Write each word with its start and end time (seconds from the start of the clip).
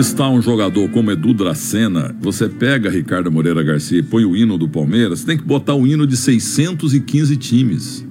Entrevistar 0.00 0.30
um 0.30 0.40
jogador 0.40 0.88
como 0.90 1.10
Edu 1.10 1.34
Dracena, 1.34 2.14
você 2.20 2.48
pega 2.48 2.88
Ricardo 2.88 3.30
Moreira 3.30 3.62
Garcia 3.62 3.98
e 3.98 4.02
põe 4.02 4.24
o 4.24 4.36
hino 4.36 4.56
do 4.56 4.68
Palmeiras, 4.68 5.24
tem 5.24 5.36
que 5.36 5.42
botar 5.42 5.74
o 5.74 5.86
hino 5.86 6.06
de 6.06 6.16
615 6.16 7.36
times. 7.36 8.06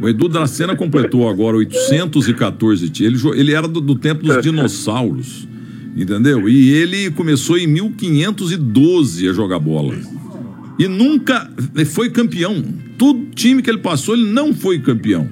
O 0.00 0.08
Edu 0.08 0.28
Dracena 0.28 0.76
completou 0.76 1.28
agora 1.28 1.56
814 1.56 2.88
times. 2.90 3.24
Ele, 3.24 3.40
ele 3.40 3.52
era 3.52 3.66
do, 3.66 3.80
do 3.80 3.96
tempo 3.96 4.24
dos 4.24 4.40
dinossauros, 4.40 5.48
entendeu? 5.96 6.48
E 6.48 6.70
ele 6.72 7.10
começou 7.10 7.58
em 7.58 7.66
1512 7.66 9.28
a 9.28 9.32
jogar 9.32 9.58
bola. 9.58 9.94
E 10.78 10.86
nunca 10.86 11.48
foi 11.94 12.10
campeão. 12.10 12.62
Todo 12.98 13.30
time 13.34 13.62
que 13.62 13.70
ele 13.70 13.78
passou, 13.78 14.14
ele 14.14 14.30
não 14.30 14.52
foi 14.52 14.78
campeão. 14.78 15.26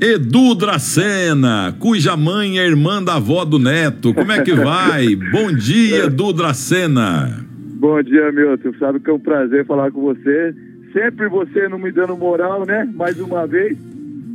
Edu 0.00 0.54
Dracena, 0.54 1.74
cuja 1.78 2.16
mãe 2.16 2.58
é 2.58 2.66
irmã 2.66 3.02
da 3.02 3.16
avó 3.16 3.44
do 3.44 3.58
neto. 3.58 4.12
Como 4.12 4.32
é 4.32 4.42
que 4.42 4.52
vai? 4.54 5.16
Bom 5.16 5.52
dia, 5.52 6.06
Edu 6.06 6.32
Dracena. 6.32 7.44
Bom 7.76 8.02
dia, 8.02 8.30
Milton. 8.32 8.72
Sabe 8.78 9.00
que 9.00 9.08
é 9.08 9.12
um 9.12 9.18
prazer 9.18 9.64
falar 9.64 9.90
com 9.90 10.02
você. 10.02 10.54
Sempre 10.92 11.28
você 11.28 11.68
não 11.68 11.78
me 11.78 11.90
dando 11.90 12.16
moral, 12.16 12.66
né? 12.66 12.88
Mais 12.94 13.18
uma 13.18 13.46
vez. 13.46 13.78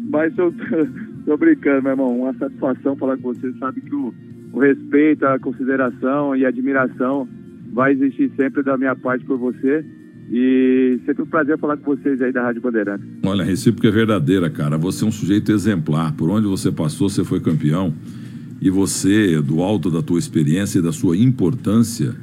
Mas 0.09 0.35
eu 0.37 0.53
tô, 1.25 1.37
brincando, 1.37 1.83
meu 1.83 1.91
irmão. 1.91 2.19
Uma 2.21 2.33
satisfação 2.33 2.95
falar 2.95 3.17
com 3.17 3.33
você. 3.33 3.51
Sabe 3.59 3.81
que 3.81 3.93
o, 3.93 4.13
o 4.53 4.59
respeito, 4.59 5.25
a 5.25 5.37
consideração 5.37 6.35
e 6.35 6.45
a 6.45 6.49
admiração 6.49 7.27
vai 7.71 7.91
existir 7.91 8.31
sempre 8.35 8.63
da 8.63 8.77
minha 8.77 8.95
parte 8.95 9.23
por 9.25 9.37
você. 9.37 9.85
E 10.31 10.99
sempre 11.05 11.23
um 11.23 11.25
prazer 11.25 11.57
falar 11.57 11.77
com 11.77 11.95
vocês 11.95 12.21
aí 12.21 12.31
da 12.31 12.43
Rádio 12.43 12.61
Bandeirantes. 12.61 13.05
Olha, 13.23 13.41
a 13.41 13.45
recíproca 13.45 13.87
é 13.87 13.91
verdadeira, 13.91 14.49
cara. 14.49 14.77
Você 14.77 15.03
é 15.03 15.07
um 15.07 15.11
sujeito 15.11 15.51
exemplar. 15.51 16.13
Por 16.13 16.29
onde 16.29 16.47
você 16.47 16.71
passou, 16.71 17.09
você 17.09 17.23
foi 17.23 17.39
campeão. 17.39 17.93
E 18.61 18.69
você, 18.69 19.41
do 19.41 19.61
alto 19.61 19.89
da 19.89 20.01
tua 20.01 20.19
experiência 20.19 20.79
e 20.79 20.81
da 20.81 20.91
sua 20.91 21.17
importância, 21.17 22.13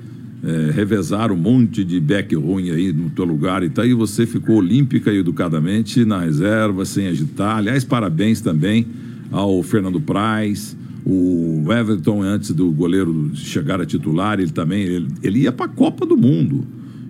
é, 0.45 1.33
um 1.33 1.37
monte 1.37 1.83
de 1.83 1.99
back 1.99 2.35
ruim 2.37 2.71
aí 2.71 2.93
no 2.93 3.11
teu 3.11 3.25
lugar 3.25 3.65
e 3.65 3.71
tá 3.71 3.83
aí 3.83 3.93
você 3.93 4.27
ficou 4.27 4.57
olímpica 4.57 5.11
e 5.13 5.19
educadamente 5.19 6.05
na 6.05 6.21
reserva, 6.21 6.85
sem 6.85 7.09
agitar. 7.09 7.57
Aliás, 7.57 7.85
parabéns 7.85 8.41
também 8.41 8.87
ao 9.33 9.63
Fernando 9.63 10.01
Praz, 10.01 10.77
o 11.05 11.65
Everton 11.73 12.23
antes 12.23 12.53
do 12.53 12.71
goleiro 12.71 13.33
chegar 13.35 13.81
a 13.81 13.87
titular, 13.87 14.39
ele 14.39 14.53
também 14.53 14.83
ele, 14.83 15.09
ele 15.23 15.41
ia 15.41 15.53
para 15.53 15.67
a 15.67 15.69
Copa 15.69 16.07
do 16.07 16.17
Mundo. 16.17 16.65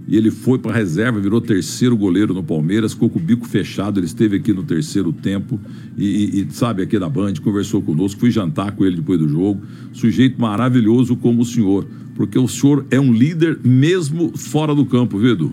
E 0.09 0.17
ele 0.17 0.31
foi 0.31 0.59
para 0.59 0.71
a 0.71 0.75
reserva, 0.75 1.19
virou 1.19 1.41
terceiro 1.41 1.97
goleiro 1.97 2.33
no 2.33 2.43
Palmeiras, 2.43 2.93
ficou 2.93 3.11
com 3.11 3.19
o 3.19 3.23
bico 3.23 3.47
fechado. 3.47 3.99
Ele 3.99 4.07
esteve 4.07 4.37
aqui 4.37 4.53
no 4.53 4.63
terceiro 4.63 5.13
tempo 5.13 5.59
e, 5.97 6.43
e, 6.43 6.51
sabe, 6.53 6.83
aqui 6.83 6.97
da 6.99 7.09
Band, 7.09 7.35
conversou 7.43 7.83
conosco. 7.83 8.21
Fui 8.21 8.31
jantar 8.31 8.71
com 8.73 8.85
ele 8.85 8.97
depois 8.97 9.19
do 9.19 9.29
jogo. 9.29 9.63
Sujeito 9.93 10.41
maravilhoso 10.41 11.17
como 11.17 11.43
o 11.43 11.45
senhor, 11.45 11.87
porque 12.15 12.39
o 12.39 12.47
senhor 12.47 12.87
é 12.91 13.01
um 13.01 13.13
líder 13.13 13.59
mesmo 13.65 14.37
fora 14.39 14.75
do 14.75 14.87
campo, 14.87 15.19
viu, 15.19 15.33
Edu? 15.33 15.53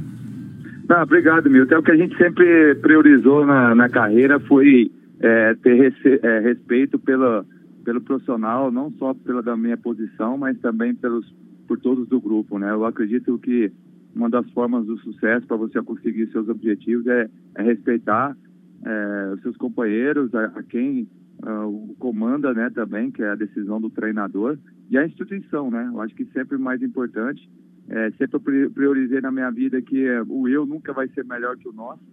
Não, 0.88 1.02
obrigado, 1.02 1.50
Milton. 1.50 1.76
É 1.76 1.78
o 1.80 1.84
que 1.84 1.92
a 1.92 1.98
gente 1.98 2.16
sempre 2.18 2.76
priorizou 2.76 3.46
na, 3.46 3.74
na 3.74 3.90
carreira 3.90 4.40
foi 4.42 4.92
é, 5.20 5.56
ter 5.56 5.94
é, 6.22 6.40
respeito 6.42 7.00
pela, 7.00 7.44
pelo 7.84 8.02
profissional, 8.02 8.72
não 8.72 8.92
só 9.00 9.14
pela 9.14 9.42
da 9.42 9.58
minha 9.58 9.78
posição, 9.78 10.38
mas 10.38 10.60
também 10.60 10.94
pelos, 10.94 11.26
por 11.68 11.80
todos 11.80 12.08
do 12.08 12.22
grupo, 12.22 12.60
né? 12.60 12.70
Eu 12.72 12.86
acredito 12.86 13.40
que 13.40 13.72
uma 14.16 14.30
das 14.30 14.50
formas 14.52 14.86
do 14.86 14.98
sucesso 15.00 15.48
para 15.48 15.58
você 15.58 15.82
conseguir 15.82 16.32
seus 16.32 16.48
objetivos 16.48 17.06
é, 17.08 17.30
é 17.56 17.64
respeitar 17.64 18.38
é, 18.86 19.34
os 19.34 19.42
seus 19.42 19.58
companheiros, 19.58 20.34
a, 20.36 20.46
a 20.46 20.64
quem 20.64 21.08
uh, 21.42 21.96
comanda, 22.00 22.54
né, 22.54 22.70
também, 22.70 23.12
que 23.12 23.24
é 23.24 23.30
a 23.30 23.36
decisão 23.36 23.80
do 23.80 23.90
treinador, 23.90 24.58
e 24.90 24.98
a 24.98 25.06
instituição, 25.06 25.72
né? 25.72 25.90
Eu 25.92 26.02
acho 26.02 26.14
que 26.14 26.26
sempre 26.26 26.58
mais 26.58 26.82
importante, 26.82 27.50
é, 27.90 28.12
sempre 28.12 28.66
eu 28.66 28.72
priorizei 28.72 29.22
na 29.22 29.32
minha 29.32 29.50
vida 29.50 29.82
que 29.82 30.06
é, 30.06 30.22
o 30.28 30.48
eu 30.48 30.66
nunca 30.66 30.94
vai 30.94 31.08
ser 31.10 31.26
melhor 31.26 31.58
que 31.58 31.68
o 31.68 31.74
nosso. 31.74 32.04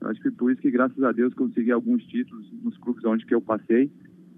Eu 0.00 0.08
acho 0.08 0.20
que 0.20 0.30
por 0.30 0.50
isso 0.50 0.60
que, 0.60 0.70
graças 0.70 1.02
a 1.02 1.12
Deus, 1.12 1.32
consegui 1.34 1.70
alguns 1.70 2.04
títulos 2.04 2.46
nos 2.62 2.76
clubes 2.78 3.04
onde 3.04 3.24
que 3.24 3.34
eu 3.34 3.40
passei, 3.40 3.90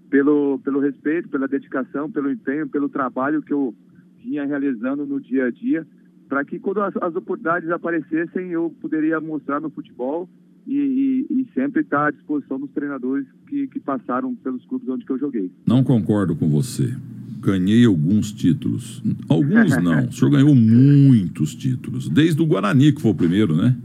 pelo, 0.09 0.59
pelo 0.59 0.79
respeito, 0.79 1.27
pela 1.29 1.47
dedicação, 1.47 2.09
pelo 2.09 2.31
empenho, 2.31 2.69
pelo 2.69 2.87
trabalho 2.87 3.41
que 3.41 3.51
eu 3.51 3.75
vinha 4.23 4.45
realizando 4.45 5.05
no 5.05 5.19
dia 5.19 5.45
a 5.45 5.51
dia, 5.51 5.85
para 6.27 6.43
que 6.45 6.59
quando 6.59 6.81
as, 6.81 6.95
as, 6.97 7.15
oportunidades 7.15 7.69
aparecessem 7.69 8.51
eu 8.51 8.73
poderia 8.81 9.19
mostrar 9.19 9.59
no 9.59 9.69
futebol 9.69 10.29
e, 10.65 11.25
e, 11.29 11.41
e 11.41 11.47
sempre 11.53 11.81
estar 11.81 11.97
tá 11.97 12.07
à 12.07 12.11
disposição 12.11 12.59
dos 12.59 12.69
treinadores 12.71 13.25
que, 13.47 13.67
que, 13.67 13.79
passaram 13.79 14.35
pelos 14.35 14.65
clubes 14.65 14.87
onde 14.89 15.05
eu 15.07 15.17
joguei. 15.17 15.51
Não 15.65 15.83
concordo 15.83 16.35
com 16.35 16.49
você. 16.49 16.93
Ganhei 17.39 17.85
alguns 17.85 18.33
títulos. 18.33 19.01
Alguns 19.29 19.77
não. 19.81 20.05
o 20.05 20.11
senhor 20.11 20.31
ganhou 20.31 20.53
muitos 20.53 21.55
títulos. 21.55 22.09
Desde 22.09 22.41
o 22.41 22.45
Guarani, 22.45 22.91
que 22.91 23.01
foi 23.01 23.11
o 23.11 23.15
primeiro, 23.15 23.55
né? 23.55 23.75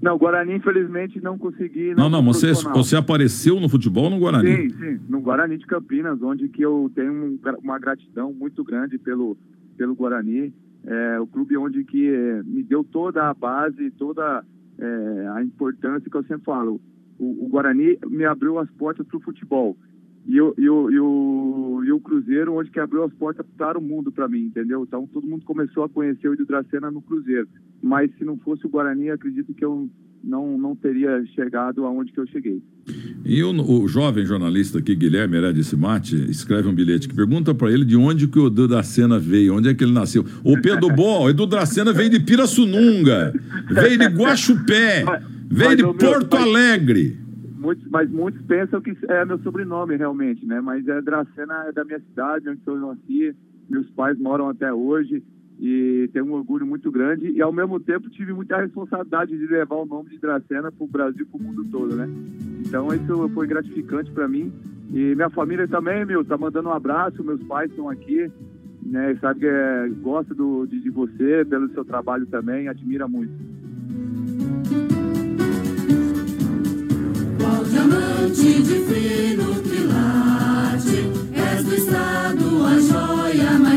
Não, 0.00 0.18
Guarani, 0.18 0.56
infelizmente, 0.56 1.20
não 1.20 1.38
consegui. 1.38 1.94
Não, 1.94 2.10
não, 2.10 2.22
não 2.22 2.24
você, 2.24 2.52
você 2.52 2.96
apareceu 2.96 3.60
no 3.60 3.68
futebol 3.68 4.10
no 4.10 4.18
Guarani? 4.18 4.56
Sim, 4.56 4.70
sim, 4.70 5.00
no 5.08 5.20
Guarani 5.20 5.56
de 5.56 5.66
Campinas, 5.66 6.20
onde 6.22 6.48
que 6.48 6.60
eu 6.60 6.90
tenho 6.92 7.38
uma 7.62 7.78
gratidão 7.78 8.32
muito 8.32 8.64
grande 8.64 8.98
pelo, 8.98 9.36
pelo 9.76 9.94
Guarani 9.94 10.52
é, 10.86 11.20
o 11.20 11.26
clube 11.26 11.56
onde 11.56 11.84
que 11.84 12.08
é, 12.08 12.42
me 12.42 12.62
deu 12.62 12.82
toda 12.84 13.28
a 13.28 13.34
base, 13.34 13.90
toda 13.92 14.44
é, 14.78 15.28
a 15.34 15.42
importância 15.42 16.10
que 16.10 16.16
eu 16.16 16.24
sempre 16.24 16.44
falo. 16.44 16.80
O, 17.18 17.44
o 17.44 17.48
Guarani 17.48 17.98
me 18.06 18.24
abriu 18.24 18.58
as 18.58 18.70
portas 18.72 19.06
para 19.06 19.16
o 19.16 19.20
futebol. 19.20 19.76
E, 20.24 20.40
o, 20.40 20.54
e, 20.56 20.68
o, 20.68 20.90
e, 20.90 21.00
o, 21.00 21.82
e 21.84 21.92
o 21.92 22.00
Cruzeiro, 22.00 22.54
onde 22.54 22.70
que 22.70 22.78
abriu 22.78 23.02
as 23.02 23.12
portas 23.14 23.44
para 23.56 23.78
o 23.78 23.82
mundo 23.82 24.12
para 24.12 24.28
mim, 24.28 24.44
entendeu? 24.44 24.84
Então 24.84 25.06
todo 25.06 25.26
mundo 25.26 25.44
começou 25.44 25.84
a 25.84 25.88
conhecer 25.88 26.28
o 26.28 26.34
Hidracena 26.34 26.90
no 26.90 27.02
Cruzeiro. 27.02 27.48
Mas 27.82 28.14
se 28.16 28.24
não 28.24 28.36
fosse 28.38 28.64
o 28.66 28.70
Guarani, 28.70 29.10
acredito 29.10 29.52
que 29.52 29.64
eu 29.64 29.88
não, 30.22 30.56
não 30.56 30.76
teria 30.76 31.24
chegado 31.34 31.84
aonde 31.84 32.12
que 32.12 32.20
eu 32.20 32.26
cheguei. 32.26 32.62
E 33.24 33.42
o, 33.42 33.50
o 33.50 33.88
jovem 33.88 34.24
jornalista 34.24 34.78
aqui, 34.78 34.94
Guilherme 34.94 35.36
Heredes 35.36 35.72
Mate, 35.74 36.16
escreve 36.30 36.68
um 36.68 36.74
bilhete 36.74 37.08
que 37.08 37.14
pergunta 37.14 37.54
para 37.54 37.70
ele 37.70 37.84
de 37.84 37.96
onde 37.96 38.26
que 38.26 38.38
o 38.38 38.48
Edu 38.48 38.66
Dracena 38.68 39.18
veio, 39.18 39.56
onde 39.56 39.68
é 39.68 39.74
que 39.74 39.84
ele 39.84 39.92
nasceu. 39.92 40.24
O 40.44 40.60
Pedro 40.60 40.88
Bom, 40.94 41.28
Edu 41.28 41.46
Dracena 41.46 41.92
veio 41.92 42.10
de 42.10 42.20
Pirassununga, 42.20 43.32
veio 43.70 43.98
de 43.98 44.06
Guaxupé, 44.06 45.04
veio 45.50 45.70
mas, 45.70 45.76
de 45.76 45.82
Porto 45.82 46.36
meu, 46.36 46.42
Alegre. 46.42 47.16
Muitos, 47.58 47.86
mas 47.90 48.10
muitos 48.10 48.42
pensam 48.42 48.80
que 48.80 48.96
é 49.08 49.24
meu 49.24 49.38
sobrenome 49.38 49.96
realmente, 49.96 50.44
né? 50.44 50.60
Mas 50.60 50.86
é 50.88 51.00
Dracena 51.00 51.66
é 51.68 51.72
da 51.72 51.84
minha 51.84 52.00
cidade, 52.00 52.48
onde 52.48 52.60
eu 52.66 52.76
nasci, 52.76 53.34
meus 53.70 53.88
pais 53.90 54.18
moram 54.18 54.48
até 54.48 54.72
hoje 54.72 55.22
e 55.64 56.10
tenho 56.12 56.26
um 56.26 56.32
orgulho 56.32 56.66
muito 56.66 56.90
grande 56.90 57.30
e 57.30 57.40
ao 57.40 57.52
mesmo 57.52 57.78
tempo 57.78 58.10
tive 58.10 58.32
muita 58.32 58.60
responsabilidade 58.60 59.38
de 59.38 59.46
levar 59.46 59.76
o 59.76 59.86
nome 59.86 60.10
de 60.10 60.18
Dracena 60.18 60.72
para 60.72 60.84
o 60.84 60.88
Brasil, 60.88 61.24
para 61.24 61.40
o 61.40 61.42
mundo 61.42 61.64
todo, 61.70 61.94
né? 61.94 62.08
Então 62.66 62.88
isso 62.88 63.28
foi 63.28 63.46
gratificante 63.46 64.10
para 64.10 64.26
mim 64.26 64.52
e 64.92 65.14
minha 65.14 65.30
família 65.30 65.68
também, 65.68 66.04
meu, 66.04 66.24
tá 66.24 66.36
mandando 66.36 66.68
um 66.68 66.72
abraço, 66.72 67.22
meus 67.22 67.40
pais 67.44 67.70
estão 67.70 67.88
aqui, 67.88 68.28
né? 68.84 69.16
Sabe 69.20 69.38
que 69.38 69.46
é, 69.46 69.88
gosta 70.00 70.34
do, 70.34 70.66
de, 70.66 70.80
de 70.80 70.90
você, 70.90 71.44
pelo 71.48 71.70
seu 71.70 71.84
trabalho 71.84 72.26
também, 72.26 72.66
admira 72.66 73.06
muito. 73.06 73.32
Qual 77.38 77.64
diamante 77.66 78.62
de 78.62 78.80
fino 78.80 79.62
quilate, 79.62 81.06
és 81.38 81.64
do 81.64 81.72
estado 81.72 82.64
a 82.66 82.80
joia 82.80 83.58
mais 83.60 83.71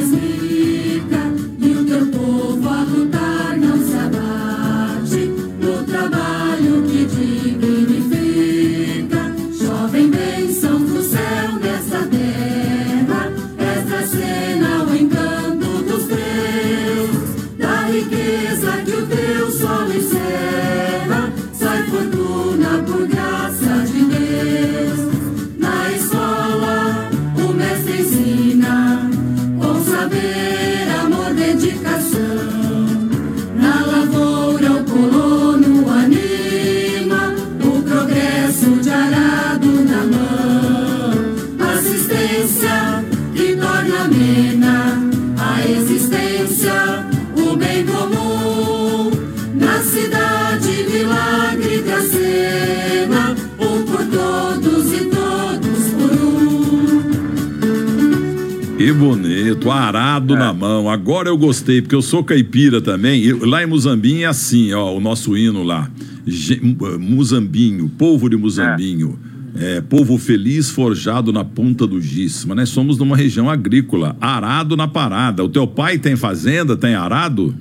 bonito, 58.96 59.70
arado 59.72 60.36
É. 60.36 60.40
na 60.40 60.54
mão. 60.54 60.90
Agora 60.90 61.30
eu 61.30 61.38
gostei, 61.38 61.82
porque 61.82 61.96
eu 61.96 62.02
sou 62.02 62.24
caipira 62.24 62.82
também. 62.82 63.22
E 63.24 63.34
lá 63.34 63.64
em 63.64 63.66
Muzambinho 63.68 64.24
é 64.24 64.26
assim, 64.26 64.74
ó, 64.74 64.94
o 64.96 65.00
nosso 65.00 65.38
hino 65.38 65.64
lá. 65.64 65.90
Ge- 66.26 66.60
Muzambinho, 67.00 67.90
povo 67.98 68.30
de 68.30 68.38
Muzambinho. 68.38 69.20
É, 69.58 69.80
povo 69.80 70.18
feliz 70.18 70.70
forjado 70.70 71.32
na 71.32 71.46
ponta 71.46 71.88
do 71.88 72.02
giz. 72.02 72.44
Mas 72.46 72.58
nós 72.58 72.70
somos 72.70 72.98
numa 72.98 73.16
região 73.16 73.50
agrícola, 73.50 74.16
arado 74.20 74.76
na 74.76 74.88
parada. 74.88 75.44
O 75.44 75.50
teu 75.50 75.66
pai 75.66 75.98
tem 75.98 76.16
fazenda, 76.18 76.76
tem 76.76 76.94
arado? 76.94 77.56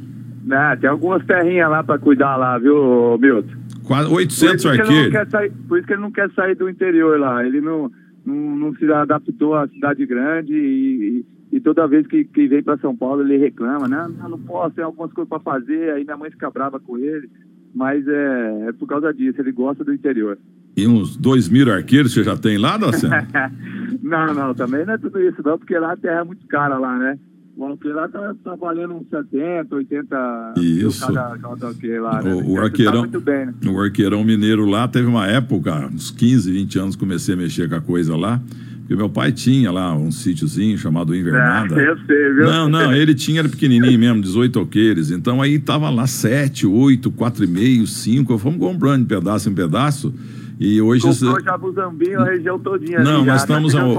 Né, 0.45 0.77
tem 0.81 0.91
algumas 0.91 1.25
terrinhas 1.25 1.71
lá 1.71 1.83
pra 1.85 1.97
cuidar 1.99 2.37
lá, 2.37 2.59
viu, 2.59 3.17
Milton? 3.21 3.49
Quase 3.85 4.09
Por 4.09 4.17
800 4.17 4.55
isso, 4.57 4.63
que 4.65 4.81
ele 4.81 4.83
não 4.83 5.19
arqueiros. 5.21 5.53
por 5.69 5.79
isso 5.79 5.87
que 5.87 5.93
ele 5.93 6.03
não 6.03 6.11
quer 6.11 6.31
sair 6.35 6.55
do 6.57 6.69
interior 6.69 7.19
lá. 7.21 7.47
Ele 7.47 7.61
não, 7.61 7.91
não, 8.25 8.57
não 8.57 8.75
se 8.77 8.91
adaptou 8.91 9.55
à 9.55 9.67
cidade 9.69 10.05
grande 10.07 10.53
e, 10.55 11.19
e- 11.53 11.57
e 11.57 11.61
toda 11.61 11.87
vez 11.87 12.07
que, 12.07 12.25
que 12.25 12.49
vem 12.49 12.63
para 12.63 12.79
São 12.79 12.97
Paulo 12.97 13.23
ele 13.23 13.37
reclama, 13.37 13.87
né? 13.87 14.09
Não, 14.19 14.31
não 14.31 14.39
posso, 14.41 14.75
tem 14.75 14.85
algumas 14.85 15.13
coisas 15.13 15.29
para 15.29 15.39
fazer, 15.41 15.91
aí 15.93 16.03
minha 16.05 16.17
mãe 16.17 16.31
fica 16.31 16.51
brava 16.51 16.81
com 16.81 16.99
ele. 16.99 17.29
Mas 17.75 18.07
é, 18.09 18.69
é 18.69 18.73
por 18.73 18.87
causa 18.89 19.13
disso, 19.13 19.41
ele 19.41 19.53
gosta 19.53 19.85
do 19.85 19.93
interior. 19.93 20.39
E 20.77 20.87
uns 20.89 21.17
2 21.17 21.49
mil 21.49 21.71
arqueiros 21.73 22.13
você 22.13 22.25
já 22.25 22.37
tem 22.37 22.59
lá, 22.59 22.77
Daciano? 22.77 23.15
não, 24.03 24.35
não, 24.35 24.55
também 24.55 24.85
não 24.85 24.95
é 24.95 24.99
tudo 24.99 25.21
isso 25.21 25.41
não, 25.45 25.57
porque 25.59 25.79
lá 25.79 25.93
a 25.93 25.97
terra 25.97 26.21
é 26.21 26.25
muito 26.25 26.47
cara 26.49 26.79
lá, 26.79 26.99
né? 26.99 27.19
O 27.57 27.65
alqueire 27.65 27.95
lá 27.97 28.09
tá, 28.09 28.35
tá 28.43 28.57
valendo 28.57 28.95
uns 28.95 29.09
70, 29.09 29.75
80 29.77 30.55
mil 30.57 30.89
Isso. 30.89 31.07
cada, 31.07 31.39
alqueire 31.67 32.01
lá, 32.01 32.21
né? 32.23 32.33
O- 32.35 32.39
o 32.39 32.41
Então, 32.43 32.55
tá 32.57 32.63
arqueirão- 32.63 32.99
muito 33.01 33.21
bem, 33.21 33.47
né? 33.47 33.55
O 33.67 33.81
arqueirão 33.81 34.25
mineiro 34.25 34.65
lá 34.67 34.89
teve 34.89 35.07
uma 35.07 35.27
época, 35.27 35.89
uns 35.93 36.11
15, 36.11 36.51
20 36.51 36.79
anos, 36.79 36.97
comecei 36.97 37.35
a 37.35 37.37
mexer 37.37 37.69
com 37.69 37.77
a 37.77 37.81
coisa 37.81 38.17
lá. 38.17 38.41
Porque 38.81 38.97
meu 38.97 39.09
pai 39.09 39.33
tinha 39.33 39.73
lá 39.73 39.95
um 39.97 40.11
sítiozinho 40.11 40.77
chamado 40.77 41.15
Invernada. 41.17 41.81
É, 41.81 41.89
eu 41.89 41.97
sei, 42.05 42.35
viu? 42.35 42.45
Não, 42.45 42.69
não, 42.69 42.93
ele 42.93 43.15
tinha, 43.15 43.39
era 43.41 43.49
pequenininho 43.49 43.99
mesmo, 43.99 44.21
18 44.21 44.59
alqueires. 44.59 45.11
Então 45.11 45.41
aí 45.41 45.59
tava 45.59 45.89
lá 45.89 46.07
7, 46.07 46.67
8, 46.67 47.11
4,5, 47.11 47.87
5. 47.87 48.37
Fomos 48.37 48.59
comprando 48.59 49.01
de 49.03 49.09
pedaço 49.09 49.49
em 49.49 49.55
pedaço. 49.55 50.13
E 50.59 50.81
hoje. 50.81 51.03
Comprou 51.27 51.43
Jabuzambinho, 51.45 52.21
a 52.21 52.25
região 52.27 52.59
todinha. 52.59 53.01
Não, 53.01 53.17
ali 53.19 53.27
nós 53.27 53.41
estamos 53.41 53.75
ao- 53.75 53.91
o-. 53.91 53.95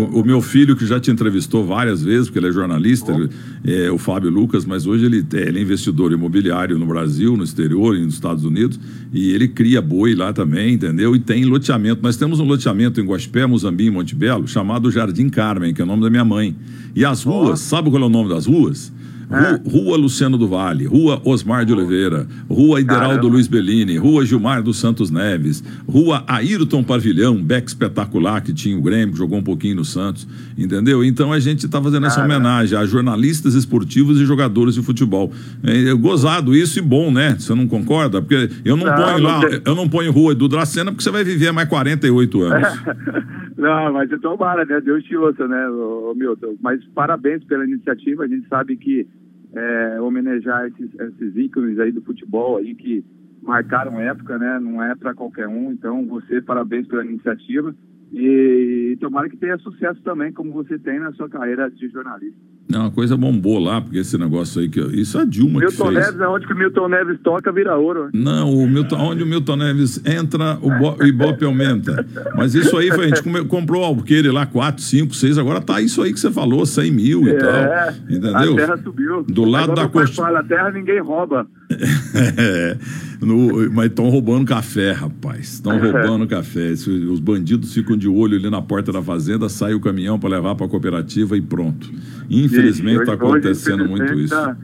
O, 0.00 0.20
o 0.20 0.24
meu 0.24 0.40
filho, 0.40 0.76
que 0.76 0.86
já 0.86 1.00
te 1.00 1.10
entrevistou 1.10 1.66
várias 1.66 2.02
vezes, 2.02 2.26
porque 2.28 2.38
ele 2.38 2.48
é 2.48 2.52
jornalista, 2.52 3.12
ele- 3.12 3.28
é 3.64 3.90
o 3.90 3.98
Fábio 3.98 4.30
Lucas, 4.30 4.64
mas 4.64 4.86
hoje 4.86 5.04
ele, 5.06 5.26
é- 5.34 5.48
ele 5.48 5.58
é 5.58 5.62
investidor 5.62 6.12
imobiliário 6.12 6.78
no 6.78 6.86
Brasil, 6.86 7.36
no 7.36 7.42
exterior 7.42 7.96
e 7.96 8.04
nos 8.04 8.14
Estados 8.14 8.44
Unidos, 8.44 8.78
e 9.12 9.32
ele 9.32 9.48
cria 9.48 9.82
boi 9.82 10.14
lá 10.14 10.32
também, 10.32 10.74
entendeu? 10.74 11.16
E 11.16 11.18
tem 11.18 11.44
loteamento. 11.44 12.00
Nós 12.02 12.16
temos 12.16 12.38
um 12.38 12.44
loteamento 12.44 13.00
em 13.00 13.04
Guaxpé, 13.04 13.44
Muzambinho, 13.46 13.92
Monte 13.92 14.14
Belo, 14.14 14.46
chamado 14.46 14.90
Jardim 14.92 15.28
Carmen, 15.28 15.74
que 15.74 15.80
é 15.80 15.84
o 15.84 15.88
nome 15.88 16.02
da 16.02 16.10
minha 16.10 16.24
mãe. 16.24 16.54
E 16.94 17.04
as 17.04 17.24
ruas, 17.24 17.58
sabe 17.60 17.90
qual 17.90 18.02
é 18.02 18.06
o 18.06 18.08
nome 18.08 18.28
das 18.28 18.46
ruas? 18.46 18.92
Ru- 19.30 19.70
Rua 19.84 19.96
Luciano 19.98 20.38
do 20.38 20.48
Vale, 20.48 20.86
Rua 20.86 21.20
Osmar 21.24 21.64
de 21.66 21.72
Oliveira, 21.72 22.26
Rua 22.48 22.80
Ideraldo 22.80 23.08
Caramba. 23.16 23.28
Luiz 23.28 23.46
Bellini, 23.46 23.96
Rua 23.98 24.24
Gilmar 24.24 24.62
dos 24.62 24.78
Santos 24.78 25.10
Neves, 25.10 25.62
Rua 25.86 26.24
Ayrton 26.26 26.82
Pavilhão, 26.82 27.36
Beck 27.42 27.68
espetacular, 27.68 28.40
que 28.40 28.52
tinha 28.54 28.76
o 28.78 28.80
Grêmio, 28.80 29.12
que 29.12 29.18
jogou 29.18 29.38
um 29.38 29.42
pouquinho 29.42 29.76
no 29.76 29.84
Santos, 29.84 30.26
entendeu? 30.56 31.04
Então 31.04 31.32
a 31.32 31.38
gente 31.38 31.66
está 31.66 31.80
fazendo 31.82 32.06
essa 32.06 32.24
homenagem 32.24 32.78
a 32.78 32.86
jornalistas 32.86 33.54
esportivos 33.54 34.18
e 34.18 34.24
jogadores 34.24 34.74
de 34.76 34.82
futebol. 34.82 35.30
É, 35.62 35.90
é 35.90 35.94
gozado 35.94 36.54
isso 36.56 36.78
e 36.78 36.82
bom, 36.82 37.10
né? 37.10 37.36
Você 37.38 37.54
não 37.54 37.66
concorda? 37.66 38.22
Porque 38.22 38.48
eu 38.64 38.76
não, 38.76 38.86
Não, 38.86 38.94
ponho 38.94 39.18
não 39.18 39.30
lá, 39.30 39.40
tem- 39.46 39.60
eu 39.64 39.74
não 39.74 39.88
ponho 39.88 40.10
Rua 40.10 40.32
Edu 40.32 40.48
Dracena 40.48 40.90
porque 40.90 41.04
você 41.04 41.10
vai 41.10 41.22
viver 41.24 41.52
mais 41.52 41.68
48 41.68 42.42
anos. 42.42 42.68
Não, 43.58 43.92
mas 43.92 44.08
tomara, 44.20 44.64
né? 44.64 44.80
Deus 44.80 45.02
te 45.02 45.16
ouça, 45.16 45.48
né, 45.48 45.66
Milton? 46.14 46.56
Mas 46.60 46.82
parabéns 46.94 47.42
pela 47.42 47.64
iniciativa. 47.64 48.22
A 48.22 48.28
gente 48.28 48.46
sabe 48.46 48.76
que 48.76 49.04
é, 49.52 50.00
homenagear 50.00 50.68
esses, 50.68 50.94
esses 50.94 51.36
ícones 51.36 51.76
aí 51.80 51.90
do 51.90 52.00
futebol 52.02 52.58
aí 52.58 52.72
que 52.76 53.04
marcaram 53.42 53.98
época, 53.98 54.38
né? 54.38 54.60
Não 54.60 54.80
é 54.80 54.94
para 54.94 55.12
qualquer 55.12 55.48
um. 55.48 55.72
Então, 55.72 56.06
você, 56.06 56.40
parabéns 56.40 56.86
pela 56.86 57.04
iniciativa. 57.04 57.74
E 58.12 58.96
tomara 59.00 59.28
que 59.28 59.36
tenha 59.36 59.58
sucesso 59.58 60.00
também, 60.02 60.32
como 60.32 60.50
você 60.52 60.78
tem 60.78 60.98
na 60.98 61.12
sua 61.12 61.28
carreira 61.28 61.70
de 61.70 61.88
jornalista. 61.88 62.36
Não, 62.70 62.86
a 62.86 62.90
coisa 62.90 63.16
bombou 63.16 63.58
lá, 63.58 63.80
porque 63.80 63.98
esse 63.98 64.18
negócio 64.18 64.60
aí 64.60 64.68
que. 64.68 64.78
Isso 64.78 65.16
é 65.18 65.22
a 65.22 65.24
Dilma 65.24 65.58
que 65.60 65.66
Milton 65.66 65.84
fez. 65.92 65.94
Neves, 66.06 66.20
aonde 66.20 66.46
que 66.46 66.52
o 66.52 66.56
Milton 66.58 66.88
Neves 66.88 67.18
toca, 67.22 67.50
vira 67.50 67.76
ouro. 67.78 68.04
né? 68.06 68.10
Não, 68.14 68.52
o 68.52 68.68
Milton, 68.68 68.96
onde 68.96 69.22
o 69.22 69.26
Milton 69.26 69.56
Neves 69.56 70.02
entra, 70.06 70.58
o, 70.60 70.68
Bo, 70.78 70.96
o 71.02 71.06
Ibope 71.06 71.44
aumenta. 71.46 72.04
Mas 72.36 72.54
isso 72.54 72.76
aí 72.76 72.88
foi, 72.90 73.06
a 73.06 73.08
gente 73.08 73.22
come- 73.22 73.44
comprou 73.46 73.80
o 73.82 73.84
alqueire 73.86 74.28
lá, 74.30 74.44
4, 74.44 74.82
5, 74.82 75.14
6, 75.14 75.38
agora 75.38 75.62
tá 75.62 75.80
isso 75.80 76.02
aí 76.02 76.12
que 76.12 76.20
você 76.20 76.30
falou, 76.30 76.66
100 76.66 76.90
mil 76.92 77.26
e 77.26 77.30
É, 77.30 77.34
tal. 77.36 77.50
a 77.50 77.94
Entendeu? 78.10 78.56
terra 78.56 78.76
subiu. 78.76 79.22
Do 79.22 79.44
lado 79.46 79.72
Agora 79.72 79.86
da 79.86 79.88
costa- 79.88 80.22
fala, 80.22 80.40
a 80.40 80.44
terra 80.44 80.70
ninguém 80.70 81.00
rouba. 81.00 81.46
É, 81.70 82.76
no- 83.20 83.70
mas 83.72 83.86
estão 83.86 84.08
roubando 84.08 84.44
café, 84.46 84.92
rapaz. 84.92 85.54
Estão 85.54 85.78
roubando 85.78 86.26
café. 86.26 86.70
Os 86.72 87.20
bandidos 87.20 87.72
ficam 87.74 87.96
de 87.96 88.08
olho 88.08 88.36
ali 88.38 88.48
na 88.50 88.62
porta 88.62 88.90
da 88.92 89.02
fazenda, 89.02 89.48
sai 89.48 89.74
o 89.74 89.80
caminhão 89.80 90.18
para 90.18 90.30
levar 90.30 90.54
para 90.54 90.66
a 90.66 90.68
cooperativa 90.68 91.36
e 91.36 91.40
pronto. 91.40 91.90
Infelizmente 92.30 93.00
está 93.00 93.12
acontecendo 93.14 93.86
muito 93.88 94.14
isso. 94.14 94.34
Tá, 94.34 94.56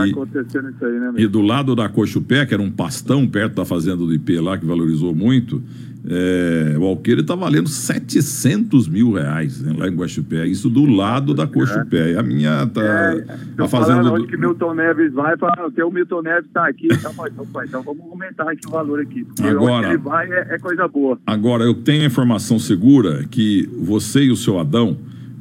tá 0.00 0.06
E- 0.06 0.10
acontecendo 0.10 0.70
isso 0.70 0.84
aí, 0.84 0.92
né, 0.98 1.10
E 1.16 1.20
meu? 1.20 1.28
do 1.30 1.40
lado 1.42 1.74
da 1.76 1.88
Cochupé, 1.88 2.44
que 2.46 2.54
era 2.54 2.62
um 2.62 2.70
pastão 2.70 3.26
perto 3.26 3.54
da 3.54 3.64
fazenda 3.64 3.96
do 3.98 4.12
IP 4.12 4.38
lá, 4.40 4.56
que 4.58 4.64
valorizou 4.66 5.14
muito, 5.14 5.62
é, 6.10 6.76
o 6.78 6.84
alqueire 6.84 7.20
está 7.20 7.34
valendo 7.34 7.68
700 7.68 8.88
mil 8.88 9.12
reais 9.12 9.60
né, 9.62 9.74
lá 9.76 9.88
em 9.88 9.94
Guaxupé. 9.94 10.46
Isso 10.46 10.70
do 10.70 10.86
lado 10.86 11.34
da 11.34 11.46
Cochupé. 11.46 12.16
A 12.16 12.22
minha 12.22 12.66
tá. 12.66 12.82
É, 12.82 13.24
a 13.58 13.68
fazenda 13.68 14.02
do- 14.04 14.12
onde 14.14 14.26
que 14.26 14.36
Milton 14.36 14.74
Neves 14.74 15.12
vai, 15.12 15.36
fala, 15.36 15.66
o 15.66 15.70
teu 15.70 15.90
Milton 15.90 16.22
Neves 16.22 16.48
tá 16.52 16.66
aqui, 16.66 16.88
tá 16.88 17.10
bom, 17.12 17.26
então, 17.26 17.46
pai, 17.46 17.66
então 17.66 17.82
vamos 17.82 18.02
aumentar 18.10 18.50
aqui 18.50 18.66
o 18.66 18.70
valor 18.70 19.00
aqui. 19.00 19.24
Porque 19.24 19.42
Agora- 19.42 19.72
onde 19.86 19.86
ele 19.88 19.98
vai 19.98 20.30
é, 20.30 20.54
é 20.54 20.58
coisa 20.58 20.88
boa. 20.88 21.18
Agora, 21.26 21.64
eu 21.64 21.74
tenho 21.74 22.02
a 22.02 22.06
informação 22.06 22.58
segura 22.58 23.24
que 23.30 23.68
você 23.78 24.22
e 24.24 24.30
o 24.30 24.36
seu 24.36 24.58
Adão 24.58 24.96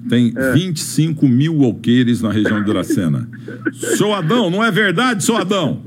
têm 0.08 0.34
É. 0.36 0.52
25 0.54 1.28
mil 1.28 1.64
alqueires 1.64 2.22
na 2.22 2.32
região 2.32 2.60
de 2.60 2.66
Dracena. 2.66 3.28
seu 3.74 4.14
Adão, 4.14 4.50
não 4.50 4.64
é 4.64 4.72
verdade, 4.72 5.24
seu 5.24 5.36
Adão? 5.38 5.82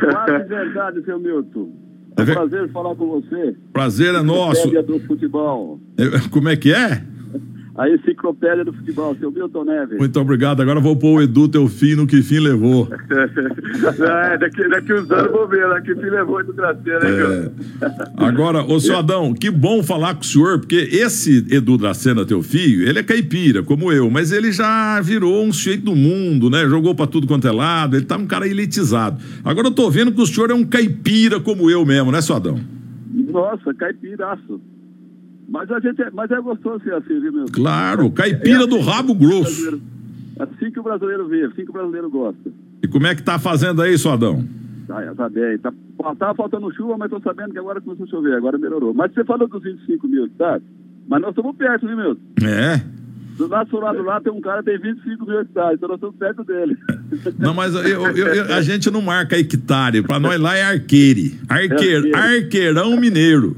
Quase 0.00 0.44
verdade, 0.48 1.02
seu 1.04 1.18
Milton. 1.18 1.70
É 2.16 2.20
É 2.20 2.22
um 2.22 2.26
ver- 2.26 2.34
prazer 2.34 2.68
falar 2.70 2.94
com 2.94 3.06
você. 3.20 3.56
Prazer 3.72 4.14
é 4.14 4.22
nosso. 4.22 4.70
Do 4.82 5.00
futebol. 5.00 5.80
É, 5.96 6.28
Como 6.30 6.48
é 6.48 6.56
que 6.56 6.72
é? 6.72 7.02
A 7.76 7.90
enciclopédia 7.90 8.64
do 8.64 8.72
futebol, 8.72 9.16
seu 9.18 9.32
Milton 9.32 9.64
Neves. 9.64 9.98
Muito 9.98 10.20
obrigado. 10.20 10.62
Agora 10.62 10.78
vou 10.78 10.94
pôr 10.94 11.18
o 11.18 11.22
Edu, 11.22 11.48
teu 11.48 11.66
filho, 11.66 12.02
no 12.02 12.06
que 12.06 12.22
fim 12.22 12.38
levou. 12.38 12.88
é, 14.30 14.38
daqui, 14.38 14.68
daqui 14.68 14.92
uns 14.92 15.10
anos 15.10 15.32
vou 15.32 15.48
ver, 15.48 15.68
daqui 15.68 15.92
que 15.92 16.08
levou 16.08 16.44
do 16.44 16.52
traseiro, 16.52 17.00
né, 17.00 17.50
É. 17.82 18.24
Agora, 18.24 18.62
ô 18.62 18.78
seu 18.78 18.96
Adão, 18.96 19.34
que 19.34 19.50
bom 19.50 19.82
falar 19.82 20.14
com 20.14 20.20
o 20.20 20.24
senhor, 20.24 20.60
porque 20.60 20.76
esse 20.76 21.44
Edu 21.50 21.76
Dracena, 21.76 22.24
teu 22.24 22.42
filho, 22.44 22.88
ele 22.88 23.00
é 23.00 23.02
caipira, 23.02 23.60
como 23.62 23.90
eu, 23.90 24.08
mas 24.08 24.30
ele 24.30 24.52
já 24.52 25.00
virou 25.00 25.44
um 25.44 25.52
sujeito 25.52 25.84
do 25.86 25.96
mundo, 25.96 26.48
né? 26.48 26.68
Jogou 26.68 26.94
pra 26.94 27.08
tudo 27.08 27.26
quanto 27.26 27.48
é 27.48 27.52
lado, 27.52 27.96
ele 27.96 28.04
tá 28.04 28.16
um 28.16 28.26
cara 28.26 28.46
elitizado. 28.46 29.20
Agora 29.44 29.66
eu 29.66 29.72
tô 29.72 29.90
vendo 29.90 30.12
que 30.12 30.22
o 30.22 30.26
senhor 30.26 30.48
é 30.50 30.54
um 30.54 30.64
caipira 30.64 31.40
como 31.40 31.68
eu 31.68 31.84
mesmo, 31.84 32.12
né, 32.12 32.20
seu 32.20 32.36
Adão? 32.36 32.60
Nossa, 33.12 33.74
caipiraço. 33.74 34.60
Mas 35.54 35.70
a 35.70 35.78
gente 35.78 36.02
é, 36.02 36.10
mas 36.10 36.28
é 36.32 36.40
gostoso 36.40 36.82
ser 36.82 36.94
assim, 36.94 37.20
viu, 37.20 37.32
Milton? 37.32 37.52
Claro, 37.52 38.10
caipira 38.10 38.66
do 38.66 38.80
rabo 38.80 39.14
grosso. 39.14 39.42
Brasileiro- 39.44 39.80
Assim 40.40 40.68
que 40.72 40.80
o 40.80 40.82
brasileiro 40.82 41.28
vive, 41.28 41.44
assim 41.44 41.64
que 41.64 41.70
o 41.70 41.72
brasileiro 41.72 42.10
gosta. 42.10 42.50
E 42.82 42.88
como 42.88 43.06
é 43.06 43.14
que 43.14 43.22
tá 43.22 43.38
fazendo 43.38 43.80
aí, 43.82 43.96
seu 43.96 44.10
Adão? 44.10 44.44
Tá, 44.88 45.00
tá 45.14 45.28
bem. 45.28 45.56
Tá, 45.58 45.72
tava 46.18 46.34
faltando 46.34 46.74
chuva, 46.74 46.98
mas 46.98 47.08
tô 47.08 47.20
sabendo 47.20 47.52
que 47.52 47.58
agora 47.60 47.80
começou 47.80 48.04
a 48.04 48.08
chover, 48.08 48.34
agora 48.34 48.58
melhorou. 48.58 48.92
Mas 48.92 49.14
você 49.14 49.24
falou 49.24 49.46
dos 49.46 49.62
25 49.62 50.08
mil, 50.08 50.28
tá? 50.36 50.60
Mas 51.06 51.20
nós 51.22 51.30
estamos 51.30 51.54
perto, 51.56 51.86
né, 51.86 51.94
Milton? 51.94 52.20
É? 52.44 52.82
Do 53.38 53.46
nosso 53.46 53.76
lado 53.78 54.02
lá 54.02 54.20
tem 54.20 54.32
um 54.32 54.40
cara 54.40 54.60
que 54.60 54.72
tem 54.76 54.92
25 54.92 55.24
mil 55.24 55.40
hectares, 55.40 55.76
então 55.76 55.88
nós 55.88 55.98
estamos 55.98 56.16
perto 56.16 56.42
dele. 56.42 56.76
Não, 57.38 57.54
mas 57.54 57.72
eu- 57.76 57.82
eu- 57.82 58.16
eu- 58.16 58.54
a 58.54 58.60
gente 58.60 58.90
não 58.90 59.00
marca 59.02 59.38
hectare, 59.38 60.02
pra 60.02 60.18
nós 60.18 60.40
lá 60.40 60.56
é 60.56 60.64
arqueire. 60.64 61.38
Arqueir, 61.48 62.10
É 62.12 62.16
arqueirão 62.38 62.96
mineiro. 62.98 63.56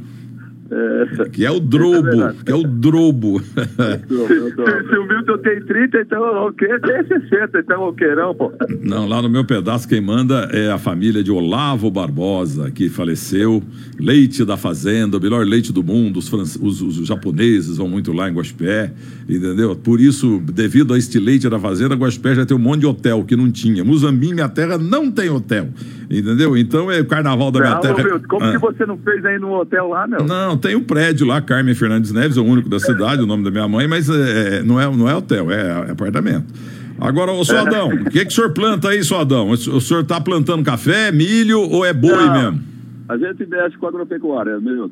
É, 0.70 1.28
Que 1.28 1.44
é 1.44 1.50
o 1.50 1.54
Isso 1.54 1.62
é 1.62 1.66
drobo, 1.66 2.02
verdade. 2.02 2.44
que 2.44 2.52
é 2.52 2.54
o 2.54 2.62
drobo. 2.64 3.40
Se, 3.40 4.88
se 4.88 4.98
o 4.98 5.06
Milton 5.06 5.38
tem 5.38 5.60
30, 5.64 6.00
então 6.00 6.46
o 6.48 6.52
quê? 6.52 6.66
Tem 6.80 7.06
60, 7.20 7.58
então 7.60 7.88
o 7.88 7.92
queirão, 7.92 8.34
pô. 8.34 8.52
Não, 8.82 9.06
lá 9.08 9.22
no 9.22 9.28
meu 9.28 9.44
pedaço 9.44 9.88
quem 9.88 10.00
manda 10.00 10.48
é 10.52 10.70
a 10.70 10.78
família 10.78 11.22
de 11.22 11.30
Olavo 11.30 11.90
Barbosa, 11.90 12.70
que 12.70 12.88
faleceu. 12.88 13.62
Leite 13.98 14.44
da 14.44 14.56
fazenda, 14.56 15.16
o 15.16 15.20
melhor 15.20 15.44
leite 15.46 15.72
do 15.72 15.82
mundo. 15.82 16.18
Os, 16.18 16.28
fran- 16.28 16.42
os- 16.42 16.82
os 16.82 17.06
japoneses 17.06 17.76
vão 17.78 17.88
muito 17.88 18.12
lá 18.12 18.28
em 18.28 18.34
Guaxpé, 18.34 18.92
entendeu? 19.28 19.74
Por 19.76 20.00
isso, 20.00 20.42
devido 20.52 20.92
a 20.94 20.98
este 20.98 21.18
leite 21.18 21.48
da 21.48 21.58
fazenda, 21.58 21.94
Guaxpé 21.94 22.34
já 22.34 22.44
tem 22.46 22.56
um 22.56 22.60
monte 22.60 22.80
de 22.80 22.86
hotel 22.86 23.24
que 23.24 23.36
não 23.36 23.50
tinha. 23.50 23.84
Muzambim, 23.84 24.34
minha 24.34 24.48
terra, 24.48 24.76
não 24.78 25.10
tem 25.10 25.30
hotel. 25.30 25.68
Entendeu? 26.08 26.56
Então 26.56 26.90
é 26.90 27.00
o 27.00 27.04
carnaval 27.06 27.50
da 27.50 27.58
minha 27.60 27.74
Não, 27.74 27.80
terra. 27.80 28.02
meu, 28.02 28.20
como 28.28 28.44
Ah. 28.44 28.52
que 28.52 28.58
você 28.58 28.86
não 28.86 28.96
fez 28.98 29.24
aí 29.24 29.38
no 29.40 29.52
hotel 29.52 29.88
lá, 29.88 30.06
meu? 30.06 30.24
Não, 30.24 30.55
tem 30.56 30.74
o 30.74 30.82
prédio 30.82 31.26
lá, 31.26 31.40
Carmen 31.40 31.74
Fernandes 31.74 32.12
Neves, 32.12 32.36
é 32.36 32.40
o 32.40 32.44
único 32.44 32.68
da 32.68 32.78
cidade, 32.78 33.22
o 33.22 33.26
nome 33.26 33.44
da 33.44 33.50
minha 33.50 33.66
mãe, 33.66 33.86
mas 33.88 34.08
é, 34.08 34.62
não, 34.62 34.80
é, 34.80 34.96
não 34.96 35.08
é 35.08 35.14
hotel, 35.14 35.50
é, 35.50 35.88
é 35.88 35.90
apartamento. 35.90 36.52
Agora, 37.00 37.32
ô 37.32 37.44
seu 37.44 37.58
Adão, 37.58 37.88
o 37.88 38.10
que, 38.10 38.24
que 38.24 38.26
o 38.26 38.30
senhor 38.30 38.52
planta 38.54 38.88
aí, 38.88 39.04
seu 39.04 39.18
Adão? 39.18 39.50
O 39.50 39.80
senhor 39.80 40.04
tá 40.04 40.20
plantando 40.20 40.64
café, 40.64 41.12
milho 41.12 41.60
ou 41.60 41.84
é 41.84 41.92
boi 41.92 42.10
Não. 42.10 42.32
mesmo? 42.32 42.60
A 43.08 43.16
gente 43.16 43.46
mexe 43.46 43.76
com 43.76 43.86
agropecuária, 43.86 44.58
meu. 44.58 44.90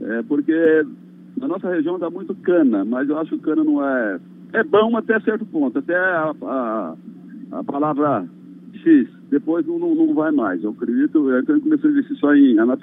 É 0.00 0.22
porque 0.22 0.84
na 1.40 1.48
nossa 1.48 1.68
região 1.68 1.98
dá 1.98 2.10
muito 2.10 2.34
cana, 2.34 2.84
mas 2.84 3.08
eu 3.08 3.18
acho 3.18 3.36
que 3.36 3.44
cana 3.44 3.64
não 3.64 3.84
é. 3.84 4.20
É 4.52 4.64
bom 4.64 4.96
até 4.96 5.18
certo 5.20 5.44
ponto, 5.46 5.78
até 5.78 5.96
a, 5.96 6.32
a, 6.42 6.94
a 7.52 7.64
palavra 7.64 8.24
X. 8.74 9.08
Depois 9.30 9.66
não, 9.66 9.78
não, 9.78 9.94
não 9.94 10.14
vai 10.14 10.30
mais. 10.30 10.62
Eu 10.62 10.70
acredito, 10.70 11.32
é 11.34 11.42
que 11.42 11.52
eu 11.52 11.60
comecei 11.60 11.88
a 11.88 11.92
investir 11.92 12.16
só 12.18 12.34
em 12.34 12.54
na 12.54 12.76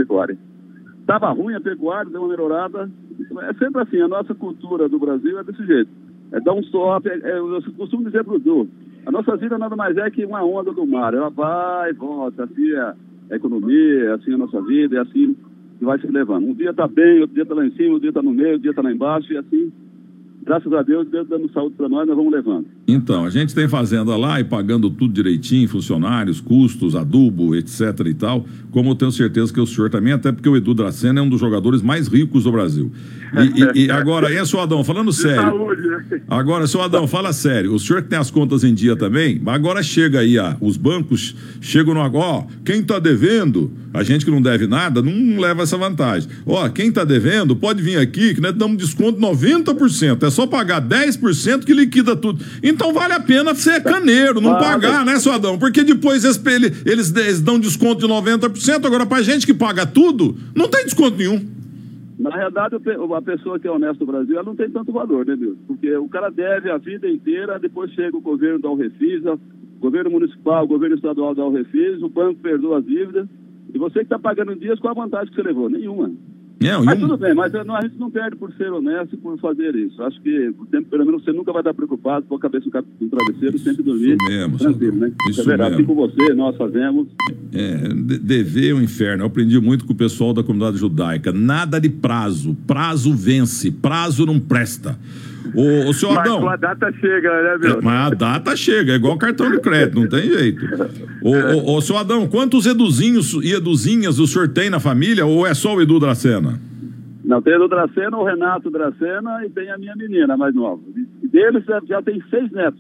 pecuária. 1.06 1.20
Tava 1.20 1.32
ruim 1.32 1.56
a 1.56 1.62
pecuária, 1.62 2.12
deu 2.12 2.22
uma 2.22 2.30
melhorada. 2.30 2.90
É 3.44 3.54
sempre 3.54 3.82
assim, 3.82 4.02
a 4.02 4.08
nossa 4.08 4.34
cultura 4.34 4.90
do 4.90 5.00
Brasil 5.00 5.40
é 5.40 5.44
desse 5.44 5.66
jeito. 5.66 5.90
É 6.32 6.40
dar 6.40 6.54
um 6.54 6.62
stop, 6.62 7.08
é, 7.08 7.14
é, 7.14 7.38
eu 7.38 7.62
costumo 7.78 8.06
dizer 8.06 8.24
pro 8.24 8.40
Du, 8.40 8.68
a 9.06 9.12
nossa 9.12 9.38
vida 9.38 9.58
nada 9.58 9.76
mais 9.76 9.96
é 9.96 10.10
que 10.10 10.26
uma 10.26 10.44
onda 10.44 10.72
do 10.72 10.86
mar. 10.86 11.14
Ela 11.14 11.30
vai 11.30 11.92
e 11.92 11.94
volta, 11.94 12.44
assim 12.44 12.72
é 12.72 12.94
a 13.32 13.36
economia, 13.36 14.06
é 14.06 14.12
assim 14.14 14.34
a 14.34 14.38
nossa 14.38 14.62
vida, 14.62 14.98
é 14.98 15.02
assim 15.02 15.36
que 15.78 15.86
vai 15.86 16.00
se 16.00 16.08
levando. 16.08 16.48
Um 16.48 16.54
dia 16.54 16.74
tá 16.74 16.88
bem, 16.88 17.22
outro 17.22 17.36
dia 17.36 17.46
tá 17.46 17.54
lá 17.54 17.66
em 17.66 17.72
cima, 17.72 17.94
outro 17.94 18.02
dia 18.02 18.14
tá 18.14 18.22
no 18.22 18.32
meio, 18.32 18.54
outro 18.54 18.64
dia 18.64 18.74
tá 18.74 18.82
lá 18.82 18.92
embaixo, 18.92 19.32
e 19.32 19.38
assim, 19.38 19.72
graças 20.44 20.72
a 20.74 20.82
Deus, 20.82 21.08
Deus 21.10 21.28
dando 21.28 21.52
saúde 21.52 21.76
para 21.76 21.90
nós, 21.90 22.08
nós 22.08 22.16
vamos 22.16 22.32
levando. 22.32 22.66
Então, 22.88 23.26
a 23.26 23.32
gente 23.32 23.56
tem 23.56 23.68
fazenda 23.68 24.16
lá 24.16 24.40
e 24.40 24.44
pagando 24.44 24.92
tudo 24.92 25.12
direitinho, 25.12 25.68
funcionários, 25.68 26.40
custos, 26.40 26.96
adubo, 26.96 27.56
etc 27.56 27.82
e 28.06 28.14
tal, 28.14 28.46
como 28.70 28.92
eu 28.92 28.96
tenho 28.96 29.12
certeza 29.12 29.52
que 29.52 29.60
o 29.60 29.66
senhor 29.66 29.90
também, 29.90 30.14
até 30.14 30.32
porque 30.32 30.48
o 30.48 30.56
Edu 30.56 30.74
Dracena 30.76 31.20
é 31.20 31.24
um 31.24 31.30
dos 31.30 31.40
jogadores 31.40 31.82
mais 31.82 32.08
ricos 32.08 32.44
do 32.44 32.52
Brasil. 32.52 32.92
E, 33.74 33.82
e- 33.82 33.86
e 33.86 33.92
agora, 33.92 34.32
é, 34.32 34.46
seu 34.46 34.60
Adão, 34.62 34.84
falando 34.84 35.12
sério, 35.12 35.68
né? 35.68 36.22
Agora, 36.28 36.68
seu 36.68 36.80
Adão, 36.82 37.08
fala 37.08 37.34
sério. 37.34 37.74
O 37.74 37.80
senhor 37.80 38.04
que 38.04 38.10
tem 38.10 38.20
as 38.20 38.30
contas 38.30 38.64
em 38.64 38.74
dia 38.74 38.96
também, 38.96 39.42
agora 39.48 39.82
chega 39.82 40.20
aí, 40.20 40.38
ah, 40.38 40.56
os 40.62 40.78
bancos 40.78 41.36
chegam 41.60 41.94
no 41.96 42.02
agora, 42.02 42.26
ó, 42.26 42.44
quem 42.64 42.84
tá 42.84 43.00
devendo, 43.00 43.72
a 43.94 44.04
gente 44.04 44.24
que 44.24 44.32
não 44.32 44.42
deve 44.42 44.68
nada, 44.68 45.02
não 45.02 45.40
leva 45.40 45.64
essa 45.64 45.76
vantagem. 45.78 46.30
Ó, 46.46 46.70
quem 46.70 46.92
tá 46.92 47.04
devendo, 47.04 47.56
pode 47.56 47.82
vir 47.82 47.98
aqui, 47.98 48.36
que 48.36 48.42
nós 48.42 48.54
damos 48.54 48.78
desconto 48.78 49.20
90%. 49.20 50.22
É 50.24 50.30
só 50.30 50.46
pagar 50.46 50.82
10% 50.82 51.66
que 51.66 51.74
liquida 51.74 52.16
tudo. 52.16 52.44
Então 52.62 52.75
vale 52.94 53.14
a 53.14 53.20
pena 53.20 53.54
ser 53.56 53.84
caneiro, 53.84 54.42
não 54.42 54.52
Vale. 54.52 54.66
pagar, 54.66 55.06
né, 55.06 55.18
seu 55.18 55.32
Adão? 55.32 55.58
Porque 55.58 55.84
depois 55.84 56.24
eles, 56.24 56.42
eles, 56.86 57.16
eles 57.16 57.42
dão 57.42 57.60
desconto 57.60 58.08
de 58.08 58.14
90%, 58.14 58.86
agora 58.86 59.06
pra 59.06 59.22
gente 59.22 59.46
que 59.46 59.54
paga 59.54 59.86
tudo, 59.86 60.36
não 60.56 60.68
tem 60.68 60.84
desconto 60.84 61.18
nenhum. 61.18 61.56
Na 62.18 62.30
realidade, 62.30 62.76
a 62.76 63.22
pessoa 63.22 63.60
que 63.60 63.68
é 63.68 63.72
honesta 63.72 64.06
no 64.06 64.12
Brasil, 64.12 64.36
ela 64.36 64.46
não 64.46 64.56
tem 64.56 64.70
tanto 64.70 64.92
valor, 64.92 65.26
né, 65.26 65.36
Deus? 65.36 65.58
Porque 65.68 65.96
o 65.98 66.08
cara 66.08 66.30
deve 66.30 66.72
a 66.72 66.78
vida 66.78 67.10
inteira, 67.10 67.60
depois 67.60 67.92
chega 67.92 68.16
o 68.16 68.22
governo 68.22 68.60
dá 68.60 68.70
o 68.70 68.76
refis, 68.76 69.26
o 69.26 69.40
governo 69.80 70.12
municipal, 70.12 70.64
o 70.64 70.68
governo 70.68 70.96
estadual 70.96 71.36
dá 71.36 71.46
o 71.46 71.52
refis, 71.52 72.02
o 72.02 72.10
banco 72.10 72.40
perdoa 72.42 72.80
as 72.80 72.86
dívidas, 72.86 73.28
e 73.74 73.78
você 73.78 74.00
que 74.00 74.06
está 74.06 74.18
pagando 74.18 74.56
dias, 74.56 74.80
qual 74.80 74.98
a 74.98 75.04
vantagem 75.04 75.28
que 75.28 75.36
você 75.36 75.48
levou? 75.48 75.70
Nenhuma. 75.70 76.12
É, 76.62 76.78
Mas 76.78 77.00
tudo 77.00 77.18
bem, 77.18 77.34
mas 77.34 77.52
não, 77.66 77.76
a 77.76 77.82
gente 77.82 77.98
não 78.00 78.10
perde 78.10 78.38
por 78.38 78.52
ser 78.54 78.72
honesto 78.72 79.14
e 79.14 79.18
por 79.18 79.38
fazer 79.40 79.76
isso. 79.76 80.02
Acho 80.02 80.20
que, 80.22 80.52
por 80.58 80.66
tempo, 80.68 80.90
pelo 80.90 81.06
menos, 81.06 81.24
você 81.24 81.32
nunca 81.34 81.52
vai 81.52 81.62
estar 81.62 81.74
preocupado, 81.74 82.26
com 82.28 82.36
a 82.36 82.40
cabeça 82.40 82.66
no 83.00 83.10
travesseiro, 83.10 83.60
sempre 83.60 83.84
dormir 83.84 84.16
mesmo, 84.28 84.58
tranquilo, 84.58 84.96
né? 84.96 85.12
Isso 85.30 85.42
é 85.42 85.44
verdade, 85.44 85.76
mesmo. 85.78 85.84
assim 85.84 85.86
com 85.86 85.96
você, 86.24 86.34
nós 86.34 86.56
fazemos. 86.56 87.08
É, 87.54 87.78
de- 87.90 88.18
dever 88.20 88.72
é 88.72 88.74
um 88.74 88.82
inferno. 88.82 89.24
Eu 89.24 89.28
aprendi 89.28 89.60
muito 89.60 89.86
com 89.86 89.94
o 89.94 89.96
pessoal 89.96 90.34
da 90.34 90.44
comunidade 90.44 90.78
judaica. 90.78 91.32
Nada 91.32 91.80
de 91.80 91.90
prazo. 91.90 92.56
Prazo 92.66 93.14
vence. 93.14 93.70
Prazo 93.72 94.26
não 94.26 94.40
presta. 94.40 94.98
Ô, 95.54 95.90
ô 95.90 95.94
senhor 95.94 96.16
Mas 96.16 96.26
Adão. 96.32 96.50
a 96.50 96.56
data 96.56 96.92
chega, 96.94 97.30
né, 97.44 97.58
meu? 97.60 97.80
é, 97.80 97.82
Mas 97.82 98.08
a 98.12 98.16
data 98.16 98.56
chega, 98.56 98.94
é 98.94 98.96
igual 98.96 99.18
cartão 99.18 99.52
de 99.52 99.60
crédito, 99.60 100.00
não 100.00 100.08
tem 100.10 100.24
jeito. 100.24 100.66
Ô, 101.22 101.32
ô, 101.32 101.76
ô, 101.78 101.82
senhor 101.82 102.00
Adão, 102.00 102.28
quantos 102.28 102.66
Eduzinhos 102.66 103.34
e 103.44 103.54
Eduzinhas 103.54 104.20
o 104.20 104.26
senhor 104.28 104.48
tem 104.50 104.70
na 104.70 104.80
família 104.80 105.26
ou 105.26 105.46
é 105.46 105.54
só 105.54 105.76
o 105.76 105.82
Edu 105.82 106.00
Dracena? 106.00 106.60
Não, 107.24 107.42
tem 107.42 107.58
o 107.60 107.68
Dracena, 107.68 108.18
o 108.18 108.24
Renato 108.24 108.70
Dracena 108.70 109.44
e 109.46 109.50
tem 109.50 109.70
a 109.72 109.78
minha 109.78 109.96
menina 109.96 110.38
mais 110.38 110.54
nova. 110.54 110.82
E 111.24 111.28
deles 111.28 111.64
já, 111.66 111.82
já 111.88 112.02
tem 112.02 112.22
seis 112.30 112.52
netos. 112.52 112.80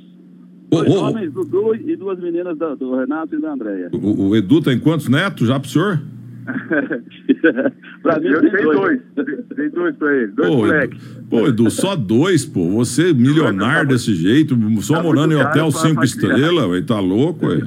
Dois 0.69 0.93
homens, 0.95 1.31
Dudu 1.31 1.75
e 1.75 1.95
duas 1.95 2.19
meninas 2.19 2.57
da- 2.57 2.75
do 2.75 2.95
Renato 2.95 3.36
e 3.36 3.41
da 3.41 3.53
Andréia. 3.53 3.89
O, 3.93 4.29
o 4.29 4.36
Edu 4.36 4.62
tem 4.62 4.79
quantos 4.79 5.07
netos 5.07 5.48
já 5.48 5.60
pro 5.60 5.69
senhor? 5.69 6.01
pra 8.03 8.19
mim 8.19 8.27
Eu 8.27 8.41
tem 8.41 8.51
tenho 8.51 8.71
dois. 8.73 9.01
dois. 9.15 9.27
Tem 9.55 9.69
dois 9.69 9.95
pra 9.95 10.15
ele. 10.15 10.27
Dois 10.27 10.49
Pô, 10.49 10.55
moleques. 10.57 10.99
Pô, 11.29 11.47
Edu, 11.47 11.69
só 11.71 11.95
dois, 11.95 12.45
pô. 12.45 12.69
Você 12.71 13.13
milionário 13.13 13.89
desse 13.89 14.13
jeito, 14.13 14.57
só 14.81 14.97
Tá 14.97 15.03
morando 15.03 15.33
em 15.33 15.37
hotel 15.37 15.71
cinco 15.71 16.03
estrelas, 16.03 16.65
ué, 16.67 16.81
tá 16.81 16.99
louco, 16.99 17.47
ué. 17.47 17.57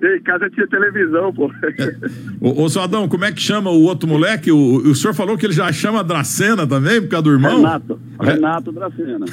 em 0.00 0.22
casa 0.22 0.48
tinha 0.50 0.66
televisão, 0.68 1.32
pô. 1.32 1.50
Ô, 2.40 2.62
ô, 2.64 2.68
seu 2.68 2.82
Adão, 2.82 3.08
como 3.08 3.24
é 3.24 3.32
que 3.32 3.40
chama 3.40 3.70
o 3.70 3.82
outro 3.82 4.08
moleque? 4.08 4.50
O, 4.52 4.76
o 4.90 4.94
senhor 4.94 5.12
falou 5.14 5.36
que 5.36 5.44
ele 5.46 5.52
já 5.52 5.72
chama 5.72 6.04
Dracena 6.04 6.66
também, 6.66 7.00
por 7.00 7.08
causa 7.08 7.24
do 7.24 7.32
irmão? 7.32 7.56
Renato. 7.56 7.98
Re- 8.20 8.32
Renato 8.32 8.72
Dracena. 8.72 9.26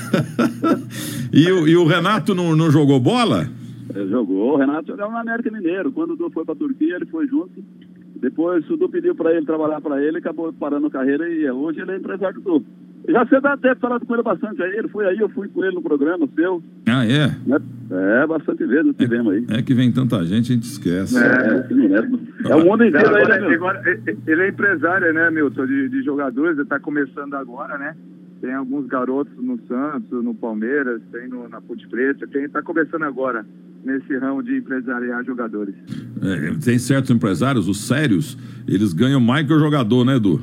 e, 1.32 1.51
o, 1.51 1.67
e 1.67 1.75
o 1.77 1.86
Renato 1.86 2.34
não, 2.34 2.55
não 2.55 2.72
jogou 2.72 3.00
bola? 3.00 3.48
Ele 3.96 4.10
jogou. 4.10 4.54
O 4.54 4.58
Renato 4.58 4.88
jogava 4.88 5.12
no 5.12 5.18
América 5.18 5.52
Mineiro. 5.52 5.92
Quando 5.92 6.12
o 6.12 6.16
Du 6.16 6.30
foi 6.30 6.44
pra 6.46 6.56
Turquia, 6.56 6.96
ele 6.96 7.06
foi 7.06 7.28
junto. 7.28 7.64
Depois 8.16 8.70
o 8.70 8.78
Du 8.78 8.90
pediu 8.90 9.16
pra 9.16 9.32
ele 9.34 9.46
trabalhar 9.46 9.82
pra 9.82 10.02
ele, 10.02 10.18
acabou 10.18 10.52
parando 10.54 10.88
a 10.88 10.92
carreira 10.92 11.28
e 11.30 11.50
hoje 11.50 11.82
ele 11.82 11.92
é 11.92 11.98
empresário 11.98 12.40
do 12.42 12.60
Du. 12.60 12.66
Já 13.08 13.24
você 13.24 13.40
deve 13.40 13.58
ter 13.58 13.78
falado 13.78 14.06
com 14.06 14.14
ele 14.14 14.24
bastante 14.24 14.62
aí. 14.64 14.78
Ele 14.78 14.88
foi 14.88 15.06
aí, 15.06 15.20
eu 15.20 15.30
fui 15.30 15.48
com 15.48 15.64
ele 15.64 15.75
no 15.75 15.82
programa 15.82 16.28
seu. 16.36 16.64
Ah, 16.88 17.06
é? 17.06 17.28
Né? 17.46 17.58
É, 17.92 18.25
bastante 18.25 18.66
vezes 18.66 18.96
tivemos 18.98 19.34
aí. 19.34 19.46
É 19.50 19.62
que 19.62 19.74
vem 19.75 19.92
tanta 19.92 20.24
gente, 20.24 20.52
a 20.52 20.56
gente 20.56 20.64
esquece. 20.64 21.16
É, 21.18 21.68
sim, 21.68 21.94
é, 21.94 22.52
é 22.52 22.56
o 22.56 22.66
mundo 22.66 22.84
inteiro 22.84 23.16
aí, 23.16 23.28
né, 23.28 23.36
agora, 23.36 23.54
agora, 23.54 24.02
ele 24.25 24.42
é 24.42 24.50
empresário, 24.50 25.14
né, 25.14 25.30
Milton, 25.30 25.68
de, 25.68 25.90
de 25.90 26.04
jogadores, 26.04 26.54
ele 26.54 26.64
está 26.64 26.80
começando 26.80 27.36
agora, 27.36 27.78
né? 27.78 27.96
Tem 28.46 28.54
alguns 28.54 28.86
garotos 28.86 29.34
no 29.44 29.60
Santos, 29.68 30.24
no 30.24 30.36
Palmeiras, 30.36 31.02
tem 31.12 31.28
no, 31.28 31.50
na 31.50 31.60
Ponte 31.60 31.88
Preta, 31.88 32.28
tem, 32.28 32.48
tá 32.48 32.62
começando 32.62 33.02
agora 33.02 33.44
nesse 33.84 34.16
ramo 34.18 34.44
de 34.44 34.58
empresariar 34.58 35.25
jogadores. 35.25 35.74
É, 36.22 36.54
tem 36.64 36.78
certos 36.78 37.10
empresários, 37.10 37.68
os 37.68 37.88
sérios, 37.88 38.38
eles 38.68 38.94
ganham 38.94 39.20
mais 39.20 39.48
que 39.48 39.54
o 39.54 39.58
jogador, 39.58 40.06
né, 40.06 40.18
Edu? 40.18 40.40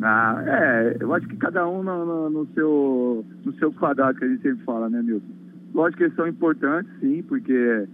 Ah, 0.00 0.40
é, 0.46 0.96
eu 1.00 1.12
acho 1.12 1.26
que 1.26 1.34
cada 1.36 1.68
um 1.68 1.82
no, 1.82 2.06
no- 2.06 2.30
no 2.30 2.48
seu, 2.54 3.26
no 3.44 3.52
seu 3.54 3.72
quadrado, 3.72 4.16
que 4.20 4.24
a 4.24 4.28
gente 4.28 4.42
sempre 4.42 4.64
fala, 4.64 4.88
né, 4.88 5.02
Milton? 5.02 5.26
Lógico 5.74 5.98
que 5.98 6.04
eles 6.04 6.14
são 6.14 6.28
importantes, 6.28 6.92
sim, 7.00 7.24
porque 7.26 7.88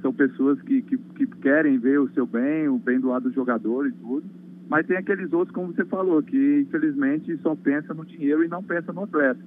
são 0.00 0.14
pessoas 0.14 0.58
que, 0.62 0.80
que, 0.80 0.96
que 0.96 1.26
querem 1.42 1.76
ver 1.76 2.00
o 2.00 2.08
seu 2.14 2.24
bem, 2.26 2.68
o 2.68 2.78
bem 2.78 2.98
do 2.98 3.08
lado 3.08 3.28
do 3.28 3.34
jogador 3.34 3.86
e 3.86 3.92
tudo. 3.92 4.24
Mas 4.68 4.86
tem 4.86 4.96
aqueles 4.96 5.32
outros, 5.32 5.54
como 5.54 5.72
você 5.72 5.84
falou, 5.84 6.22
que 6.22 6.60
infelizmente 6.60 7.36
só 7.38 7.54
pensa 7.54 7.92
no 7.92 8.04
dinheiro 8.04 8.44
e 8.44 8.48
não 8.48 8.62
pensa 8.62 8.92
no 8.92 9.04
atleta. 9.04 9.40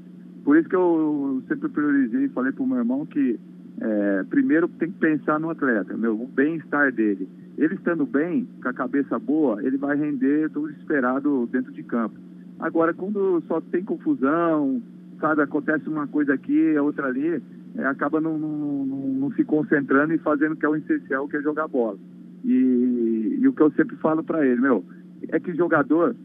Por 0.43 0.57
isso 0.57 0.69
que 0.69 0.75
eu 0.75 1.43
sempre 1.47 1.69
priorizei 1.69 2.25
e 2.25 2.29
falei 2.29 2.51
pro 2.51 2.65
meu 2.65 2.77
irmão 2.77 3.05
que 3.05 3.39
é, 3.79 4.23
primeiro 4.29 4.67
tem 4.67 4.91
que 4.91 4.99
pensar 4.99 5.39
no 5.39 5.49
atleta, 5.49 5.95
meu, 5.95 6.19
o 6.19 6.27
bem-estar 6.27 6.91
dele. 6.91 7.27
Ele 7.57 7.75
estando 7.75 8.05
bem, 8.05 8.47
com 8.61 8.69
a 8.69 8.73
cabeça 8.73 9.17
boa, 9.19 9.61
ele 9.63 9.77
vai 9.77 9.97
render 9.97 10.49
tudo 10.51 10.69
esperado 10.71 11.47
dentro 11.51 11.71
de 11.73 11.83
campo. 11.83 12.15
Agora, 12.59 12.93
quando 12.93 13.41
só 13.47 13.59
tem 13.61 13.83
confusão, 13.83 14.81
sabe, 15.19 15.41
acontece 15.41 15.87
uma 15.89 16.07
coisa 16.07 16.33
aqui, 16.33 16.75
a 16.75 16.81
outra 16.81 17.07
ali, 17.07 17.41
é, 17.75 17.85
acaba 17.85 18.21
não, 18.21 18.37
não, 18.37 18.85
não- 18.85 19.07
não 19.13 19.31
se 19.33 19.43
concentrando 19.43 20.13
e 20.13 20.17
fazendo 20.19 20.53
o 20.53 20.55
que 20.55 20.65
é 20.65 20.69
o 20.69 20.75
essencial, 20.75 21.27
que 21.27 21.37
é 21.37 21.41
jogar 21.41 21.67
bola. 21.67 21.97
E, 22.43 23.37
e 23.41 23.47
o 23.47 23.53
que 23.53 23.61
eu 23.61 23.71
sempre 23.71 23.95
falo 23.97 24.23
para 24.23 24.45
ele, 24.45 24.61
meu, 24.61 24.83
é 25.29 25.39
que 25.39 25.53
jogador 25.53 26.15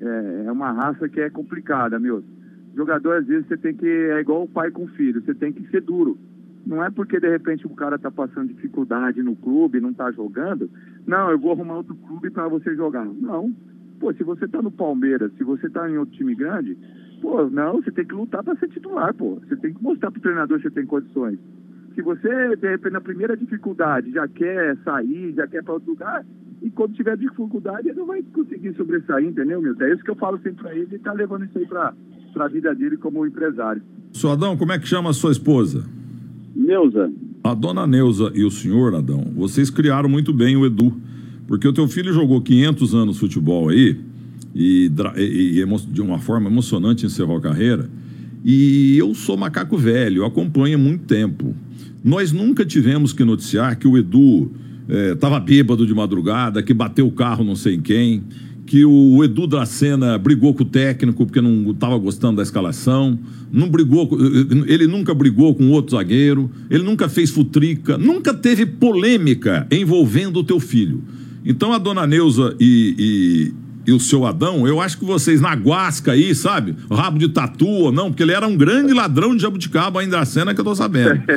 é, 0.00 0.44
é 0.46 0.52
uma 0.52 0.72
raça 0.72 1.08
que 1.08 1.20
é 1.20 1.30
complicada, 1.30 1.98
meu. 1.98 2.22
Jogador, 2.74 3.18
às 3.18 3.26
vezes, 3.26 3.46
você 3.46 3.56
tem 3.56 3.74
que. 3.74 3.86
É 3.86 4.20
igual 4.20 4.44
o 4.44 4.48
pai 4.48 4.70
com 4.70 4.84
o 4.84 4.88
filho, 4.88 5.22
você 5.22 5.34
tem 5.34 5.52
que 5.52 5.68
ser 5.70 5.82
duro. 5.82 6.18
Não 6.64 6.82
é 6.82 6.90
porque 6.90 7.18
de 7.18 7.28
repente 7.28 7.66
o 7.66 7.70
cara 7.70 7.98
tá 7.98 8.10
passando 8.10 8.48
dificuldade 8.48 9.22
no 9.22 9.34
clube, 9.34 9.80
não 9.80 9.92
tá 9.92 10.10
jogando. 10.12 10.70
Não, 11.06 11.30
eu 11.30 11.38
vou 11.38 11.52
arrumar 11.52 11.78
outro 11.78 11.94
clube 11.94 12.30
para 12.30 12.46
você 12.48 12.74
jogar. 12.76 13.04
Não. 13.04 13.52
Pô, 13.98 14.12
se 14.14 14.22
você 14.22 14.46
tá 14.48 14.62
no 14.62 14.70
Palmeiras, 14.70 15.32
se 15.36 15.44
você 15.44 15.68
tá 15.68 15.88
em 15.90 15.98
outro 15.98 16.14
time 16.14 16.34
grande, 16.34 16.76
pô, 17.20 17.48
não, 17.50 17.82
você 17.82 17.90
tem 17.90 18.04
que 18.04 18.14
lutar 18.14 18.42
para 18.42 18.56
ser 18.56 18.68
titular, 18.68 19.12
pô. 19.14 19.40
Você 19.46 19.56
tem 19.56 19.74
que 19.74 19.82
mostrar 19.82 20.10
pro 20.10 20.20
treinador 20.20 20.58
que 20.58 20.64
você 20.64 20.70
tem 20.70 20.86
condições. 20.86 21.38
Se 21.94 22.02
você, 22.02 22.56
de 22.56 22.68
repente, 22.68 22.92
na 22.92 23.00
primeira 23.00 23.36
dificuldade, 23.36 24.12
já 24.12 24.26
quer 24.28 24.76
sair, 24.78 25.34
já 25.34 25.46
quer 25.46 25.62
para 25.62 25.74
outro 25.74 25.90
lugar, 25.90 26.24
e 26.62 26.70
quando 26.70 26.94
tiver 26.94 27.16
dificuldade, 27.16 27.88
ele 27.88 27.98
não 27.98 28.06
vai 28.06 28.22
conseguir 28.22 28.72
sobressair, 28.76 29.26
entendeu, 29.26 29.60
Milton? 29.60 29.84
É 29.84 29.92
isso 29.92 30.04
que 30.04 30.10
eu 30.10 30.16
falo 30.16 30.38
sempre 30.38 30.62
para 30.62 30.74
ele 30.74 30.94
e 30.94 30.98
tá 30.98 31.12
levando 31.12 31.44
isso 31.44 31.58
aí 31.58 31.66
para 31.66 31.92
a 32.36 32.48
vida 32.48 32.72
dele 32.74 32.96
como 32.96 33.26
empresário. 33.26 33.82
Seu 34.12 34.30
Adão, 34.30 34.56
como 34.56 34.72
é 34.72 34.78
que 34.78 34.86
chama 34.86 35.10
a 35.10 35.12
sua 35.12 35.32
esposa? 35.32 35.84
Neuza. 36.54 37.10
A 37.42 37.54
dona 37.54 37.86
Neuza 37.86 38.30
e 38.34 38.44
o 38.44 38.50
senhor, 38.50 38.94
Adão, 38.94 39.32
vocês 39.34 39.70
criaram 39.70 40.08
muito 40.08 40.32
bem 40.32 40.56
o 40.56 40.64
Edu. 40.64 40.94
Porque 41.48 41.66
o 41.66 41.72
teu 41.72 41.88
filho 41.88 42.12
jogou 42.12 42.40
500 42.40 42.94
anos 42.94 43.18
futebol 43.18 43.68
aí, 43.68 43.98
e, 44.54 44.90
e, 45.16 45.60
e 45.60 45.76
de 45.92 46.00
uma 46.00 46.18
forma 46.18 46.48
emocionante 46.48 47.04
encerrou 47.04 47.36
a 47.36 47.40
carreira. 47.40 47.90
E 48.44 48.96
eu 48.96 49.14
sou 49.14 49.36
macaco 49.36 49.76
velho, 49.76 50.22
eu 50.22 50.26
acompanho 50.26 50.76
há 50.76 50.80
muito 50.80 51.04
tempo. 51.04 51.54
Nós 52.04 52.32
nunca 52.32 52.64
tivemos 52.64 53.12
que 53.12 53.24
noticiar 53.24 53.76
que 53.76 53.86
o 53.86 53.98
Edu 53.98 54.50
estava 55.12 55.36
é, 55.36 55.40
bêbado 55.40 55.86
de 55.86 55.94
madrugada, 55.94 56.62
que 56.62 56.74
bateu 56.74 57.06
o 57.06 57.12
carro 57.12 57.44
não 57.44 57.56
sei 57.56 57.74
em 57.74 57.80
quem, 57.80 58.22
que 58.66 58.84
o 58.84 59.22
Edu 59.22 59.46
Dracena 59.46 60.16
brigou 60.16 60.54
com 60.54 60.62
o 60.62 60.66
técnico 60.66 61.26
porque 61.26 61.40
não 61.40 61.72
estava 61.72 61.96
gostando 61.98 62.36
da 62.36 62.42
escalação, 62.42 63.18
não 63.50 63.68
brigou, 63.68 64.08
ele 64.66 64.86
nunca 64.86 65.12
brigou 65.12 65.54
com 65.54 65.68
outro 65.70 65.96
zagueiro, 65.96 66.50
ele 66.70 66.82
nunca 66.82 67.08
fez 67.08 67.30
futrica, 67.30 67.98
nunca 67.98 68.32
teve 68.32 68.64
polêmica 68.64 69.66
envolvendo 69.70 70.38
o 70.38 70.44
teu 70.44 70.58
filho. 70.58 71.02
Então 71.44 71.72
a 71.72 71.78
dona 71.78 72.06
Neuza 72.06 72.56
e, 72.58 73.52
e, 73.86 73.92
o 73.92 74.00
seu 74.00 74.24
Adão, 74.24 74.66
eu 74.66 74.80
acho 74.80 74.98
que 74.98 75.04
vocês 75.04 75.40
na 75.40 75.54
guasca 75.54 76.12
aí, 76.12 76.34
sabe? 76.34 76.74
Rabo 76.90 77.18
de 77.18 77.28
tatu 77.28 77.66
ou 77.66 77.92
não, 77.92 78.10
porque 78.10 78.22
ele 78.22 78.32
era 78.32 78.46
um 78.46 78.56
grande 78.56 78.92
ladrão 78.92 79.34
de 79.34 79.42
jabuticaba 79.42 80.00
ainda 80.00 80.20
a 80.20 80.24
cena 80.24 80.54
que 80.54 80.60
eu 80.60 80.64
tô 80.64 80.74
sabendo. 80.74 81.20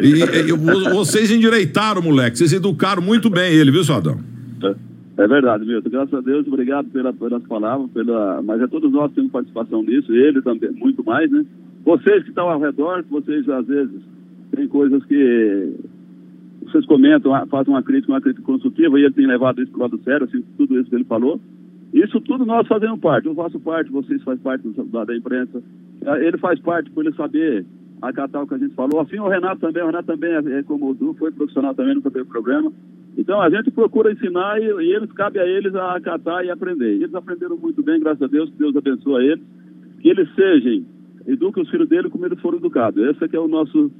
E, 0.00 0.48
e 0.48 0.52
vocês 0.92 1.30
endireitaram, 1.30 2.00
moleque, 2.00 2.38
vocês 2.38 2.52
educaram 2.52 3.02
muito 3.02 3.28
bem 3.28 3.52
ele, 3.52 3.70
viu, 3.70 3.84
seu 3.84 3.96
Adão? 3.96 4.18
É 5.16 5.28
verdade, 5.28 5.66
Milton. 5.66 5.90
Graças 5.90 6.14
a 6.14 6.20
Deus, 6.22 6.46
obrigado 6.46 6.88
pela, 6.88 7.12
pelas 7.12 7.42
palavras, 7.42 7.90
pela... 7.90 8.40
mas 8.42 8.60
é 8.62 8.66
todos 8.66 8.90
nós 8.90 9.10
que 9.10 9.16
temos 9.16 9.30
participação 9.30 9.82
nisso, 9.82 10.10
ele 10.14 10.40
também, 10.40 10.70
muito 10.72 11.04
mais, 11.04 11.30
né? 11.30 11.44
Vocês 11.84 12.22
que 12.22 12.30
estão 12.30 12.48
ao 12.48 12.58
redor, 12.58 13.04
vocês 13.10 13.46
às 13.48 13.66
vezes 13.66 14.00
têm 14.56 14.66
coisas 14.66 15.04
que 15.04 15.74
vocês 16.62 16.86
comentam, 16.86 17.32
fazem 17.48 17.74
uma 17.74 17.82
crítica, 17.82 18.12
uma 18.12 18.20
crítica 18.20 18.44
construtiva, 18.44 18.98
e 18.98 19.04
ele 19.04 19.12
tem 19.12 19.26
levado 19.26 19.60
isso 19.60 19.70
para 19.70 19.78
o 19.78 19.82
lado 19.82 20.00
sério, 20.04 20.26
assim, 20.26 20.42
tudo 20.56 20.80
isso 20.80 20.88
que 20.88 20.96
ele 20.96 21.04
falou. 21.04 21.38
Isso 21.92 22.20
tudo 22.20 22.46
nós 22.46 22.66
fazemos 22.66 23.00
parte. 23.00 23.26
Eu 23.26 23.34
faço 23.34 23.58
parte, 23.60 23.90
vocês 23.90 24.22
fazem 24.22 24.42
parte 24.42 24.68
da, 24.68 25.04
da 25.04 25.16
imprensa. 25.16 25.62
Ah, 26.06 26.18
ele 26.18 26.38
faz 26.38 26.60
parte 26.60 26.90
por 26.90 27.04
ele 27.04 27.14
saber 27.14 27.66
acatar 28.00 28.42
o 28.42 28.46
que 28.46 28.54
a 28.54 28.58
gente 28.58 28.74
falou. 28.74 29.00
Assim, 29.00 29.18
o 29.18 29.28
Renato 29.28 29.60
também, 29.60 29.82
o 29.82 29.86
Renato 29.86 30.06
também 30.06 30.30
é, 30.30 30.58
é 30.58 30.62
como 30.62 30.90
o 30.90 30.94
Du, 30.94 31.14
foi 31.14 31.30
profissional 31.32 31.74
também 31.74 31.94
no 31.94 32.02
primeiro 32.02 32.28
programa. 32.28 32.72
Então, 33.18 33.40
a 33.40 33.50
gente 33.50 33.70
procura 33.70 34.12
ensinar 34.12 34.60
e, 34.60 34.64
e, 34.64 34.94
eles, 34.94 35.10
cabe 35.12 35.38
a 35.38 35.46
eles 35.46 35.74
a 35.74 35.96
acatar 35.96 36.44
e 36.44 36.50
aprender. 36.50 36.94
Eles 36.94 37.14
aprenderam 37.14 37.56
muito 37.56 37.82
bem, 37.82 38.00
graças 38.00 38.22
a 38.22 38.26
Deus, 38.26 38.48
que 38.50 38.58
Deus 38.58 38.74
abençoe 38.76 39.26
eles. 39.26 39.44
Que 40.00 40.08
eles 40.08 40.28
sejam, 40.34 40.84
eduquem 41.26 41.62
os 41.62 41.70
filhos 41.70 41.88
dele 41.88 42.08
como 42.08 42.24
eles 42.24 42.40
foram 42.40 42.58
educados. 42.58 43.02
Esse 43.04 43.24
aqui 43.24 43.36
é 43.36 43.40
o 43.40 43.48
nosso 43.48 43.90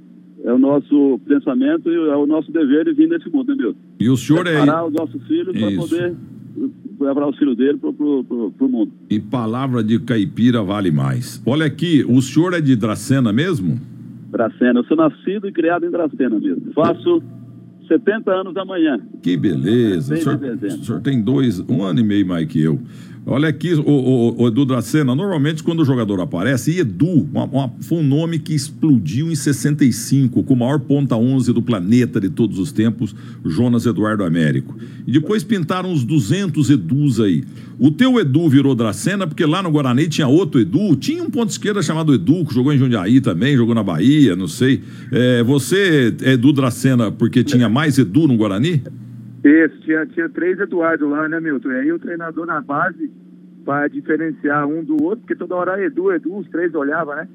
é 0.42 0.50
o 0.50 0.58
nosso 0.58 1.20
pensamento 1.26 1.90
e 1.90 1.94
é 1.94 2.16
o 2.16 2.24
nosso 2.24 2.50
dever 2.50 2.86
de 2.86 2.94
vir 2.94 3.08
nesse 3.08 3.28
mundo, 3.28 3.52
entendeu? 3.52 3.74
E 4.00 4.08
o 4.08 4.16
senhor 4.16 4.46
é... 4.46 4.56
Preparar 4.56 4.86
os 4.86 4.92
nossos 4.94 5.22
filhos 5.26 5.54
para 5.54 5.76
poder 5.76 6.16
levar 7.00 7.28
os 7.28 7.38
filhos 7.38 7.56
dele 7.56 7.78
para 7.78 7.90
o 7.90 8.68
mundo. 8.68 8.92
E 9.08 9.18
palavra 9.18 9.82
de 9.82 9.98
caipira 9.98 10.62
vale 10.62 10.90
mais. 10.90 11.42
Olha 11.46 11.66
aqui, 11.66 12.04
o 12.08 12.20
senhor 12.20 12.54
é 12.54 12.60
de 12.60 12.76
Dracena 12.76 13.32
mesmo? 13.32 13.80
Dracena. 14.30 14.80
Eu 14.80 14.84
sou 14.84 14.96
nascido 14.96 15.48
e 15.48 15.52
criado 15.52 15.84
em 15.86 15.90
Dracena 15.90 16.38
mesmo. 16.38 16.72
Faço 16.72 17.22
70 17.90 18.30
anos 18.30 18.56
amanhã. 18.56 19.00
Que 19.20 19.36
beleza. 19.36 20.14
O 20.14 20.16
senhor, 20.16 20.40
o 20.80 20.84
senhor 20.84 21.00
tem 21.00 21.20
dois, 21.20 21.58
um 21.68 21.82
ano 21.82 21.98
e 21.98 22.04
meio 22.04 22.24
mais 22.24 22.46
que 22.46 22.60
eu. 22.60 22.78
Olha 23.26 23.48
aqui, 23.48 23.74
o, 23.74 23.82
o, 23.82 24.42
o 24.42 24.48
Edu 24.48 24.64
Dracena, 24.64 25.14
normalmente 25.14 25.62
quando 25.62 25.80
o 25.80 25.84
jogador 25.84 26.20
aparece, 26.20 26.72
e 26.72 26.80
Edu 26.80 27.28
uma, 27.30 27.44
uma, 27.44 27.72
foi 27.80 27.98
um 27.98 28.02
nome 28.02 28.38
que 28.38 28.54
explodiu 28.54 29.30
em 29.30 29.34
65, 29.34 30.42
com 30.42 30.54
o 30.54 30.56
maior 30.56 30.80
ponta 30.80 31.16
11 31.16 31.52
do 31.52 31.60
planeta 31.60 32.18
de 32.18 32.30
todos 32.30 32.58
os 32.58 32.72
tempos, 32.72 33.14
Jonas 33.44 33.84
Eduardo 33.84 34.24
Américo. 34.24 34.74
E 35.06 35.12
depois 35.12 35.44
pintaram 35.44 35.92
uns 35.92 36.02
200 36.02 36.70
Edus 36.70 37.20
aí. 37.20 37.44
O 37.78 37.90
teu 37.90 38.18
Edu 38.18 38.48
virou 38.48 38.74
Dracena, 38.74 39.26
porque 39.26 39.46
lá 39.46 39.62
no 39.62 39.70
Guarani 39.70 40.06
tinha 40.08 40.26
outro 40.26 40.60
Edu, 40.60 40.96
tinha 40.96 41.22
um 41.22 41.30
ponto 41.30 41.50
esquerda 41.50 41.80
chamado 41.82 42.14
Edu, 42.14 42.44
que 42.44 42.54
jogou 42.54 42.72
em 42.72 42.78
Jundiaí 42.78 43.20
também, 43.20 43.56
jogou 43.56 43.74
na 43.74 43.82
Bahia, 43.82 44.34
não 44.34 44.48
sei. 44.48 44.82
É, 45.12 45.42
você 45.42 46.14
é 46.22 46.32
Edu 46.32 46.52
Dracena 46.52 47.10
porque 47.10 47.44
tinha 47.44 47.68
mais 47.68 47.79
Edu 47.86 48.26
no 48.26 48.36
Guarani? 48.36 48.82
Isso, 49.44 49.80
tinha, 49.80 50.06
tinha 50.06 50.28
três 50.28 50.58
Eduardo 50.58 51.08
lá, 51.08 51.28
né, 51.28 51.40
Milton? 51.40 51.72
E 51.72 51.76
aí 51.76 51.92
o 51.92 51.98
treinador 51.98 52.46
na 52.46 52.60
base, 52.60 53.10
para 53.64 53.88
diferenciar 53.88 54.66
um 54.66 54.84
do 54.84 55.02
outro, 55.02 55.20
porque 55.20 55.34
toda 55.34 55.56
hora 55.56 55.82
Edu, 55.82 56.12
Edu, 56.12 56.36
os 56.36 56.48
três 56.48 56.74
olhavam, 56.74 57.16
né? 57.16 57.28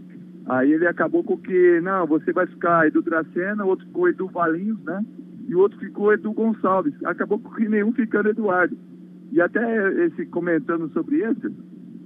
Aí 0.47 0.71
ele 0.71 0.85
acabou 0.85 1.23
com 1.23 1.37
que, 1.37 1.81
não, 1.81 2.05
você 2.05 2.31
vai 2.31 2.45
ficar 2.45 2.87
Edu 2.87 3.01
Dracena, 3.01 3.65
outro 3.65 3.85
ficou 3.87 4.07
Edu 4.07 4.27
Valinhos, 4.27 4.79
né? 4.83 5.03
E 5.47 5.55
o 5.55 5.59
outro 5.59 5.79
ficou 5.79 6.13
Edu 6.13 6.31
Gonçalves. 6.33 6.93
Acabou 7.03 7.39
com 7.39 7.49
que 7.51 7.67
nenhum 7.67 7.91
ficando 7.91 8.29
Eduardo. 8.29 8.77
E 9.31 9.41
até 9.41 10.05
esse 10.05 10.25
comentando 10.27 10.89
sobre 10.93 11.17
isso, 11.17 11.51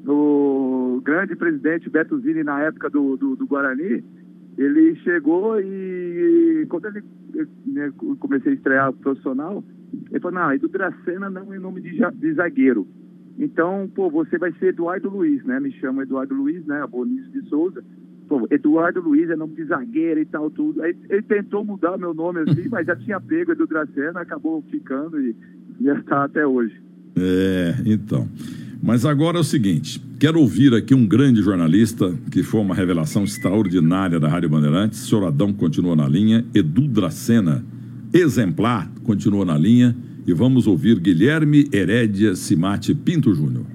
o 0.07 1.01
grande 1.03 1.35
presidente 1.35 1.89
Beto 1.89 2.17
Zini, 2.19 2.43
na 2.43 2.61
época 2.61 2.89
do, 2.89 3.17
do, 3.17 3.35
do 3.35 3.45
Guarani, 3.45 4.03
ele 4.59 4.93
chegou 4.97 5.57
e 5.61 6.65
quando 6.67 6.87
ele 6.87 7.01
né, 7.65 7.93
comecei 8.19 8.51
a 8.51 8.55
estrear 8.55 8.91
profissional, 8.91 9.63
ele 10.11 10.19
falou, 10.19 10.37
não, 10.37 10.53
Edu 10.53 10.67
Dracena 10.67 11.29
não 11.29 11.53
é 11.53 11.57
nome 11.57 11.79
de, 11.79 11.97
de, 11.97 12.33
zagueiro. 12.33 12.85
Então, 13.37 13.89
pô, 13.95 14.09
você 14.09 14.37
vai 14.37 14.51
ser 14.59 14.67
Eduardo 14.67 15.09
Luiz, 15.09 15.41
né? 15.45 15.61
Me 15.61 15.71
chama 15.71 16.03
Eduardo 16.03 16.35
Luiz, 16.35 16.65
né? 16.65 16.81
Abonício 16.81 17.31
de 17.31 17.47
Souza. 17.47 17.81
Pô, 18.27 18.45
Eduardo 18.51 18.99
Luiz 18.99 19.29
é 19.29 19.35
nome 19.37 19.55
de 19.55 19.63
zagueiro 19.63 20.19
e 20.19 20.25
tal, 20.25 20.51
tudo. 20.51 20.83
Aí 20.83 20.93
ele 21.09 21.21
tentou 21.21 21.63
mudar 21.63 21.97
meu 21.97 22.13
nome 22.13 22.41
assim, 22.41 22.67
mas 22.67 22.85
já 22.85 22.97
tinha 22.97 23.21
pego 23.21 23.53
Edu 23.53 23.65
Dracena, 23.65 24.19
acabou 24.19 24.61
ficando 24.63 25.21
e 25.21 25.33
já 25.79 25.97
está 25.97 26.25
até 26.25 26.45
hoje. 26.45 26.75
É, 27.17 27.75
então. 27.85 28.27
Mas 28.81 29.05
agora 29.05 29.37
é 29.37 29.41
o 29.41 29.43
seguinte: 29.43 30.01
quero 30.19 30.39
ouvir 30.39 30.73
aqui 30.73 30.93
um 30.93 31.05
grande 31.05 31.41
jornalista 31.41 32.13
que 32.31 32.43
foi 32.43 32.61
uma 32.61 32.75
revelação 32.75 33.23
extraordinária 33.23 34.19
da 34.19 34.27
Rádio 34.27 34.49
Bandeirantes. 34.49 35.03
O 35.03 35.07
senhor 35.07 35.27
Adão 35.27 35.51
continua 35.53 35.95
na 35.95 36.07
linha, 36.07 36.45
Edu 36.53 36.87
Dracena 36.87 37.63
exemplar, 38.13 38.89
continua 39.03 39.45
na 39.45 39.57
linha. 39.57 39.95
E 40.27 40.33
vamos 40.33 40.67
ouvir 40.67 40.99
Guilherme 40.99 41.67
Herédia 41.73 42.35
Simate 42.35 42.93
Pinto 42.93 43.33
Júnior. 43.33 43.65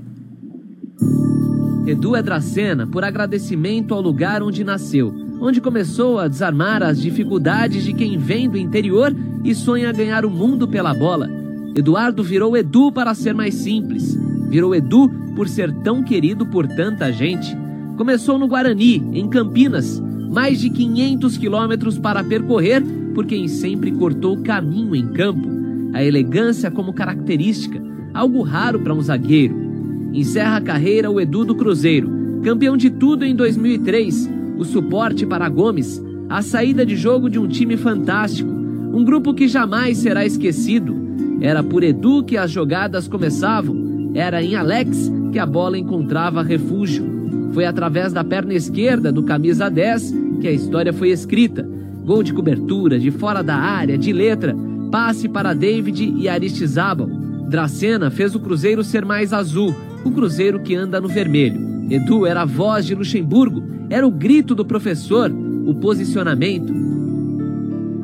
Edu 1.87 2.15
é 2.15 2.23
Dracena 2.23 2.87
por 2.87 3.03
agradecimento 3.03 3.93
ao 3.93 4.01
lugar 4.01 4.41
onde 4.43 4.63
nasceu, 4.63 5.13
onde 5.41 5.61
começou 5.61 6.19
a 6.19 6.29
desarmar 6.29 6.83
as 6.83 7.01
dificuldades 7.01 7.83
de 7.85 7.93
quem 7.93 8.17
vem 8.17 8.49
do 8.49 8.57
interior 8.57 9.15
e 9.43 9.55
sonha 9.55 9.93
ganhar 9.93 10.25
o 10.25 10.31
mundo 10.31 10.69
pela 10.69 10.95
bola. 10.95 11.29
Eduardo 11.75 12.23
virou 12.23 12.57
Edu 12.57 12.93
para 12.93 13.15
ser 13.15 13.35
mais 13.35 13.55
simples. 13.55 14.17
Virou 14.49 14.75
Edu 14.75 15.09
por 15.35 15.49
ser 15.49 15.73
tão 15.73 16.03
querido 16.03 16.47
por 16.47 16.67
tanta 16.67 17.13
gente. 17.13 17.57
Começou 17.97 18.39
no 18.39 18.49
Guarani, 18.49 19.03
em 19.13 19.29
Campinas, 19.29 20.03
mais 20.31 20.61
de 20.61 20.71
500 20.71 21.37
quilômetros 21.39 21.99
para 21.99 22.25
percorrer 22.25 22.83
por 23.15 23.25
quem 23.25 23.47
sempre 23.47 23.93
cortou 23.93 24.37
caminho 24.39 24.95
em 24.97 25.07
campo, 25.09 25.49
a 25.93 26.03
elegância 26.03 26.71
como 26.71 26.93
característica, 26.93 27.81
algo 28.13 28.43
raro 28.43 28.81
para 28.81 28.93
um 28.93 29.01
zagueiro. 29.01 29.55
Encerra 30.13 30.57
a 30.57 30.61
carreira 30.61 31.11
o 31.11 31.21
Edu 31.21 31.45
do 31.45 31.55
Cruzeiro, 31.55 32.11
campeão 32.43 32.77
de 32.77 32.91
tudo 32.91 33.25
em 33.25 33.35
2003, 33.35 34.31
o 34.59 34.65
suporte 34.65 35.25
para 35.25 35.49
Gomes, 35.49 36.03
a 36.29 36.43
saída 36.43 36.85
de 36.85 36.97
jogo 36.97 37.31
de 37.31 37.39
um 37.39 37.47
time 37.47 37.77
fantástico, 37.77 38.51
um 38.51 39.05
grupo 39.05 39.35
que 39.35 39.49
jamais 39.49 39.99
será 39.99 40.25
esquecido. 40.25 40.95
Era 41.41 41.63
por 41.63 41.83
Edu 41.83 42.25
que 42.25 42.37
as 42.37 42.51
jogadas 42.51 43.09
começavam, 43.09 43.84
era 44.15 44.43
em 44.43 44.55
Alex 44.55 45.11
que 45.33 45.39
a 45.39 45.45
bola 45.45 45.77
encontrava 45.77 46.43
refúgio. 46.43 47.05
Foi 47.53 47.67
através 47.67 48.13
da 48.13 48.25
perna 48.25 48.55
esquerda 48.55 49.11
do 49.11 49.23
camisa 49.23 49.69
10 49.69 50.15
que 50.41 50.49
a 50.49 50.53
história 50.53 50.93
foi 50.93 51.11
escrita 51.11 51.69
Gol 52.05 52.23
de 52.23 52.35
cobertura, 52.35 52.99
de 52.99 53.11
fora 53.11 53.43
da 53.43 53.57
área, 53.57 53.97
de 53.97 54.13
letra, 54.13 54.55
passe 54.91 55.27
para 55.27 55.55
David 55.55 56.15
e 56.19 56.29
Aristizábal. 56.29 57.07
Dracena 57.49 58.11
fez 58.11 58.35
o 58.35 58.41
Cruzeiro 58.41 58.85
ser 58.85 59.07
mais 59.07 59.33
azul, 59.33 59.75
o 60.05 60.11
Cruzeiro 60.11 60.61
que 60.61 60.75
anda 60.75 61.01
no 61.01 61.09
vermelho. 61.09 61.89
Edu 61.91 62.27
era 62.27 62.43
a 62.43 62.45
voz 62.45 62.85
de 62.85 62.95
Luxemburgo, 62.95 63.63
era 63.89 64.07
o 64.07 64.11
grito 64.11 64.55
do 64.55 64.67
professor, 64.67 65.33
o 65.67 65.75
posicionamento. 65.75 66.75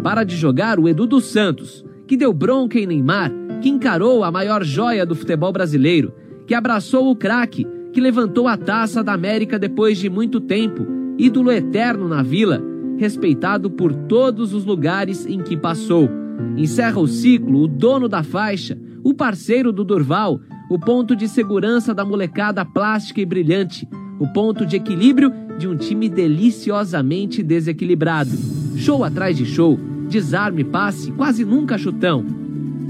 Para 0.03 0.25
de 0.25 0.35
jogar 0.35 0.81
o 0.81 0.89
Edu 0.89 1.07
dos 1.07 1.27
Santos, 1.27 1.85
que 2.09 2.17
deu 2.17 2.33
bronca 2.33 2.79
em 2.79 2.87
Neymar, 2.87 3.31
que 3.61 3.69
encarou 3.69 4.25
a 4.25 4.31
maior 4.31 4.65
joia 4.65 5.05
do 5.05 5.15
futebol 5.15 5.53
brasileiro, 5.53 6.13
que 6.47 6.55
abraçou 6.55 7.11
o 7.11 7.17
craque, 7.17 7.67
que 7.93 8.01
levantou 8.01 8.49
a 8.49 8.57
taça 8.57 9.03
da 9.03 9.13
América 9.13 9.59
depois 9.59 9.99
de 9.99 10.09
muito 10.09 10.41
tempo, 10.41 10.87
ídolo 11.19 11.51
eterno 11.51 12.09
na 12.09 12.23
vila, 12.23 12.63
respeitado 12.97 13.71
por 13.71 13.93
todos 13.93 14.53
os 14.55 14.65
lugares 14.65 15.27
em 15.27 15.41
que 15.41 15.57
passou. 15.57 16.09
Encerra 16.57 17.01
o 17.01 17.07
ciclo 17.07 17.63
o 17.63 17.69
dono 17.69 18.09
da 18.09 18.23
faixa, 18.23 18.79
o 19.03 19.15
parceiro 19.15 19.73
do 19.73 19.85
Durval, 19.85 20.41
o 20.71 20.79
ponto 20.79 21.17
de 21.17 21.29
segurança 21.29 21.95
da 21.95 22.05
molecada 22.05 22.65
plástica 22.65 23.21
e 23.21 23.27
brilhante, 23.27 23.89
o 24.19 24.27
ponto 24.29 24.65
de 24.65 24.77
equilíbrio 24.77 25.33
de 25.59 25.67
um 25.67 25.77
time 25.77 26.09
deliciosamente 26.09 27.43
desequilibrado. 27.43 28.31
Show 28.77 29.03
atrás 29.03 29.37
de 29.37 29.45
show, 29.45 29.79
desarme, 30.09 30.65
passe, 30.65 31.11
quase 31.13 31.45
nunca 31.45 31.77
chutão. 31.77 32.40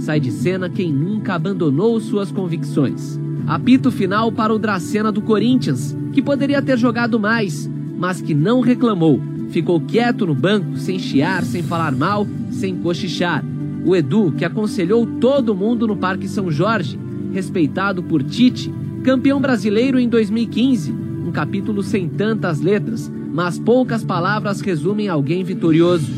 Sai 0.00 0.18
de 0.18 0.30
cena 0.30 0.70
quem 0.70 0.90
nunca 0.90 1.34
abandonou 1.34 2.00
suas 2.00 2.32
convicções. 2.32 3.20
Apito 3.46 3.90
final 3.90 4.32
para 4.32 4.54
o 4.54 4.58
Dracena 4.58 5.12
do 5.12 5.20
Corinthians, 5.20 5.94
que 6.10 6.22
poderia 6.22 6.62
ter 6.62 6.78
jogado 6.78 7.20
mais, 7.20 7.70
mas 7.98 8.22
que 8.22 8.34
não 8.34 8.62
reclamou. 8.62 9.20
Ficou 9.50 9.78
quieto 9.78 10.26
no 10.26 10.34
banco, 10.34 10.78
sem 10.78 10.98
chiar, 10.98 11.44
sem 11.44 11.62
falar 11.62 11.92
mal, 11.92 12.26
sem 12.50 12.76
cochichar. 12.76 13.44
O 13.84 13.94
Edu, 13.94 14.32
que 14.32 14.44
aconselhou 14.44 15.06
todo 15.06 15.54
mundo 15.54 15.86
no 15.86 15.96
Parque 15.96 16.26
São 16.26 16.50
Jorge, 16.50 16.98
respeitado 17.30 18.02
por 18.02 18.22
Tite, 18.22 18.72
campeão 19.04 19.38
brasileiro 19.38 19.98
em 19.98 20.08
2015, 20.08 20.92
um 21.26 21.30
capítulo 21.30 21.82
sem 21.82 22.08
tantas 22.08 22.60
letras, 22.60 23.12
mas 23.32 23.58
poucas 23.58 24.02
palavras 24.02 24.62
resumem 24.62 25.08
alguém 25.08 25.44
vitorioso. 25.44 26.10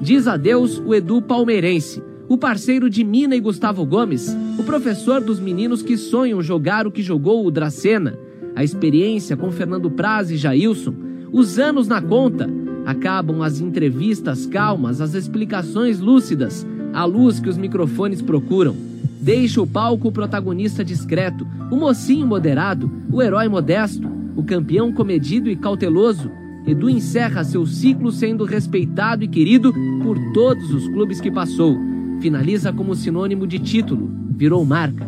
Diz 0.00 0.28
adeus 0.28 0.78
o 0.78 0.94
Edu 0.94 1.20
Palmeirense, 1.20 2.00
o 2.30 2.38
parceiro 2.38 2.88
de 2.88 3.02
Mina 3.02 3.34
e 3.34 3.40
Gustavo 3.40 3.84
Gomes, 3.84 4.32
o 4.56 4.62
professor 4.62 5.20
dos 5.20 5.40
meninos 5.40 5.82
que 5.82 5.96
sonham 5.96 6.40
jogar 6.40 6.86
o 6.86 6.92
que 6.92 7.02
jogou 7.02 7.44
o 7.44 7.50
Dracena, 7.50 8.16
a 8.54 8.62
experiência 8.62 9.36
com 9.36 9.50
Fernando 9.50 9.90
Praz 9.90 10.30
e 10.30 10.36
Jailson, 10.36 10.94
os 11.32 11.58
anos 11.58 11.88
na 11.88 12.00
conta, 12.00 12.48
acabam 12.86 13.42
as 13.42 13.58
entrevistas 13.58 14.46
calmas, 14.46 15.00
as 15.00 15.14
explicações 15.14 15.98
lúcidas, 15.98 16.64
a 16.92 17.04
luz 17.04 17.40
que 17.40 17.48
os 17.48 17.58
microfones 17.58 18.22
procuram. 18.22 18.76
Deixa 19.20 19.60
o 19.60 19.66
palco 19.66 20.06
o 20.06 20.12
protagonista 20.12 20.84
discreto, 20.84 21.44
o 21.68 21.74
mocinho 21.74 22.28
moderado, 22.28 22.88
o 23.10 23.20
herói 23.20 23.48
modesto, 23.48 24.08
o 24.36 24.44
campeão 24.44 24.92
comedido 24.92 25.50
e 25.50 25.56
cauteloso. 25.56 26.30
Edu 26.64 26.88
encerra 26.88 27.42
seu 27.42 27.66
ciclo 27.66 28.12
sendo 28.12 28.44
respeitado 28.44 29.24
e 29.24 29.28
querido 29.28 29.74
por 30.04 30.16
todos 30.32 30.72
os 30.72 30.86
clubes 30.90 31.20
que 31.20 31.32
passou. 31.32 31.89
Finaliza 32.20 32.70
como 32.70 32.94
sinônimo 32.94 33.46
de 33.46 33.58
título, 33.58 34.10
virou 34.36 34.64
marca, 34.64 35.06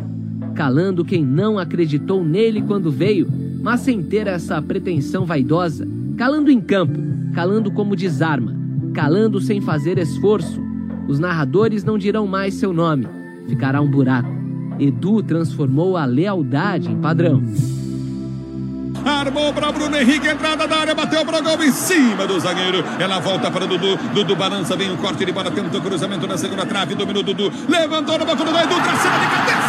calando 0.55 1.05
quem 1.05 1.23
não 1.23 1.59
acreditou 1.59 2.23
nele 2.23 2.61
quando 2.63 2.91
veio, 2.91 3.27
mas 3.61 3.81
sem 3.81 4.01
ter 4.01 4.25
essa 4.25 4.59
pretensão 4.59 5.23
vaidosa, 5.23 5.87
calando 6.17 6.49
em 6.49 6.59
campo, 6.59 6.99
calando 7.33 7.71
como 7.71 7.95
desarma, 7.95 8.55
calando 8.93 9.39
sem 9.39 9.61
fazer 9.61 9.99
esforço. 9.99 10.59
Os 11.07 11.19
narradores 11.19 11.83
não 11.83 11.99
dirão 11.99 12.25
mais 12.25 12.55
seu 12.55 12.73
nome, 12.73 13.07
ficará 13.47 13.79
um 13.79 13.89
buraco. 13.89 14.33
Edu 14.79 15.21
transformou 15.21 15.95
a 15.95 16.05
lealdade 16.05 16.91
em 16.91 16.99
padrão. 16.99 17.43
Armou 19.05 19.53
para 19.53 19.71
Bruno 19.71 19.97
Henrique, 19.97 20.27
entrada 20.27 20.67
da 20.67 20.77
área, 20.77 20.95
bateu 20.95 21.25
para 21.25 21.41
gol 21.41 21.63
em 21.63 21.71
cima 21.71 22.25
do 22.25 22.39
zagueiro. 22.39 22.83
Ela 22.99 23.19
volta 23.19 23.51
para 23.51 23.65
Dudu. 23.65 23.97
Dudu 24.13 24.35
balança, 24.35 24.75
vem 24.75 24.89
o 24.89 24.93
um 24.93 24.97
corte 24.97 25.25
de 25.25 25.31
bola, 25.31 25.51
tenta 25.51 25.77
o 25.77 25.81
cruzamento 25.81 26.27
na 26.27 26.37
segunda 26.37 26.65
trave, 26.65 26.95
dominou 26.95 27.23
Dudu. 27.23 27.51
Levantou 27.67 28.17
no 28.17 28.25
banco 28.25 28.43
do 28.43 28.49
Edu, 28.49 28.75
tração 28.75 29.11
de 29.19 29.27
cabeça. 29.27 29.62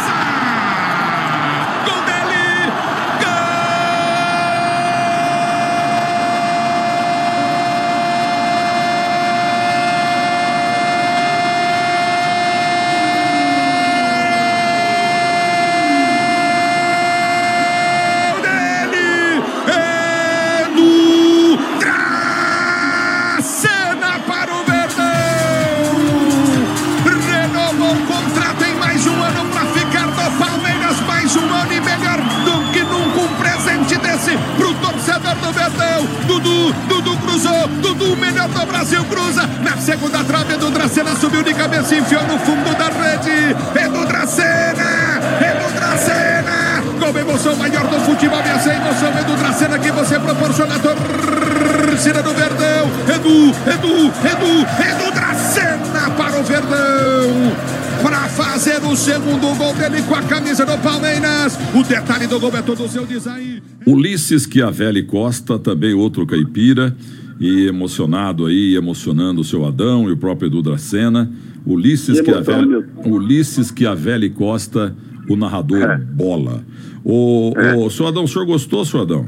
Segundo 59.55 59.57
gol 59.57 59.73
dele 59.73 60.01
com 60.03 60.15
a 60.15 60.21
camisa 60.23 60.65
do 60.65 60.77
Palmeiras. 60.81 61.57
O 61.73 61.83
detalhe 61.83 62.27
do 62.27 62.39
gol 62.39 62.51
é 62.55 62.61
todo 62.61 62.83
o 62.83 62.87
seu 62.87 63.05
design. 63.05 63.61
Ulisses 63.87 64.47
Chiavelli 64.51 65.03
Costa, 65.03 65.57
também 65.57 65.93
outro 65.93 66.25
caipira, 66.25 66.95
e 67.39 67.67
emocionado 67.67 68.45
aí, 68.45 68.75
emocionando 68.75 69.41
o 69.41 69.43
seu 69.43 69.65
Adão 69.65 70.09
e 70.09 70.11
o 70.11 70.17
próprio 70.17 70.47
Edu 70.47 70.61
Dracena. 70.61 71.31
Ulisses, 71.65 72.19
Chiavelli, 72.19 72.85
Ulisses 73.05 73.73
Chiavelli 73.75 74.29
Costa, 74.29 74.95
o 75.29 75.35
narrador 75.35 75.81
é. 75.81 75.97
bola. 75.97 76.63
O, 77.03 77.53
é. 77.55 77.75
o, 77.75 77.89
seu 77.89 78.07
Adão, 78.07 78.23
o 78.23 78.27
senhor 78.27 78.45
gostou, 78.45 78.83
seu 78.85 79.01
Adão? 79.01 79.27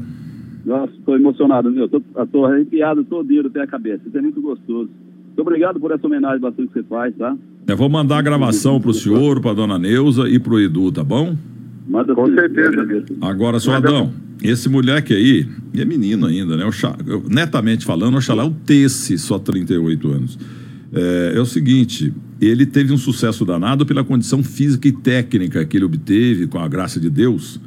Nossa, 0.64 0.92
estou 0.92 1.16
emocionado, 1.16 1.70
meu. 1.70 1.86
Estou 1.86 2.46
arrepiado 2.46 3.04
todinho 3.04 3.46
até 3.46 3.62
a 3.62 3.66
cabeça. 3.66 4.02
Isso 4.06 4.16
é 4.16 4.20
muito 4.20 4.40
gostoso. 4.40 4.90
Muito 5.28 5.40
obrigado 5.40 5.78
por 5.78 5.92
essa 5.92 6.06
homenagem 6.06 6.40
bastante 6.40 6.68
que 6.68 6.80
você 6.80 6.82
faz, 6.84 7.14
tá? 7.16 7.36
Eu 7.66 7.76
vou 7.76 7.88
mandar 7.88 8.18
a 8.18 8.22
gravação 8.22 8.80
para 8.80 8.90
o 8.90 8.94
senhor, 8.94 9.40
para 9.40 9.54
dona 9.54 9.78
Neuza 9.78 10.28
e 10.28 10.38
para 10.38 10.54
o 10.54 10.60
Edu, 10.60 10.90
tá 10.90 11.04
bom? 11.04 11.36
Manda 11.88 12.14
com 12.14 12.26
certeza. 12.34 13.06
Agora, 13.20 13.60
seu 13.60 13.72
Adão, 13.72 14.12
esse 14.42 14.68
moleque 14.68 15.14
aí, 15.14 15.46
é 15.74 15.84
menino 15.84 16.26
ainda, 16.26 16.56
né? 16.56 16.64
Eu, 17.06 17.22
netamente 17.28 17.84
falando, 17.84 18.16
Oxalá 18.16 18.44
o 18.44 18.50
Tesse, 18.50 19.18
só 19.18 19.38
38 19.38 20.08
anos. 20.08 20.38
É, 20.92 21.32
é 21.36 21.40
o 21.40 21.46
seguinte, 21.46 22.12
ele 22.40 22.66
teve 22.66 22.92
um 22.92 22.96
sucesso 22.96 23.44
danado 23.44 23.84
pela 23.84 24.04
condição 24.04 24.42
física 24.42 24.86
e 24.88 24.92
técnica 24.92 25.64
que 25.64 25.76
ele 25.76 25.84
obteve 25.84 26.46
com 26.46 26.58
a 26.58 26.68
graça 26.68 27.00
de 27.00 27.10
Deus. 27.10 27.60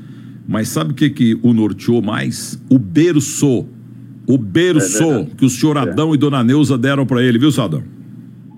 Mas 0.48 0.68
sabe 0.70 0.92
o 0.92 0.96
que, 0.96 1.10
que 1.10 1.40
o 1.42 1.54
norteou 1.54 2.02
mais? 2.02 2.62
O 2.70 2.80
berço 2.80 3.66
o 4.28 4.38
berço 4.38 5.04
é 5.04 5.26
que 5.38 5.46
o 5.46 5.50
senhor 5.50 5.78
é. 5.78 5.80
Adão 5.80 6.12
é. 6.12 6.16
e 6.16 6.18
dona 6.18 6.44
Neuza 6.44 6.78
deram 6.78 7.06
para 7.06 7.24
ele, 7.24 7.40
viu, 7.40 7.52
Sadão? 7.52 7.84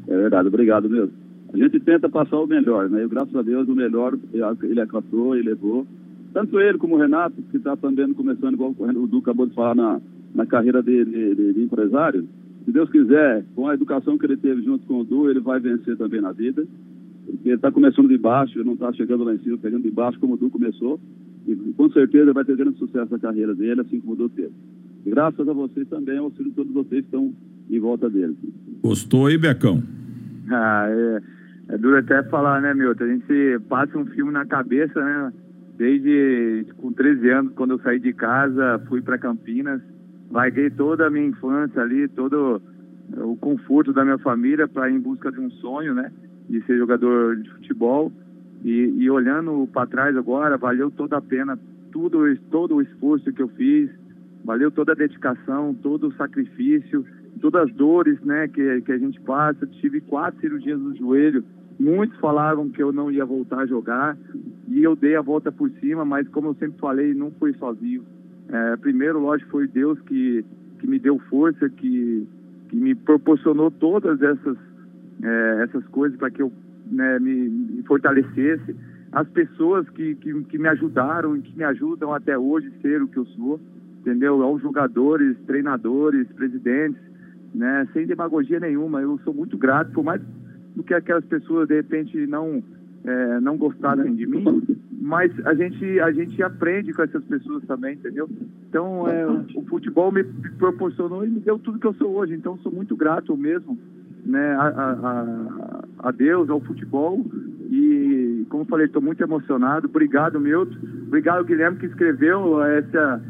É 0.08 0.16
verdade, 0.16 0.48
obrigado 0.48 0.90
mesmo. 0.90 1.12
A 1.54 1.58
gente 1.58 1.80
tenta 1.80 2.10
passar 2.10 2.40
o 2.40 2.48
melhor, 2.48 2.90
né? 2.90 3.04
E 3.04 3.08
graças 3.08 3.36
a 3.36 3.42
Deus 3.42 3.68
o 3.68 3.76
melhor 3.76 4.18
ele 4.64 4.82
acatou 4.82 5.38
e 5.38 5.42
levou. 5.42 5.86
Tanto 6.34 6.60
ele 6.60 6.80
como 6.80 6.96
o 6.96 6.98
Renato, 6.98 7.36
que 7.52 7.58
está 7.58 7.78
também 7.78 8.12
começando, 8.14 8.54
igual 8.54 8.76
o 8.80 9.08
Du 9.08 9.20
acabou 9.20 9.46
de 9.46 9.54
falar, 9.54 9.76
na, 9.76 10.02
na 10.34 10.46
carreira 10.48 10.82
de, 10.82 11.06
de, 11.06 11.54
de, 11.54 11.62
empresário. 11.62 12.28
Se 12.66 12.72
Deus 12.72 12.90
quiser, 12.90 13.46
com 13.56 13.68
a 13.68 13.76
educação 13.76 14.18
que 14.18 14.26
ele 14.26 14.38
teve 14.38 14.64
junto 14.64 14.86
com 14.88 15.02
o 15.02 15.04
Du, 15.04 15.30
ele 15.30 15.40
vai 15.40 15.60
vencer 15.60 15.96
também 15.96 16.22
na 16.22 16.32
vida. 16.32 16.66
Porque 17.26 17.50
ele 17.50 17.56
está 17.56 17.72
começando 17.72 18.08
de 18.08 18.18
baixo, 18.18 18.64
não 18.64 18.74
está 18.74 18.92
chegando 18.94 19.24
lá 19.24 19.36
em 19.36 19.40
cima, 19.40 19.58
pegando 19.58 19.84
de 19.84 19.92
baixo 19.92 20.20
como 20.20 20.34
o 20.34 20.38
Du 20.38 20.50
começou. 20.50 21.00
E 21.48 21.56
com 21.56 21.90
certeza 21.92 22.34
vai 22.34 22.44
ter 22.44 22.58
grande 22.58 22.80
sucesso 22.80 23.12
na 23.12 23.20
carreira 23.20 23.54
dele, 23.54 23.82
assim 23.82 24.00
como 24.00 24.14
o 24.14 24.16
Du 24.16 24.30
teve 24.30 24.54
graças 25.06 25.48
a 25.48 25.54
vocês 25.54 25.88
também, 25.90 26.18
ao 26.18 26.26
auxílio 26.26 26.50
de 26.50 26.56
todos 26.56 26.74
vocês 26.74 27.02
que 27.02 27.08
estão 27.08 27.34
em 27.70 27.80
volta 27.80 28.10
dele. 28.10 28.38
Gostou 28.82 29.28
aí, 29.28 29.38
Becão? 29.38 29.82
Ah, 30.50 30.88
é, 30.90 31.22
é 31.70 31.78
duro 31.78 31.98
até 31.98 32.24
falar, 32.24 32.62
né, 32.62 32.74
Milton? 32.74 33.04
A 33.04 33.08
gente 33.08 33.60
passa 33.70 33.98
um 33.98 34.06
filme 34.06 34.32
na 34.32 34.46
cabeça, 34.46 35.04
né? 35.04 35.34
Desde 35.78 36.66
com 36.78 36.92
13 36.92 37.30
anos, 37.30 37.54
quando 37.56 37.72
eu 37.72 37.80
saí 37.80 38.00
de 38.00 38.14
casa, 38.14 38.80
fui 38.88 39.02
para 39.02 39.18
Campinas, 39.18 39.82
larguei 40.30 40.70
toda 40.70 41.08
a 41.08 41.10
minha 41.10 41.26
infância 41.26 41.82
ali, 41.82 42.08
todo 42.08 42.62
o 43.18 43.36
conforto 43.38 43.92
da 43.92 44.04
minha 44.04 44.18
família 44.20 44.68
para 44.68 44.90
ir 44.90 44.96
em 44.96 45.00
busca 45.00 45.32
de 45.32 45.40
um 45.40 45.50
sonho, 45.50 45.94
né? 45.94 46.12
De 46.50 46.62
ser 46.66 46.78
jogador 46.78 47.38
de 47.38 47.50
futebol. 47.50 48.12
E, 48.64 48.94
e 48.98 49.10
olhando 49.10 49.68
para 49.74 49.88
trás 49.88 50.16
agora, 50.16 50.58
valeu 50.58 50.92
toda 50.92 51.18
a 51.18 51.22
pena 51.22 51.58
tudo, 51.94 52.36
todo 52.50 52.76
o 52.76 52.82
esforço 52.82 53.32
que 53.32 53.42
eu 53.42 53.48
fiz, 53.50 53.90
valeu 54.44 54.70
toda 54.70 54.92
a 54.92 54.96
dedicação, 54.96 55.74
todo 55.74 56.08
o 56.08 56.14
sacrifício, 56.14 57.06
todas 57.40 57.64
as 57.64 57.74
dores 57.74 58.20
né, 58.22 58.48
que, 58.48 58.82
que 58.82 58.92
a 58.92 58.98
gente 58.98 59.20
passa. 59.22 59.66
Tive 59.68 60.02
quatro 60.02 60.40
cirurgias 60.42 60.80
no 60.80 60.96
joelho, 60.96 61.44
muitos 61.80 62.18
falavam 62.20 62.70
que 62.70 62.82
eu 62.82 62.92
não 62.92 63.12
ia 63.12 63.26
voltar 63.26 63.60
a 63.60 63.66
jogar 63.66 64.18
e 64.68 64.84
eu 64.84 64.96
dei 64.96 65.16
a 65.16 65.22
volta 65.22 65.52
por 65.52 65.70
cima, 65.80 66.04
mas 66.06 66.28
como 66.28 66.50
eu 66.50 66.56
sempre 66.56 66.80
falei, 66.80 67.14
não 67.14 67.32
fui 67.32 67.54
sozinho. 67.54 68.04
É, 68.50 68.76
primeiro, 68.78 69.20
lógico, 69.20 69.52
foi 69.52 69.68
Deus 69.68 70.00
que, 70.02 70.46
que 70.80 70.88
me 70.88 71.00
deu 71.00 71.18
força, 71.30 71.70
que, 71.70 72.28
que 72.70 72.76
me 72.76 72.94
proporcionou 72.94 73.72
todas 73.72 74.22
essas, 74.22 74.58
é, 75.24 75.64
essas 75.64 75.86
coisas 75.88 76.18
para 76.18 76.30
que 76.30 76.42
eu 76.42 76.52
né, 76.92 77.20
me, 77.20 77.50
me, 77.50 77.84
fortalecesse. 77.84 78.76
As 79.12 79.28
pessoas 79.30 79.88
que, 79.90 80.16
que, 80.16 80.44
que 80.44 80.58
me 80.58 80.68
ajudaram 80.68 81.38
e 81.38 81.42
que 81.42 81.56
me 81.58 81.64
ajudam 81.64 82.14
até 82.14 82.38
hoje 82.38 82.72
ser 82.82 83.02
o 83.02 83.08
que 83.08 83.18
eu 83.18 83.26
sou 83.28 83.60
entendeu? 84.04 84.44
Aos 84.44 84.62
jogadores, 84.62 85.38
treinadores, 85.48 86.28
presidentes, 86.34 87.02
né? 87.56 87.88
Sem 87.94 88.06
demagogia 88.06 88.60
nenhuma. 88.60 89.02
Eu 89.02 89.18
sou 89.24 89.34
muito 89.34 89.58
grato, 89.58 89.92
por 89.92 90.04
mais 90.04 90.22
do 90.76 90.84
que 90.84 90.94
aquelas 90.94 91.26
pessoas 91.26 91.68
de 91.68 91.76
repente 91.76 92.28
não 92.28 92.62
é, 93.06 93.40
não 93.40 93.58
gostaram 93.58 94.14
de 94.14 94.26
mim, 94.26 94.64
mas 95.02 95.32
a 95.46 95.54
gente 95.54 96.00
a 96.00 96.12
gente 96.12 96.42
aprende 96.44 96.94
com 96.94 97.04
essas 97.04 97.24
pessoas 97.26 97.64
também, 97.66 97.94
entendeu? 97.96 98.30
Então 98.70 99.08
é, 99.08 99.26
o, 99.26 99.46
o, 99.56 99.66
futebol 99.66 100.12
me 100.12 100.24
proporcionou 100.58 101.26
e 101.26 101.30
me 101.30 101.40
deu 101.40 101.58
tudo 101.60 101.80
que 101.80 101.88
eu 101.88 101.94
sou 101.94 102.16
hoje. 102.16 102.34
Então 102.34 102.58
sou 102.58 102.72
muito 102.72 102.96
grato 102.96 103.38
mesmo, 103.38 103.78
né? 104.26 104.56
A, 104.56 104.68
a, 104.68 106.08
a 106.08 106.12
Deus, 106.12 106.50
ao 106.50 106.60
futebol 106.60 107.24
e 107.70 108.46
como 108.50 108.66
falei, 108.66 108.86
estou 108.86 109.02
muito 109.02 109.24
emocionado. 109.24 109.88
Obrigado, 109.88 110.40
Milton. 110.40 110.76
Obrigado, 111.08 111.46
Guilherme, 111.46 111.78
que 111.78 111.86
escreveu 111.86 112.62
essa, 112.64 113.22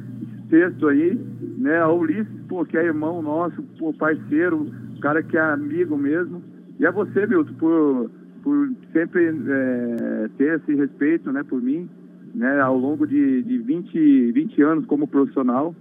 texto 0.54 0.88
aí. 0.88 1.20
Né? 1.58 1.80
Ao 1.80 1.98
Ulisses, 1.98 2.28
pô, 2.48 2.63
que 2.63 2.78
é 2.78 2.86
irmão 2.86 3.24
nosso, 3.24 3.63
pô, 3.80 3.92
parceiro, 3.92 4.68
cara 5.02 5.24
que 5.24 5.36
é 5.36 5.42
amigo 5.42 5.98
mesmo. 5.98 6.44
E 6.80 6.86
a 6.86 6.92
você, 6.92 7.26
Milton, 7.26 7.54
por, 7.56 8.12
por 8.44 8.70
sempre 8.92 9.26
é, 9.26 10.30
ter 10.38 10.60
esse 10.60 10.76
respeito 10.76 11.32
né, 11.32 11.42
por 11.44 11.60
mim, 11.60 11.89
né, 12.36 12.60
ao 12.62 12.78
longo 12.78 13.08
de, 13.08 13.42
de 13.42 13.58
20, 13.58 14.32
20 14.32 14.62
anos 14.62 14.86
como 14.86 15.08
profissional. 15.08 15.76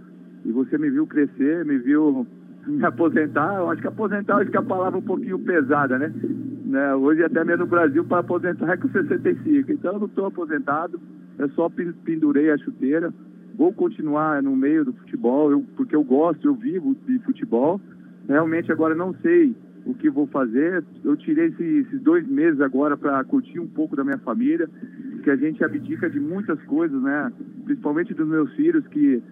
E 0.45 0.51
você 0.51 0.79
me 0.79 0.89
viu 0.89 1.07
crescer, 1.07 1.67
me 1.67 1.77
viu 1.77 2.27
me 2.67 2.85
aposentar. 2.87 3.59
Eu 3.59 3.69
acho 3.69 3.83
que 3.83 3.89
aposentar, 3.89 4.37
acho 4.39 4.51
que 4.51 4.57
a 4.57 4.63
palavra 4.63 4.99
é 4.99 5.03
um 5.03 5.07
pouquinho 5.07 5.39
pesada, 5.41 5.99
né? 5.99 6.11
né? 6.65 6.95
Hoje, 6.95 7.23
até 7.23 7.45
mesmo 7.45 7.65
no 7.65 7.71
Brasil, 7.71 8.05
para 8.05 8.21
aposentar 8.21 8.73
é 8.73 8.77
com 8.79 8.89
65. 8.89 9.71
Então, 9.71 9.93
eu 9.93 10.01
não 10.01 10.07
estou 10.07 10.25
aposentado, 10.25 10.99
eu 11.39 11.49
só 11.51 11.71
pendurei 12.05 12.51
a 12.51 12.57
chuteira. 12.57 13.13
Vou 13.57 13.73
continuar 13.73 14.43
no 14.43 14.57
meio 14.57 14.85
do 14.85 14.93
futebol, 14.93 15.51
eu, 15.51 15.65
porque 15.77 15.95
eu 15.95 16.03
gosto, 16.03 16.47
eu 16.47 16.55
vivo 16.55 16.97
de 17.07 17.19
futebol. 17.21 17.81
Realmente, 18.29 18.73
agora 18.73 18.95
não 18.95 19.15
sei 19.21 19.55
o 19.85 19.95
que 19.95 20.09
vou 20.09 20.27
fazer. 20.27 20.85
Eu 21.05 21.17
tirei 21.17 21.47
esse, 21.47 21.63
esses 21.63 22.01
dois 22.01 22.27
meses 22.27 22.61
agora 22.61 22.97
para 22.97 23.23
curtir 23.25 23.61
um 23.61 23.67
pouco 23.67 23.97
da 23.97 24.05
minha 24.05 24.19
família, 24.19 24.69
que 25.23 25.31
a 25.31 25.37
gente 25.37 25.63
abdica 25.63 26.09
de 26.09 26.19
muitas 26.19 26.61
coisas, 26.63 27.01
né? 27.03 27.33
Principalmente 27.65 28.15
dos 28.15 28.27
meus 28.27 28.53
filhos, 28.55 28.87
que, 28.89 29.23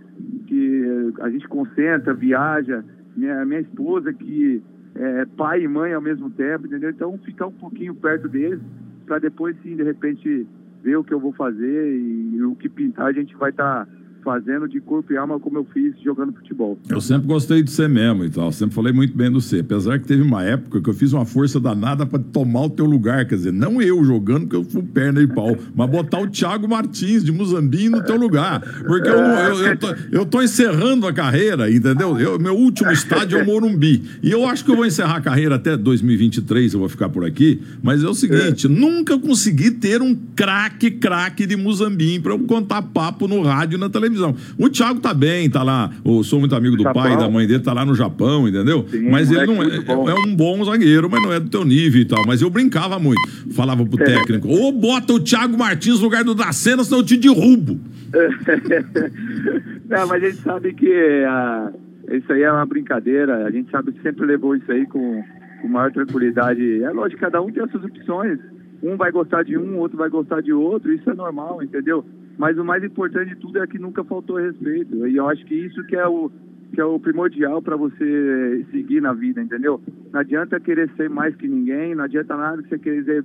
que 0.47 1.13
a 1.21 1.31
gente 1.31 1.49
concentra, 1.49 2.13
viaja. 2.13 2.85
Minha, 3.17 3.45
minha 3.45 3.61
esposa, 3.61 4.13
que 4.13 4.63
é 4.95 5.25
pai 5.37 5.63
e 5.63 5.69
mãe 5.69 5.93
ao 5.93 6.01
mesmo 6.01 6.31
tempo, 6.31 6.67
entendeu? 6.67 6.91
Então, 6.91 7.19
ficar 7.19 7.47
um 7.47 7.53
pouquinho 7.53 7.95
perto 7.95 8.29
deles, 8.29 8.61
para 9.07 9.19
depois, 9.19 9.57
sim, 9.63 9.77
de 9.77 9.83
repente, 9.83 10.47
ver 10.83 10.97
o 10.97 11.05
que 11.05 11.13
eu 11.13 11.21
vou 11.21 11.33
fazer 11.33 11.93
e, 11.93 12.37
e 12.37 12.43
o 12.43 12.55
que 12.55 12.69
pintar, 12.69 13.07
a 13.07 13.13
gente 13.13 13.35
vai 13.37 13.51
estar. 13.51 13.87
Tá 13.87 14.00
fazendo 14.23 14.69
de 14.69 14.81
corpo 14.81 15.13
e 15.13 15.17
alma 15.17 15.39
como 15.41 15.59
eu 15.59 15.67
fiz 15.73 15.95
jogando 16.03 16.33
futebol. 16.33 16.79
Eu 16.89 17.01
sempre 17.01 17.27
gostei 17.27 17.63
de 17.63 17.71
ser 17.71 17.89
mesmo 17.89 18.25
e 18.25 18.31
tal, 18.31 18.53
sempre 18.53 18.75
falei 18.75 18.93
muito 18.93 19.17
bem 19.17 19.31
do 19.31 19.41
C, 19.41 19.61
apesar 19.61 19.99
que 19.99 20.07
teve 20.07 20.23
uma 20.23 20.45
época 20.45 20.81
que 20.81 20.89
eu 20.91 20.95
fiz 20.95 21.13
uma 21.13 21.25
força 21.25 21.59
danada 21.59 22.05
para 22.05 22.19
tomar 22.19 22.67
o 22.67 22.71
teu 22.71 22.85
lugar, 22.85 23.27
quer 23.27 23.37
dizer, 23.37 23.53
não 23.53 23.81
eu 23.81 24.05
jogando 24.05 24.43
porque 24.43 24.57
eu 24.57 24.65
fui 24.65 24.83
perna 24.83 25.23
e 25.23 25.27
pau, 25.27 25.57
mas 25.75 25.91
botar 25.91 26.21
o 26.21 26.29
Thiago 26.29 26.69
Martins 26.69 27.25
de 27.25 27.33
Muzambique 27.33 27.89
no 27.89 28.03
teu 28.05 28.17
lugar, 28.17 28.61
porque 28.61 29.09
eu, 29.09 29.19
eu, 29.19 29.67
eu, 29.67 29.77
tô, 29.79 29.87
eu 30.13 30.27
tô 30.27 30.43
encerrando 30.43 31.07
a 31.07 31.13
carreira, 31.13 31.71
entendeu? 31.71 32.19
Eu, 32.19 32.39
meu 32.39 32.55
último 32.55 32.91
estádio 32.91 33.39
é 33.39 33.43
o 33.43 33.47
Morumbi, 33.47 34.03
e 34.23 34.31
eu 34.31 34.47
acho 34.47 34.65
que 34.65 34.71
eu 34.71 34.77
vou 34.77 34.87
encerrar 34.87 35.17
a 35.17 35.21
carreira 35.21 35.55
até 35.55 35.77
2023, 35.77 36.75
eu 36.75 36.81
vou 36.81 36.89
ficar 36.89 37.09
por 37.09 37.25
aqui, 37.25 37.61
mas 37.83 38.03
é 38.03 38.09
o 38.09 38.15
seguinte, 38.15 38.67
é. 38.67 38.69
nunca 38.69 39.19
consegui 39.19 39.71
ter 39.71 40.03
um 40.03 40.15
craque, 40.35 40.91
craque 40.91 41.47
de 41.47 41.57
Muzambique 41.57 42.21
para 42.21 42.33
eu 42.33 42.39
contar 42.41 42.83
papo 42.83 43.27
no 43.27 43.43
rádio 43.43 43.77
e 43.77 43.81
na 43.81 43.89
televisão 43.89 44.10
O 44.59 44.69
Thiago 44.69 45.01
tá 45.01 45.13
bem, 45.15 45.49
tá 45.49 45.63
lá. 45.63 45.91
Eu 46.05 46.23
sou 46.23 46.41
muito 46.41 46.55
amigo 46.55 46.77
do 46.77 46.83
Japão. 46.83 47.03
pai 47.03 47.15
e 47.15 47.17
da 47.17 47.29
mãe 47.29 47.47
dele, 47.47 47.61
tá 47.61 47.73
lá 47.73 47.85
no 47.85 47.95
Japão, 47.95 48.49
entendeu? 48.49 48.87
Sim, 48.91 49.11
mas 49.11 49.31
ele 49.31 49.47
não 49.47 49.63
é, 49.63 50.11
é, 50.11 50.15
um 50.27 50.35
bom 50.35 50.65
zagueiro, 50.65 51.09
mas 51.11 51.23
não 51.23 51.33
é 51.33 51.41
do 51.41 51.49
teu 51.49 51.65
nível 51.65 52.01
e 52.01 52.05
tal. 52.05 52.25
Mas 52.27 52.43
eu 52.43 52.51
brincava 52.51 52.99
muito. 52.99 53.21
Falava 53.53 53.85
pro 53.85 54.03
é. 54.03 54.07
técnico: 54.07 54.49
ou 54.49 54.73
bota 54.73 55.13
o 55.13 55.21
Thiago 55.21 55.57
Martins 55.57 55.99
no 55.99 56.05
lugar 56.05 56.25
do 56.25 56.35
Dracena, 56.35 56.85
senão 56.85 57.01
eu 57.01 57.05
te 57.05 57.17
derrubo. 57.17 57.79
não, 59.89 60.07
mas 60.09 60.23
a 60.23 60.29
gente 60.29 60.43
sabe 60.43 60.75
que 60.75 60.93
a, 61.25 61.73
isso 62.11 62.33
aí 62.33 62.43
é 62.43 62.51
uma 62.51 62.67
brincadeira. 62.67 63.47
A 63.47 63.51
gente 63.51 63.71
sabe 63.71 63.93
que 63.93 64.03
sempre 64.03 64.27
levou 64.27 64.57
isso 64.57 64.71
aí 64.71 64.87
com, 64.87 65.23
com 65.63 65.69
maior 65.69 65.93
tranquilidade. 65.93 66.83
É 66.83 66.91
lógico, 66.91 67.21
cada 67.21 67.41
um 67.41 67.51
tem 67.51 67.63
as 67.63 67.71
suas 67.71 67.85
opções. 67.85 68.39
Um 68.83 68.97
vai 68.97 69.13
gostar 69.13 69.45
de 69.45 69.57
um, 69.59 69.79
outro 69.79 69.99
vai 69.99 70.09
gostar 70.09 70.41
de 70.41 70.53
outro. 70.53 70.93
Isso 70.93 71.09
é 71.09 71.15
normal, 71.15 71.63
entendeu? 71.63 72.05
Mas 72.39 72.59
o 72.59 72.65
mais 72.65 72.83
importante 72.83 73.35
de 73.35 73.37
tudo 73.37 73.59
é 73.59 73.67
que 73.67 73.79
nunca 73.79 74.03
faltou 74.05 74.37
respeito. 74.37 75.07
E 75.07 75.17
eu 75.17 75.29
acho 75.29 75.45
que 75.45 75.55
isso 75.55 75.83
que 75.85 75.97
é 75.97 76.07
o, 76.07 76.31
que 76.73 76.81
é 76.81 76.85
o 76.85 76.99
primordial 76.99 77.61
para 77.61 77.77
você 77.77 78.65
seguir 78.71 79.01
na 79.01 79.13
vida, 79.13 79.43
entendeu? 79.43 79.81
Não 80.13 80.21
adianta 80.21 80.61
querer 80.61 80.91
ser 80.97 81.11
mais 81.11 81.35
que 81.37 81.49
ninguém, 81.49 81.95
não 81.95 82.05
adianta 82.05 82.37
nada 82.37 82.63
você 82.63 82.79
querer, 82.79 83.25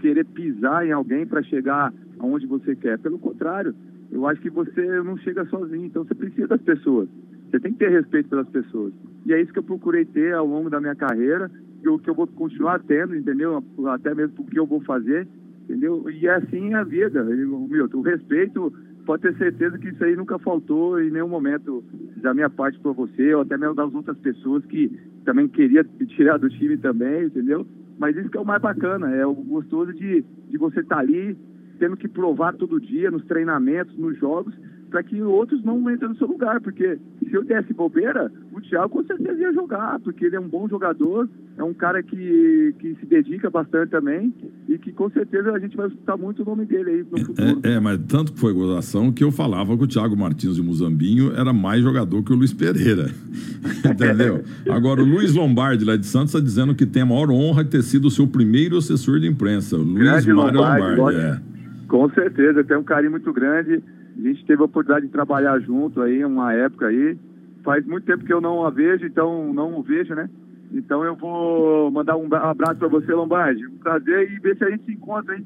querer 0.00 0.24
pisar 0.24 0.86
em 0.86 0.92
alguém 0.92 1.26
para 1.26 1.42
chegar 1.42 1.92
aonde 2.18 2.46
você 2.46 2.74
quer. 2.74 2.98
Pelo 2.98 3.18
contrário, 3.18 3.74
eu 4.10 4.26
acho 4.26 4.40
que 4.40 4.50
você 4.50 4.84
não 5.02 5.16
chega 5.18 5.44
sozinho, 5.46 5.86
então 5.86 6.04
você 6.04 6.14
precisa 6.14 6.48
das 6.48 6.60
pessoas. 6.62 7.08
Você 7.50 7.60
tem 7.60 7.72
que 7.72 7.78
ter 7.78 7.90
respeito 7.90 8.28
pelas 8.28 8.48
pessoas. 8.48 8.92
E 9.24 9.32
é 9.32 9.40
isso 9.40 9.52
que 9.52 9.58
eu 9.58 9.64
procurei 9.64 10.04
ter 10.04 10.34
ao 10.34 10.46
longo 10.46 10.68
da 10.68 10.80
minha 10.80 10.94
carreira, 10.94 11.50
que 11.80 11.88
eu, 11.88 11.98
que 11.98 12.10
eu 12.10 12.14
vou 12.14 12.26
continuar 12.26 12.80
tendo, 12.80 13.14
entendeu? 13.14 13.62
Até 13.88 14.14
mesmo 14.14 14.34
porque 14.36 14.58
eu 14.58 14.66
vou 14.66 14.80
fazer 14.80 15.28
entendeu? 15.68 16.08
E 16.10 16.28
assim 16.28 16.72
é 16.72 16.76
a 16.76 16.84
vida, 16.84 17.22
Milton. 17.24 17.98
O 17.98 18.02
respeito, 18.02 18.72
pode 19.04 19.22
ter 19.22 19.36
certeza 19.36 19.78
que 19.78 19.88
isso 19.88 20.02
aí 20.04 20.16
nunca 20.16 20.38
faltou 20.38 21.00
em 21.00 21.10
nenhum 21.10 21.28
momento 21.28 21.84
da 22.16 22.32
minha 22.32 22.48
parte 22.48 22.78
para 22.78 22.92
você, 22.92 23.34
ou 23.34 23.42
até 23.42 23.56
mesmo 23.56 23.74
das 23.74 23.92
outras 23.92 24.18
pessoas 24.18 24.64
que 24.66 24.88
também 25.24 25.48
queria 25.48 25.84
tirar 26.08 26.38
do 26.38 26.48
time 26.48 26.76
também, 26.76 27.24
entendeu? 27.24 27.66
Mas 27.98 28.16
isso 28.16 28.28
que 28.28 28.36
é 28.36 28.40
o 28.40 28.44
mais 28.44 28.62
bacana, 28.62 29.14
é 29.14 29.26
o 29.26 29.34
gostoso 29.34 29.92
de, 29.92 30.24
de 30.50 30.58
você 30.58 30.80
estar 30.80 30.96
tá 30.96 31.00
ali, 31.00 31.36
tendo 31.78 31.96
que 31.96 32.08
provar 32.08 32.54
todo 32.54 32.80
dia, 32.80 33.10
nos 33.10 33.24
treinamentos, 33.24 33.96
nos 33.96 34.18
jogos, 34.18 34.54
para 34.90 35.02
que 35.02 35.20
outros 35.22 35.62
não 35.64 35.78
entrem 35.90 36.10
no 36.10 36.16
seu 36.16 36.26
lugar, 36.26 36.60
porque 36.60 36.98
se 37.18 37.34
eu 37.34 37.44
desse 37.44 37.72
bobeira, 37.72 38.30
o 38.52 38.60
Thiago 38.60 38.88
com 38.88 39.04
certeza 39.04 39.40
ia 39.40 39.52
jogar, 39.52 39.98
porque 40.00 40.26
ele 40.26 40.36
é 40.36 40.40
um 40.40 40.48
bom 40.48 40.68
jogador, 40.68 41.28
é 41.56 41.62
um 41.62 41.74
cara 41.74 42.02
que, 42.02 42.74
que 42.78 42.94
se 43.00 43.06
dedica 43.06 43.50
bastante 43.50 43.90
também 43.90 44.32
e 44.68 44.78
que 44.78 44.92
com 44.92 45.10
certeza 45.10 45.52
a 45.52 45.58
gente 45.58 45.76
vai 45.76 45.88
escutar 45.88 46.16
muito 46.16 46.42
o 46.42 46.44
nome 46.44 46.64
dele 46.66 46.90
aí 46.90 47.06
no 47.10 47.26
futuro. 47.26 47.60
É, 47.64 47.72
é 47.72 47.80
mas 47.80 47.98
tanto 48.08 48.32
que 48.32 48.40
foi 48.40 48.52
gozação 48.52 49.12
que 49.12 49.24
eu 49.24 49.32
falava 49.32 49.76
que 49.76 49.84
o 49.84 49.88
Thiago 49.88 50.16
Martins 50.16 50.56
de 50.56 50.62
Muzambinho 50.62 51.32
era 51.34 51.52
mais 51.52 51.82
jogador 51.82 52.22
que 52.22 52.32
o 52.32 52.36
Luiz 52.36 52.52
Pereira. 52.52 53.10
Entendeu? 53.84 54.42
Agora, 54.70 55.02
o 55.02 55.04
Luiz 55.04 55.34
Lombardi, 55.34 55.84
lá 55.84 55.96
de 55.96 56.06
Santos, 56.06 56.34
está 56.34 56.44
dizendo 56.44 56.74
que 56.74 56.86
tem 56.86 57.02
a 57.02 57.06
maior 57.06 57.30
honra 57.30 57.64
de 57.64 57.70
ter 57.70 57.82
sido 57.82 58.06
o 58.06 58.10
seu 58.10 58.26
primeiro 58.26 58.76
assessor 58.76 59.20
de 59.20 59.26
imprensa, 59.26 59.76
o 59.76 59.82
Luiz 59.82 60.26
Mário 60.26 60.34
Lombardi. 60.34 60.96
Lombardi 60.96 61.20
é. 61.20 61.40
Com 61.88 62.10
certeza, 62.10 62.64
tem 62.64 62.76
um 62.76 62.82
carinho 62.82 63.12
muito 63.12 63.32
grande. 63.32 63.82
A 64.18 64.22
gente 64.22 64.44
teve 64.44 64.62
a 64.62 64.64
oportunidade 64.64 65.06
de 65.06 65.12
trabalhar 65.12 65.58
junto 65.60 66.00
aí, 66.00 66.24
uma 66.24 66.52
época 66.52 66.86
aí. 66.86 67.18
Faz 67.62 67.84
muito 67.86 68.04
tempo 68.04 68.24
que 68.24 68.32
eu 68.32 68.40
não 68.40 68.64
a 68.64 68.70
vejo, 68.70 69.04
então 69.04 69.52
não 69.52 69.78
o 69.78 69.82
vejo, 69.82 70.14
né? 70.14 70.28
Então 70.72 71.04
eu 71.04 71.14
vou 71.16 71.90
mandar 71.90 72.16
um 72.16 72.26
abraço 72.34 72.76
para 72.76 72.88
você, 72.88 73.12
Lombardi. 73.12 73.66
Um 73.66 73.78
prazer 73.78 74.32
e 74.32 74.38
ver 74.38 74.56
se 74.56 74.64
a 74.64 74.70
gente 74.70 74.84
se 74.84 74.92
encontra, 74.92 75.36
hein? 75.36 75.44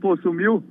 Pô, 0.00 0.16
sumiu? 0.18 0.62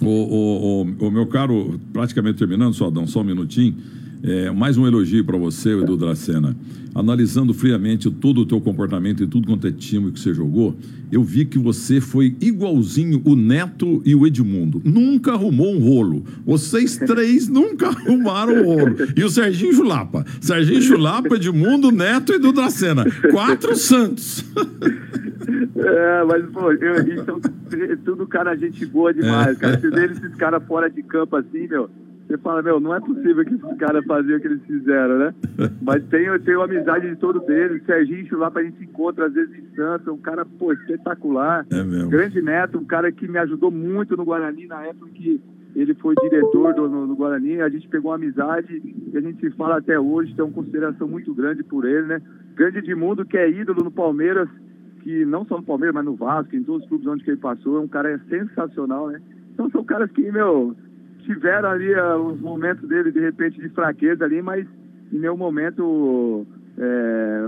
O, 0.00 0.06
o, 0.06 0.82
o, 0.82 1.08
o 1.08 1.10
meu 1.10 1.26
caro, 1.26 1.78
praticamente 1.92 2.38
terminando, 2.38 2.72
só 2.74 2.90
dá 2.90 3.06
só 3.06 3.20
um 3.20 3.24
minutinho. 3.24 3.76
É, 4.24 4.52
mais 4.52 4.78
um 4.78 4.86
elogio 4.86 5.24
para 5.24 5.36
você, 5.36 5.70
Edu 5.70 5.96
Dracena. 5.96 6.56
Analisando 6.94 7.52
friamente 7.52 8.08
todo 8.08 8.42
o 8.42 8.46
teu 8.46 8.60
comportamento 8.60 9.22
e 9.22 9.26
tudo 9.26 9.48
quanto 9.48 9.66
é 9.66 9.72
time 9.72 10.12
que 10.12 10.20
você 10.20 10.32
jogou, 10.32 10.76
eu 11.10 11.24
vi 11.24 11.44
que 11.44 11.58
você 11.58 12.00
foi 12.00 12.36
igualzinho 12.40 13.20
o 13.24 13.34
Neto 13.34 14.00
e 14.04 14.14
o 14.14 14.24
Edmundo. 14.24 14.80
Nunca 14.84 15.32
arrumou 15.32 15.74
um 15.74 15.80
rolo. 15.80 16.24
Vocês 16.44 16.96
três 16.96 17.48
nunca 17.48 17.88
arrumaram 17.90 18.62
um 18.62 18.64
rolo. 18.64 18.96
E 19.16 19.24
o 19.24 19.28
Serginho 19.28 19.72
Chulapa. 19.72 20.24
Serginho 20.40 20.82
Chulapa, 20.82 21.34
Edmundo, 21.34 21.90
Neto 21.90 22.32
e 22.32 22.36
Edu 22.36 22.52
Dracena. 22.52 23.04
Quatro 23.32 23.74
Santos. 23.74 24.44
É, 25.74 26.24
mas, 26.24 26.44
pô, 26.50 26.70
eu, 26.70 27.24
são 27.24 27.40
tudo 28.04 28.26
cara 28.28 28.54
gente 28.54 28.86
boa 28.86 29.12
demais, 29.12 29.56
é. 29.56 29.60
cara. 29.60 29.80
Você 29.80 29.90
vê 29.90 30.04
esses 30.06 30.34
caras 30.36 30.62
fora 30.64 30.88
de 30.88 31.02
campo 31.02 31.34
assim, 31.34 31.66
meu 31.66 31.90
você 32.26 32.38
fala, 32.38 32.62
meu, 32.62 32.80
não 32.80 32.94
é 32.94 33.00
possível 33.00 33.44
que 33.44 33.54
esses 33.54 33.78
caras 33.78 34.04
faziam 34.04 34.38
o 34.38 34.40
que 34.40 34.46
eles 34.46 34.62
fizeram, 34.64 35.18
né? 35.18 35.34
Mas 35.82 36.04
tenho, 36.04 36.38
tenho 36.40 36.62
amizade 36.62 37.08
de 37.08 37.16
todos 37.16 37.46
eles. 37.48 37.84
Serginho 37.84 38.38
lá 38.38 38.50
pra 38.50 38.62
gente 38.62 38.78
se 38.78 38.84
encontra 38.84 39.26
às 39.26 39.32
vezes 39.34 39.54
em 39.58 39.74
Santos, 39.74 40.08
um 40.08 40.18
cara, 40.18 40.44
pô, 40.44 40.72
espetacular. 40.72 41.66
É 41.70 41.82
mesmo. 41.82 42.10
Grande 42.10 42.40
Neto, 42.40 42.78
um 42.78 42.84
cara 42.84 43.10
que 43.12 43.28
me 43.28 43.38
ajudou 43.38 43.70
muito 43.70 44.16
no 44.16 44.24
Guarani 44.24 44.66
na 44.66 44.82
época 44.86 45.10
que 45.10 45.40
ele 45.74 45.94
foi 45.94 46.14
diretor 46.16 46.74
do, 46.74 46.88
no, 46.88 47.06
no, 47.06 47.16
Guarani, 47.16 47.60
a 47.60 47.68
gente 47.68 47.88
pegou 47.88 48.10
uma 48.10 48.16
amizade 48.16 48.82
e 49.12 49.16
a 49.16 49.20
gente 49.20 49.40
se 49.40 49.50
fala 49.56 49.78
até 49.78 49.98
hoje, 49.98 50.34
tem 50.34 50.44
uma 50.44 50.52
consideração 50.52 51.08
muito 51.08 51.34
grande 51.34 51.62
por 51.62 51.86
ele, 51.86 52.06
né? 52.06 52.22
Grande 52.54 52.78
Edmundo, 52.78 53.24
que 53.24 53.38
é 53.38 53.50
ídolo 53.50 53.84
no 53.84 53.90
Palmeiras, 53.90 54.48
que 55.02 55.24
não 55.24 55.46
só 55.46 55.56
no 55.56 55.62
Palmeiras, 55.62 55.94
mas 55.94 56.04
no 56.04 56.14
Vasco, 56.14 56.54
em 56.54 56.62
todos 56.62 56.82
os 56.82 56.88
clubes 56.88 57.06
onde 57.06 57.24
ele 57.26 57.38
passou, 57.38 57.78
é 57.78 57.80
um 57.80 57.88
cara 57.88 58.20
sensacional, 58.28 59.08
né? 59.08 59.20
Então 59.54 59.70
são 59.70 59.82
caras 59.82 60.10
que, 60.10 60.30
meu, 60.30 60.76
tiveram 61.24 61.70
ali 61.70 61.92
os 61.94 62.40
momentos 62.40 62.88
dele, 62.88 63.10
de 63.10 63.20
repente, 63.20 63.60
de 63.60 63.68
fraqueza 63.70 64.24
ali, 64.24 64.40
mas 64.42 64.66
em 65.12 65.18
nenhum 65.18 65.36
momento 65.36 66.46
é, 66.78 67.46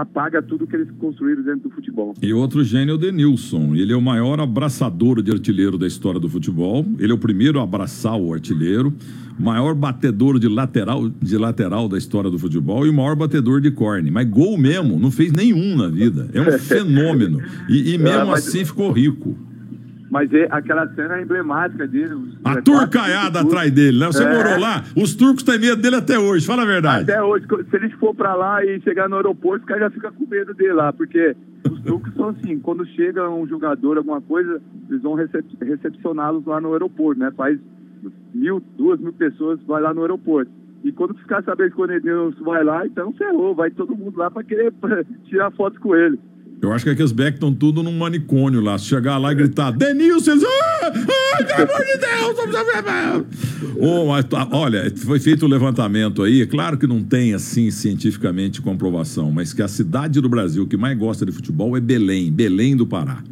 apaga 0.00 0.40
tudo 0.42 0.66
que 0.66 0.74
eles 0.74 0.88
construíram 0.98 1.42
dentro 1.42 1.68
do 1.68 1.70
futebol. 1.74 2.14
E 2.22 2.32
outro 2.32 2.64
gênio 2.64 2.92
é 2.92 2.94
o 2.94 2.98
Denilson. 2.98 3.74
Ele 3.74 3.92
é 3.92 3.96
o 3.96 4.00
maior 4.02 4.40
abraçador 4.40 5.22
de 5.22 5.30
artilheiro 5.30 5.76
da 5.78 5.86
história 5.86 6.18
do 6.18 6.28
futebol. 6.28 6.84
Ele 6.98 7.12
é 7.12 7.14
o 7.14 7.18
primeiro 7.18 7.60
a 7.60 7.62
abraçar 7.64 8.16
o 8.18 8.32
artilheiro, 8.32 8.92
maior 9.38 9.74
batedor 9.74 10.38
de 10.38 10.48
lateral, 10.48 11.08
de 11.08 11.36
lateral 11.36 11.88
da 11.88 11.98
história 11.98 12.30
do 12.30 12.38
futebol 12.38 12.86
e 12.86 12.90
o 12.90 12.94
maior 12.94 13.14
batedor 13.14 13.60
de 13.60 13.70
corne. 13.70 14.10
Mas 14.10 14.26
gol 14.28 14.56
mesmo, 14.58 14.98
não 14.98 15.10
fez 15.10 15.32
nenhum 15.32 15.76
na 15.76 15.88
vida. 15.88 16.28
É 16.32 16.40
um 16.40 16.50
fenômeno. 16.58 17.40
E, 17.68 17.94
e 17.94 17.98
mesmo 17.98 18.20
Ah, 18.20 18.26
mas- 18.26 18.48
assim 18.48 18.64
ficou 18.64 18.90
rico. 18.90 19.36
Mas 20.10 20.32
é- 20.32 20.48
aquela 20.50 20.86
cena 20.94 21.18
é 21.18 21.22
emblemática 21.22 21.86
dele. 21.86 22.14
A 22.44 22.54
é, 22.54 22.62
turcaiada 22.62 23.40
atrás 23.40 23.70
dele, 23.70 23.98
né? 23.98 24.06
Você 24.06 24.24
É. 24.24 24.32
morou 24.34 24.58
lá? 24.58 24.82
Os 24.96 25.14
turcos 25.14 25.42
têm 25.42 25.58
medo 25.58 25.76
dele 25.82 25.96
até 25.96 26.18
hoje, 26.18 26.46
fala 26.46 26.62
a 26.62 26.66
verdade. 26.66 27.02
Até 27.10 27.22
hoje, 27.22 27.44
se 27.68 27.76
eles 27.76 27.92
for 27.94 28.14
pra 28.14 28.34
lá 28.34 28.64
e 28.64 28.80
chegar 28.80 29.08
no 29.08 29.16
aeroporto, 29.16 29.60
os 29.64 29.68
caras 29.68 29.82
já 29.84 29.90
ficam 29.90 30.12
com 30.12 30.26
medo 30.26 30.54
dele 30.54 30.72
lá, 30.72 30.92
porque 30.92 31.36
os 31.70 31.80
turcos 31.82 32.14
são 32.14 32.30
assim, 32.30 32.58
quando 32.58 32.86
chega 32.86 33.28
um 33.28 33.46
jogador, 33.46 33.98
alguma 33.98 34.20
coisa, 34.22 34.60
eles 34.88 35.02
vão 35.02 35.12
recep- 35.14 35.44
recepcioná-los 35.62 36.46
lá 36.46 36.58
no 36.60 36.72
aeroporto, 36.72 37.20
né? 37.20 37.30
Faz 37.36 37.58
mil, 38.34 38.62
duas 38.76 38.98
mil 39.00 39.12
pessoas 39.12 39.60
vai 39.66 39.82
lá 39.82 39.92
no 39.92 40.00
aeroporto. 40.02 40.50
E 40.84 40.92
quando 40.92 41.14
ficar 41.14 41.42
sabendo 41.42 41.72
que 41.74 41.80
o 41.80 41.84
Edenilson 41.84 42.44
vai 42.44 42.62
lá, 42.64 42.86
então 42.86 43.12
ferrou, 43.12 43.54
vai 43.54 43.70
todo 43.70 43.96
mundo 43.96 44.16
lá 44.16 44.30
pra 44.30 44.44
querer 44.44 44.72
tirar 45.26 45.50
foto 45.50 45.78
com 45.80 45.94
ele. 45.94 46.18
Eu 46.60 46.72
acho 46.72 46.84
que 46.84 46.90
aqueles 46.90 47.12
Beck 47.12 47.34
estão 47.34 47.54
tudo 47.54 47.82
num 47.84 47.96
manicônio 47.96 48.60
lá. 48.60 48.76
Se 48.78 48.86
chegar 48.86 49.16
lá 49.16 49.30
e 49.30 49.34
gritar, 49.34 49.70
Denilson, 49.70 50.32
eles, 50.32 50.44
ah, 50.44 50.86
ah, 50.86 51.44
pelo 51.44 51.70
amor 51.70 51.84
de 51.86 51.98
Deus, 51.98 52.36
vamos 52.36 52.54
saber. 52.74 53.24
Ô, 53.78 54.06
mas 54.08 54.24
tá- 54.24 54.48
olha, 54.50 54.92
foi 54.96 55.20
feito 55.20 55.44
o 55.46 55.48
levantamento 55.48 56.22
aí. 56.22 56.42
É 56.42 56.46
claro 56.46 56.76
que 56.76 56.86
não 56.86 57.02
tem 57.02 57.32
assim 57.32 57.70
cientificamente 57.70 58.60
comprovação, 58.60 59.30
mas 59.30 59.52
que 59.52 59.62
a 59.62 59.68
cidade 59.68 60.20
do 60.20 60.28
Brasil 60.28 60.66
que 60.66 60.76
mais 60.76 60.98
gosta 60.98 61.24
de 61.24 61.30
futebol 61.30 61.76
é 61.76 61.80
Belém, 61.80 62.32
Belém 62.32 62.74
do 62.76 62.86
Pará. 62.86 63.22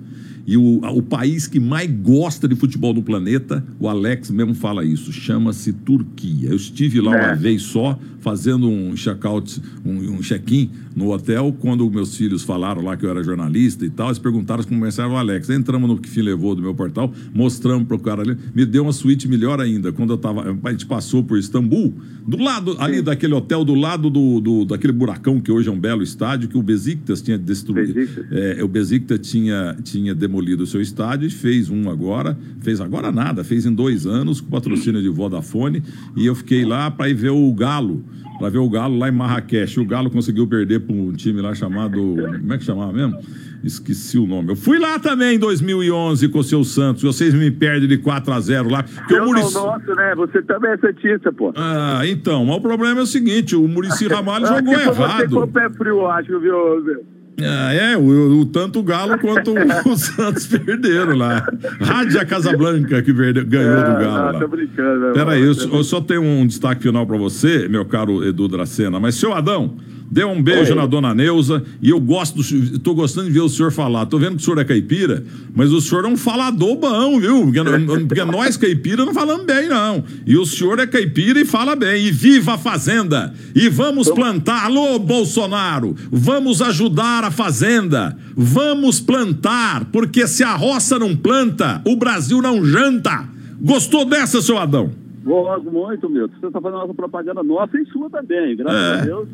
E 0.46 0.56
o, 0.56 0.78
o 0.80 1.02
país 1.02 1.46
que 1.48 1.58
mais 1.58 1.90
gosta 1.90 2.46
de 2.46 2.54
futebol 2.54 2.94
no 2.94 3.02
planeta, 3.02 3.64
o 3.80 3.88
Alex 3.88 4.30
mesmo 4.30 4.54
fala 4.54 4.84
isso, 4.84 5.12
chama-se 5.12 5.72
Turquia. 5.72 6.50
Eu 6.50 6.56
estive 6.56 7.00
lá 7.00 7.10
uma 7.10 7.32
É. 7.32 7.34
vez 7.34 7.62
só, 7.62 7.98
fazendo 8.20 8.68
um 8.68 8.94
check-out, 8.94 9.60
um, 9.84 10.14
um 10.16 10.20
check-in 10.22 10.70
no 10.94 11.12
hotel, 11.12 11.54
quando 11.58 11.88
meus 11.90 12.16
filhos 12.16 12.42
falaram 12.42 12.82
lá 12.82 12.96
que 12.96 13.04
eu 13.04 13.10
era 13.10 13.22
jornalista 13.22 13.84
e 13.84 13.90
tal, 13.90 14.06
eles 14.08 14.18
perguntaram 14.18 14.62
como 14.64 14.78
começaram 14.80 15.12
o 15.12 15.16
Alex. 15.16 15.50
Entramos 15.50 15.88
no 15.88 15.98
que 15.98 16.08
fim 16.08 16.22
levou 16.22 16.54
do 16.54 16.62
meu 16.62 16.74
portal, 16.74 17.12
mostramos 17.34 17.86
pro 17.88 17.98
cara 17.98 18.22
ali, 18.22 18.36
me 18.54 18.64
deu 18.64 18.84
uma 18.84 18.92
suíte 18.92 19.26
melhor 19.28 19.60
ainda. 19.60 19.92
Quando 19.92 20.12
eu 20.12 20.18
tava, 20.18 20.56
a 20.64 20.70
gente 20.70 20.86
passou 20.86 21.22
por 21.24 21.38
Istambul, 21.38 21.92
do 22.26 22.36
lado 22.38 22.76
ali 22.78 23.02
daquele 23.02 23.34
hotel, 23.34 23.64
do 23.64 23.74
lado 23.74 24.08
do, 24.10 24.40
do- 24.40 24.64
daquele 24.64 24.92
buracão 24.92 25.40
que 25.40 25.50
hoje 25.52 25.68
é 25.68 25.72
um 25.72 25.78
belo 25.78 26.02
estádio, 26.02 26.48
que 26.48 26.56
o 26.56 26.62
Besiktas 26.62 27.20
tinha 27.20 27.36
destruído. 27.38 27.94
Besiktas. 27.94 28.26
É, 28.30 28.62
o 28.64 28.68
Besiktas 28.68 29.20
tinha, 29.28 29.76
tinha 29.82 30.14
demolido 30.14 30.35
o 30.36 30.66
seu 30.66 30.80
estádio 30.80 31.26
e 31.26 31.30
fez 31.30 31.70
um 31.70 31.88
agora, 31.90 32.36
fez 32.60 32.80
agora 32.80 33.10
nada, 33.10 33.42
fez 33.42 33.66
em 33.66 33.74
dois 33.74 34.06
anos 34.06 34.40
com 34.40 34.50
patrocínio 34.50 35.02
de 35.02 35.08
Vodafone 35.08 35.82
e 36.16 36.26
eu 36.26 36.34
fiquei 36.34 36.64
lá 36.64 36.90
para 36.90 37.08
ir 37.08 37.14
ver 37.14 37.30
o 37.30 37.52
Galo, 37.52 38.04
para 38.38 38.50
ver 38.50 38.58
o 38.58 38.68
Galo 38.68 38.98
lá 38.98 39.08
em 39.08 39.12
Marrakech. 39.12 39.80
O 39.80 39.84
Galo 39.84 40.10
conseguiu 40.10 40.46
perder 40.46 40.80
para 40.80 40.94
um 40.94 41.12
time 41.12 41.40
lá 41.40 41.54
chamado, 41.54 42.16
como 42.40 42.52
é 42.52 42.58
que 42.58 42.64
chamava 42.64 42.92
mesmo? 42.92 43.18
Esqueci 43.64 44.18
o 44.18 44.26
nome. 44.26 44.50
Eu 44.50 44.56
fui 44.56 44.78
lá 44.78 44.98
também 44.98 45.36
em 45.36 45.38
2011 45.38 46.28
com 46.28 46.38
o 46.38 46.44
seu 46.44 46.62
Santos. 46.62 47.02
Vocês 47.02 47.34
me 47.34 47.50
perdem 47.50 47.88
de 47.88 47.98
4 47.98 48.32
a 48.32 48.38
0 48.38 48.68
lá. 48.68 48.82
Porque 48.84 49.14
Eu 49.14 49.24
o 49.24 49.32
nosso, 49.32 49.94
né? 49.96 50.14
Você 50.14 50.42
também 50.42 50.70
é 50.70 50.76
santista, 50.76 51.32
pô. 51.32 51.52
Ah, 51.56 52.02
então, 52.06 52.44
mas 52.44 52.56
o 52.56 52.60
problema 52.60 53.00
é 53.00 53.02
o 53.02 53.06
seguinte, 53.06 53.56
o 53.56 53.66
Murici 53.66 54.06
Ramalho 54.08 54.46
jogou 54.46 54.74
que 54.74 54.80
foi 54.80 54.94
Você 54.94 55.28
com 55.28 55.34
o 55.34 55.38
errado. 55.38 55.48
pé 55.48 55.70
frio, 55.70 56.06
acho, 56.06 56.38
viu? 56.38 56.84
Zé? 56.84 57.15
Ah, 57.42 57.72
é, 57.74 57.96
o, 57.96 58.40
o- 58.40 58.46
tanto 58.46 58.78
o 58.78 58.82
Galo 58.82 59.18
quanto 59.18 59.52
o, 59.52 59.92
o 59.92 59.96
Santos 59.98 60.46
perderam 60.46 61.16
lá. 61.16 61.46
Rádia 61.80 62.24
Casablanca 62.24 63.02
que 63.02 63.12
perde- 63.12 63.44
ganhou 63.44 63.76
do 63.76 63.90
É, 63.90 64.00
Galo 64.00 64.32
não, 64.32 64.32
tô 64.32 64.38
lá. 64.38 64.46
brincando. 64.48 65.00
né, 65.08 65.12
Peraí, 65.12 65.42
eu, 65.42 65.52
eu 65.52 65.84
só 65.84 66.00
tenho 66.00 66.22
um 66.22 66.46
destaque 66.46 66.82
final 66.84 67.06
pra 67.06 67.16
você, 67.18 67.68
meu 67.68 67.84
caro 67.84 68.24
Edu 68.26 68.48
Dracena. 68.48 68.98
Mas, 68.98 69.16
seu 69.16 69.34
Adão, 69.34 69.76
dê 70.10 70.24
um 70.24 70.42
beijo 70.42 70.72
Oi. 70.72 70.76
na 70.78 70.86
dona 70.86 71.14
Neuza. 71.14 71.62
E 71.80 71.90
eu 71.90 72.00
gosto, 72.00 72.42
do, 72.42 72.78
tô 72.78 72.94
gostando 72.94 73.26
de 73.28 73.32
ver 73.32 73.40
o 73.40 73.48
senhor 73.48 73.70
falar. 73.72 74.06
Tô 74.06 74.18
vendo 74.18 74.36
que 74.36 74.42
o 74.42 74.44
senhor 74.44 74.58
é 74.58 74.64
caipira, 74.64 75.24
mas 75.54 75.72
o 75.72 75.80
senhor 75.80 76.04
é 76.04 76.08
um 76.08 76.16
falador 76.16 76.76
bom, 76.76 77.18
viu? 77.20 77.44
Porque, 77.44 78.04
porque 78.06 78.24
nós 78.24 78.56
caipira 78.56 79.04
não 79.04 79.14
falamos 79.14 79.46
bem, 79.46 79.68
não. 79.68 80.04
E 80.26 80.36
o 80.36 80.44
senhor 80.46 80.78
é 80.78 80.86
caipira 80.86 81.40
e 81.40 81.44
fala 81.44 81.74
bem. 81.76 82.06
E 82.06 82.10
viva 82.10 82.54
a 82.54 82.58
fazenda! 82.58 83.32
E 83.54 83.68
vamos 83.68 84.10
plantar. 84.10 84.64
Alô, 84.64 84.98
Bolsonaro! 84.98 85.94
Vamos 86.10 86.60
ajudar 86.62 87.24
a 87.24 87.30
fazenda! 87.30 88.16
Vamos 88.36 89.00
plantar, 89.00 89.86
porque 89.86 90.26
se 90.26 90.44
a 90.44 90.54
roça 90.54 90.98
não 90.98 91.16
planta, 91.16 91.80
o 91.86 91.96
Brasil 91.96 92.40
não 92.42 92.64
janta! 92.64 93.28
Gostou 93.60 94.04
dessa, 94.04 94.42
seu 94.42 94.58
Adão? 94.58 94.90
Gosto 95.24 95.70
muito, 95.72 96.08
meu. 96.08 96.28
Você 96.28 96.46
está 96.46 96.60
fazendo 96.60 96.78
nossa 96.78 96.94
propaganda 96.94 97.42
nossa 97.42 97.76
e 97.76 97.84
sua 97.86 98.08
também, 98.08 98.56
graças 98.56 98.80
É. 98.80 99.00
a 99.00 99.04
Deus. 99.04 99.28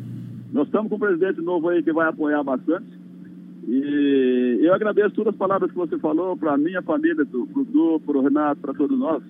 Nós 0.53 0.67
estamos 0.67 0.87
com 0.87 0.95
um 0.95 0.99
presidente 0.99 1.41
novo 1.41 1.67
aí 1.69 1.81
que 1.81 1.91
vai 1.91 2.07
apoiar 2.07 2.43
bastante. 2.43 2.85
E 3.67 4.59
eu 4.61 4.73
agradeço 4.73 5.15
todas 5.15 5.33
as 5.33 5.39
palavras 5.39 5.71
que 5.71 5.77
você 5.77 5.97
falou 5.97 6.37
para 6.37 6.53
a 6.53 6.57
minha 6.57 6.81
família, 6.83 7.25
para 7.25 7.39
o 7.39 7.65
Du, 7.65 7.99
para 8.05 8.17
o 8.17 8.21
Renato, 8.21 8.61
para 8.61 8.73
todos 8.73 8.97
nós. 8.97 9.23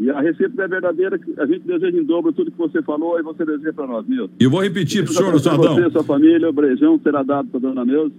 E 0.00 0.10
a 0.10 0.20
recíproca 0.20 0.64
é 0.64 0.68
verdadeira, 0.68 1.20
a 1.38 1.46
gente 1.46 1.60
deseja 1.60 1.96
em 1.96 2.02
dobro 2.02 2.32
tudo 2.32 2.50
que 2.50 2.58
você 2.58 2.82
falou 2.82 3.16
e 3.18 3.22
você 3.22 3.44
deseja 3.44 3.72
para 3.72 3.86
nós, 3.86 4.04
meu. 4.08 4.28
E 4.40 4.46
vou 4.48 4.60
repetir 4.60 5.04
pro 5.04 5.14
Deus 5.14 5.42
senhor, 5.42 5.60
Adão. 5.60 5.74
Você, 5.76 5.90
sua 5.90 6.02
família, 6.02 6.50
o 6.50 6.52
brejão 6.52 6.98
será 7.00 7.22
dado 7.22 7.48
para 7.48 7.60
dona 7.60 7.84
Neuza. 7.84 8.12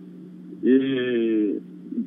E 0.63 1.59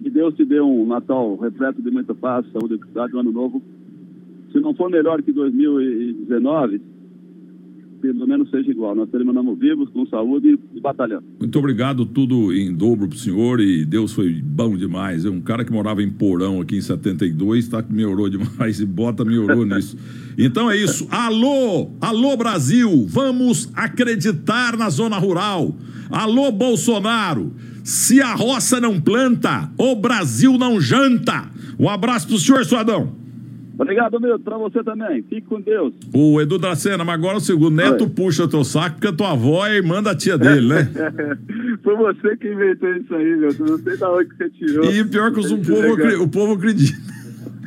que 0.03 0.09
Deus 0.09 0.35
te 0.35 0.45
dê 0.47 0.61
um 0.61 0.87
Natal 0.87 1.37
repleto 1.37 1.83
de 1.83 1.91
muita 1.91 2.15
paz, 2.15 2.47
saúde 2.53 2.75
e 2.75 2.79
felicidade, 2.79 3.15
um 3.15 3.21
ano 3.21 3.33
novo. 3.33 3.63
Se 4.53 4.61
não 4.61 4.75
for 4.75 4.91
melhor 4.91 5.23
que 5.23 5.33
2019, 5.33 6.81
pelo 8.01 8.27
menos 8.27 8.51
seja 8.51 8.71
igual. 8.71 8.95
Nós 8.95 9.11
terminamos 9.11 9.59
vivos, 9.59 9.89
com 9.91 10.07
saúde 10.07 10.59
e 10.75 10.81
batalhando. 10.81 11.25
Muito 11.39 11.59
obrigado, 11.59 12.07
tudo 12.07 12.53
em 12.53 12.75
dobro 12.75 13.09
pro 13.09 13.19
senhor 13.19 13.61
e 13.61 13.85
Deus 13.85 14.13
foi 14.13 14.41
bom 14.43 14.77
demais. 14.77 15.25
É 15.25 15.31
um 15.31 15.41
cara 15.41 15.65
que 15.65 15.73
morava 15.73 16.03
em 16.03 16.11
Porão 16.11 16.61
aqui 16.61 16.77
em 16.77 16.81
72, 16.81 17.69
tá 17.69 17.83
que 17.83 17.93
melhorou 17.93 18.29
demais 18.29 18.81
e 18.81 18.87
bota 18.87 19.25
melhorou 19.25 19.65
nisso. 19.67 19.97
Então 20.37 20.71
é 20.71 20.77
isso. 20.77 21.07
Alô, 21.11 21.91
alô 22.01 22.37
Brasil, 22.37 23.07
vamos 23.09 23.71
acreditar 23.75 24.77
na 24.77 24.89
zona 24.89 25.19
rural. 25.19 25.77
Alô 26.11 26.51
Bolsonaro, 26.51 27.53
se 27.85 28.21
a 28.21 28.35
roça 28.35 28.81
não 28.81 29.01
planta, 29.01 29.71
o 29.77 29.95
Brasil 29.95 30.57
não 30.57 30.81
janta. 30.81 31.51
Um 31.79 31.89
abraço 31.89 32.27
pro 32.27 32.39
senhor, 32.39 32.65
Suadão. 32.65 33.28
Obrigado, 33.79 34.21
meu. 34.21 34.39
Para 34.41 34.59
você 34.59 34.83
também. 34.83 35.23
Fique 35.23 35.43
com 35.43 35.61
Deus. 35.61 35.95
O 36.13 36.41
Edu 36.41 36.59
Dracena, 36.59 37.05
mas 37.05 37.15
agora 37.15 37.37
o 37.39 37.41
segundo 37.41 37.77
neto 37.77 38.05
Oi. 38.05 38.11
puxa 38.11 38.49
teu 38.49 38.65
saco 38.65 38.97
porque 38.97 39.07
a 39.09 39.13
tua 39.13 39.33
avó 39.33 39.65
é 39.67 39.77
irmã 39.77 40.03
da 40.03 40.15
tia 40.17 40.37
dele, 40.39 40.67
né? 40.69 40.89
Foi 41.85 41.95
você 41.97 42.37
que 42.37 42.53
inventou 42.53 42.93
isso 42.97 43.15
aí, 43.15 43.37
meu. 43.37 43.51
Eu 43.51 43.67
Não 43.67 43.79
sei 43.79 43.97
da 43.97 44.13
onde 44.13 44.29
que 44.31 44.37
você 44.37 44.51
tirou. 44.51 44.85
E 44.85 45.05
pior 45.05 45.33
que 45.33 45.41
os- 45.41 45.53
o 45.53 45.59
povo, 45.59 46.23
o 46.25 46.29
povo 46.29 46.53
acredita. 46.55 46.99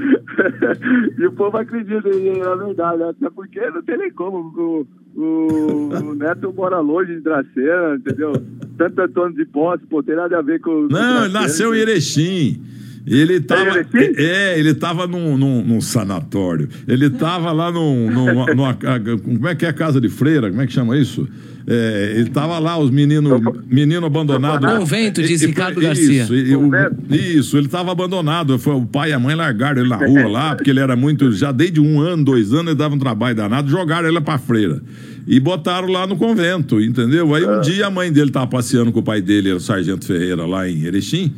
e 1.17 1.25
o 1.25 1.31
povo 1.33 1.57
acredita, 1.57 2.09
é 2.09 2.55
verdade, 2.65 3.03
até 3.03 3.29
porque 3.29 3.59
não 3.69 3.81
tem 3.83 3.97
nem 3.97 4.11
como. 4.11 4.37
O, 4.57 4.87
o, 5.15 5.89
o 6.11 6.15
Neto 6.15 6.53
mora 6.53 6.79
longe 6.79 7.15
de 7.15 7.21
Dracena, 7.21 7.95
entendeu? 7.95 8.33
Santo 8.77 9.01
Antônio 9.01 9.35
de 9.37 9.45
Posse, 9.45 9.85
pô, 9.87 10.01
tem 10.01 10.15
nada 10.15 10.39
a 10.39 10.41
ver 10.41 10.59
com. 10.59 10.87
Não, 10.89 11.25
ele 11.25 11.33
nasceu 11.33 11.75
em? 11.75 11.79
Erechim. 11.79 12.61
Ele 13.05 13.39
tava, 13.39 13.79
Erechim? 13.79 14.13
é, 14.17 14.59
ele 14.59 14.73
tava 14.75 15.07
num, 15.07 15.37
num, 15.37 15.63
num 15.63 15.81
sanatório. 15.81 16.69
Ele 16.87 17.09
tava 17.09 17.51
lá 17.51 17.71
num, 17.71 18.09
num- 18.11 18.45
numa, 18.55 18.77
como 19.23 19.47
é 19.47 19.55
que 19.55 19.65
é 19.65 19.69
a 19.69 19.73
casa 19.73 19.99
de 19.99 20.07
freira? 20.09 20.49
Como 20.49 20.61
é 20.61 20.67
que 20.67 20.73
chama 20.73 20.97
isso? 20.97 21.27
É, 21.67 22.13
ele 22.17 22.29
tava 22.29 22.57
lá, 22.59 22.77
os 22.77 22.89
meninos 22.89 23.39
menino 23.67 24.05
abandonado. 24.05 24.65
Convento, 24.79 25.21
diz 25.21 25.41
E- 25.41 25.45
e- 25.45 25.47
Ricardo 25.47 25.79
isso, 25.81 25.87
Garcia. 26.13 26.27
e- 26.37 26.55
o- 26.55 26.59
Convento. 26.61 26.95
isso, 27.15 27.57
ele 27.57 27.67
tava 27.67 27.91
abandonado. 27.91 28.57
Foi 28.59 28.73
o 28.75 28.85
pai 28.85 29.11
e 29.11 29.13
a 29.13 29.19
mãe 29.19 29.35
largaram 29.35 29.79
ele 29.81 29.89
na 29.89 29.97
rua 30.05 30.27
lá, 30.27 30.55
porque 30.55 30.69
ele 30.69 30.79
era 30.79 30.95
muito. 30.95 31.31
Já 31.31 31.51
desde 31.51 31.79
um 31.79 31.99
ano, 31.99 32.23
dois 32.23 32.51
anos, 32.53 32.67
ele 32.67 32.75
dava 32.75 32.95
um 32.95 32.99
trabalho 32.99 33.35
danado, 33.35 33.69
jogaram 33.69 34.07
ele 34.07 34.21
pra 34.21 34.37
freira. 34.37 34.81
E 35.27 35.39
botaram 35.39 35.87
lá 35.87 36.07
no 36.07 36.15
convento, 36.17 36.81
entendeu? 36.81 37.33
Aí 37.35 37.45
um 37.45 37.61
dia 37.61 37.85
a 37.87 37.91
mãe 37.91 38.11
dele 38.11 38.31
tava 38.31 38.47
passeando 38.47 38.91
com 38.91 38.99
o 38.99 39.03
pai 39.03 39.21
dele, 39.21 39.51
o 39.53 39.59
Sargento 39.59 40.03
Ferreira, 40.05 40.45
lá 40.47 40.67
em 40.67 40.83
Erechim, 40.83 41.31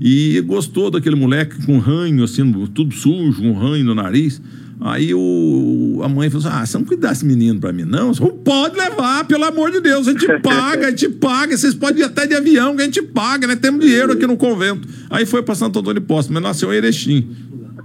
e 0.00 0.40
gostou 0.42 0.90
daquele 0.90 1.16
moleque 1.16 1.64
com 1.64 1.78
ranho, 1.78 2.24
assim, 2.24 2.52
tudo 2.74 2.94
sujo, 2.94 3.42
um 3.42 3.52
ranho 3.52 3.84
no 3.84 3.94
nariz. 3.94 4.40
Aí 4.78 5.14
o, 5.14 6.00
a 6.02 6.08
mãe 6.08 6.28
falou 6.28 6.46
assim: 6.46 6.56
Ah, 6.56 6.66
você 6.66 6.76
não 6.76 6.84
cuidar 6.84 7.08
desse 7.08 7.24
menino 7.24 7.58
pra 7.58 7.72
mim, 7.72 7.84
não? 7.84 8.14
Falei, 8.14 8.34
pode 8.44 8.76
levar, 8.76 9.24
pelo 9.24 9.44
amor 9.44 9.70
de 9.70 9.80
Deus, 9.80 10.06
a 10.06 10.12
gente 10.12 10.26
paga, 10.40 10.88
a 10.88 10.90
gente 10.90 11.08
paga, 11.08 11.56
vocês 11.56 11.74
podem 11.74 12.02
ir 12.02 12.04
até 12.04 12.26
de 12.26 12.34
avião, 12.34 12.76
que 12.76 12.82
a 12.82 12.84
gente 12.84 13.02
paga, 13.02 13.46
né? 13.46 13.56
Temos 13.56 13.80
dinheiro 13.80 14.12
aqui 14.12 14.26
no 14.26 14.36
convento. 14.36 14.86
Aí 15.08 15.24
foi 15.24 15.42
pra 15.42 15.54
Santo 15.54 15.78
Antônio 15.78 16.02
Poço, 16.02 16.30
mas 16.30 16.42
nasceu 16.42 16.72
em 16.72 16.76
Erechim. 16.76 17.26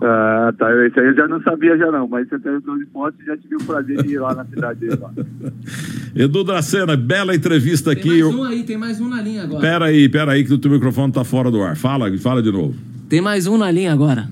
Ah, 0.02 0.52
tá. 0.58 0.68
Isso 0.88 1.00
aí 1.00 1.08
eu 1.08 1.16
já 1.16 1.28
não 1.28 1.42
sabia 1.44 1.78
já 1.78 1.92
não, 1.92 2.08
mas 2.08 2.28
você 2.28 2.40
tem 2.40 2.52
o 2.52 2.60
de 2.60 2.86
foto 2.92 3.16
e 3.22 3.26
já 3.26 3.38
tive 3.38 3.56
o 3.56 3.64
prazer 3.64 4.02
de 4.02 4.14
ir 4.14 4.20
lá 4.20 4.34
na 4.34 4.46
cidade 4.46 4.80
dele. 4.80 4.98
Lá. 5.00 5.12
Edu 6.16 6.44
Dracena, 6.44 6.98
bela 6.98 7.36
entrevista 7.36 7.94
Tem 7.94 8.00
aqui. 8.00 8.24
mais 8.24 8.36
um 8.36 8.44
aí, 8.44 8.64
tem 8.64 8.78
mais 8.78 9.00
um 9.00 9.08
na 9.08 9.22
linha 9.22 9.44
agora. 9.44 9.62
Pera 9.62 9.86
aí, 9.86 10.10
pera 10.10 10.32
aí, 10.32 10.44
que 10.44 10.54
o 10.54 10.58
teu 10.58 10.72
microfone 10.72 11.14
tá 11.14 11.24
fora 11.24 11.52
do 11.52 11.62
ar. 11.62 11.78
Fala, 11.78 12.12
fala 12.18 12.42
de 12.42 12.52
novo. 12.52 12.74
Tem 13.08 13.22
mais 13.22 13.46
um 13.46 13.58
na 13.58 13.70
linha 13.70 13.94
agora. 13.94 14.28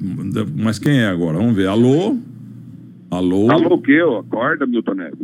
Mas 0.58 0.80
quem 0.80 1.02
é 1.02 1.08
agora? 1.08 1.38
Vamos 1.38 1.56
ver. 1.56 1.68
Alô? 1.68 2.18
Alô? 3.12 3.52
Alô, 3.52 3.76
o 3.76 3.82
quê? 3.82 4.00
Acorda, 4.20 4.66
Milton 4.66 4.96
Neves. 4.96 5.20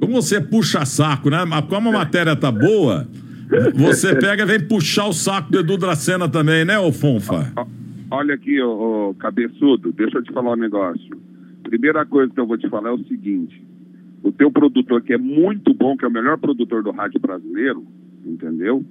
Como 0.00 0.14
você 0.14 0.40
puxa 0.40 0.86
saco, 0.86 1.28
né? 1.28 1.44
Mas 1.44 1.64
Como 1.66 1.90
a 1.90 1.92
matéria 1.92 2.34
tá 2.34 2.50
boa, 2.50 3.06
você 3.74 4.14
pega 4.16 4.42
e 4.42 4.46
vem 4.46 4.60
puxar 4.60 5.06
o 5.06 5.12
saco 5.12 5.52
do 5.52 5.60
Edu 5.60 5.76
Dracena 5.76 6.28
também, 6.28 6.64
né, 6.64 6.78
ô 6.78 6.90
Fonfa? 6.92 7.52
Olha 8.12 8.34
aqui, 8.34 8.60
ô, 8.60 9.08
ô, 9.08 9.14
cabeçudo, 9.14 9.90
deixa 9.90 10.18
eu 10.18 10.22
te 10.22 10.30
falar 10.34 10.52
um 10.52 10.56
negócio. 10.56 11.18
Primeira 11.62 12.04
coisa 12.04 12.30
que 12.30 12.38
eu 12.38 12.46
vou 12.46 12.58
te 12.58 12.68
falar 12.68 12.90
é 12.90 12.92
o 12.92 13.04
seguinte: 13.04 13.66
o 14.22 14.30
teu 14.30 14.50
produtor, 14.50 15.00
que 15.00 15.14
é 15.14 15.18
muito 15.18 15.72
bom, 15.72 15.96
que 15.96 16.04
é 16.04 16.08
o 16.08 16.12
melhor 16.12 16.36
produtor 16.36 16.82
do 16.82 16.90
rádio 16.90 17.18
brasileiro, 17.18 17.82
entendeu? 18.22 18.84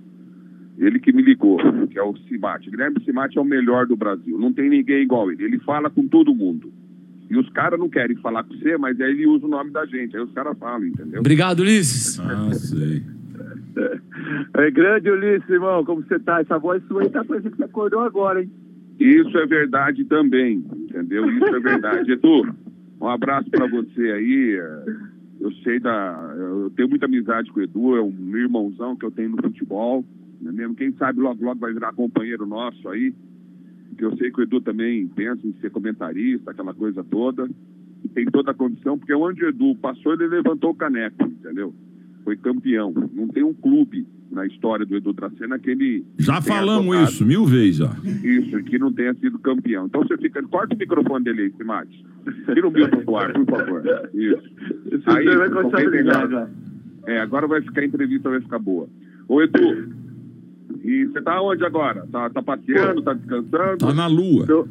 Ele 0.76 1.00
que 1.00 1.14
me 1.14 1.22
ligou, 1.22 1.60
que 1.88 2.00
é 2.00 2.02
o 2.02 2.18
Cimate. 2.28 2.72
Guilherme 2.72 3.04
Cimate 3.06 3.38
é 3.38 3.42
o 3.42 3.46
melhor 3.46 3.86
do 3.86 3.96
Brasil. 3.96 4.40
Não 4.40 4.52
tem 4.52 4.68
ninguém 4.68 5.04
igual 5.04 5.32
ele. 5.32 5.44
Ele 5.44 5.60
fala 5.60 5.88
com 5.92 6.08
todo 6.08 6.34
mundo. 6.34 6.74
E 7.30 7.38
os 7.38 7.48
caras 7.50 7.80
não 7.80 7.90
querem 7.90 8.18
falar 8.18 8.44
com 8.44 8.56
você, 8.56 8.76
mas 8.76 9.00
aí 9.00 9.12
ele 9.12 9.28
usa 9.28 9.46
o 9.46 9.50
nome 9.50 9.70
da 9.70 9.86
gente. 9.86 10.18
Aí 10.18 10.24
os 10.24 10.32
caras 10.32 10.58
falam, 10.58 10.88
entendeu? 10.88 11.20
Obrigado, 11.20 11.60
Ulisses. 11.60 12.20
Ah, 12.20 12.52
sei. 12.54 13.04
É 14.54 14.70
grande, 14.70 15.10
Ulisses, 15.10 15.50
irmão. 15.50 15.84
Como 15.86 16.04
você 16.04 16.20
tá? 16.20 16.42
Essa 16.42 16.58
voz 16.58 16.84
sua 16.88 17.04
aí 17.04 17.10
tá 17.10 17.24
parecendo 17.24 17.52
que 17.52 17.58
você 17.58 17.64
acordou 17.64 18.02
agora, 18.02 18.42
hein? 18.42 18.52
Isso 19.02 19.36
é 19.36 19.48
verdade 19.48 20.06
também, 20.06 20.64
entendeu? 20.74 21.28
Isso 21.32 21.56
é 21.56 21.60
verdade. 21.60 22.12
Edu, 22.14 22.54
um 23.02 23.08
abraço 23.08 23.50
para 23.50 23.66
você 23.66 24.12
aí. 24.12 24.62
Eu 25.40 25.52
sei 25.64 25.80
da. 25.80 26.36
Eu 26.38 26.72
tenho 26.76 26.88
muita 26.88 27.08
amizade 27.08 27.52
com 27.52 27.60
o 27.60 27.64
Edu, 27.64 27.96
é 27.96 28.02
um 28.02 28.38
irmãozão 28.38 28.96
que 28.96 29.04
eu 29.04 29.10
tenho 29.10 29.30
no 29.30 29.42
futebol. 29.42 30.06
Não 30.40 30.52
é 30.52 30.54
mesmo? 30.54 30.76
Quem 30.76 30.92
sabe 30.94 31.20
logo, 31.20 31.44
logo 31.44 31.60
vai 31.60 31.74
virar 31.74 31.94
companheiro 31.94 32.46
nosso 32.46 32.88
aí. 32.90 33.12
Que 33.98 34.06
eu 34.06 34.16
sei 34.18 34.32
que 34.32 34.40
o 34.40 34.44
Edu 34.44 34.62
também 34.62 35.08
pensa 35.08 35.48
em 35.48 35.54
ser 35.54 35.72
comentarista, 35.72 36.52
aquela 36.52 36.74
coisa 36.74 37.04
toda. 37.04 37.50
E 38.04 38.08
tem 38.08 38.26
toda 38.26 38.52
a 38.52 38.56
condição, 38.56 39.00
porque 39.00 39.14
onde 39.16 39.44
o 39.44 39.50
Edu 39.50 39.76
passou, 39.78 40.14
ele 40.14 40.28
levantou 40.28 40.72
o 40.72 40.76
caneco, 40.76 41.24
entendeu? 41.24 41.74
Foi 42.24 42.38
campeão. 42.38 42.94
Não 43.14 43.28
tem 43.28 43.44
um 43.44 43.54
clube 43.54 44.06
na 44.32 44.46
história 44.46 44.86
do 44.86 44.96
Edu 44.96 45.14
Dracena 45.14 45.60
que 45.60 45.70
ele. 45.72 46.06
Já 46.18 46.42
falamos 46.42 46.96
isso 47.10 47.26
mil 47.26 47.46
vezes 47.46 47.78
já. 47.78 47.92
Isso, 48.24 48.64
que 48.64 48.80
não 48.80 48.92
tenha 48.92 49.14
sido 49.16 49.38
campeão. 49.40 49.86
Então 49.88 50.02
você 50.04 50.18
fica. 50.18 50.42
Corta 50.44 50.74
o 50.74 50.78
microfone 50.78 51.24
dele 51.24 51.42
aí, 51.44 51.54
Simate. 51.58 52.06
Tira 52.54 52.68
o 52.68 52.72
Milton 52.72 53.04
do 53.04 53.16
ar, 53.18 53.34
por 53.34 53.46
favor. 53.46 53.84
Isso. 54.14 54.50
Esse 54.92 55.04
Aí, 55.10 55.26
vai 55.26 55.50
qualquer 55.50 55.50
começar 55.50 55.78
a 55.88 55.90
brigar 55.90 56.28
melhor. 56.28 56.30
já. 57.06 57.12
É, 57.14 57.20
agora 57.20 57.48
vai 57.48 57.62
ficar 57.62 57.82
a 57.82 57.86
entrevista, 57.86 58.30
vai 58.30 58.42
ficar 58.42 58.60
boa. 58.60 58.88
Ô, 59.28 59.42
Edu, 59.42 59.90
e 60.84 61.06
você 61.06 61.22
tá 61.22 61.42
onde 61.42 61.66
agora? 61.66 62.08
Tá, 62.12 62.30
tá 62.30 62.42
passeando, 62.42 63.02
tá 63.02 63.14
descansando? 63.14 63.78
Tá 63.80 63.94
na 63.94 64.08
lua. 64.08 64.46
Tô, 64.46 64.68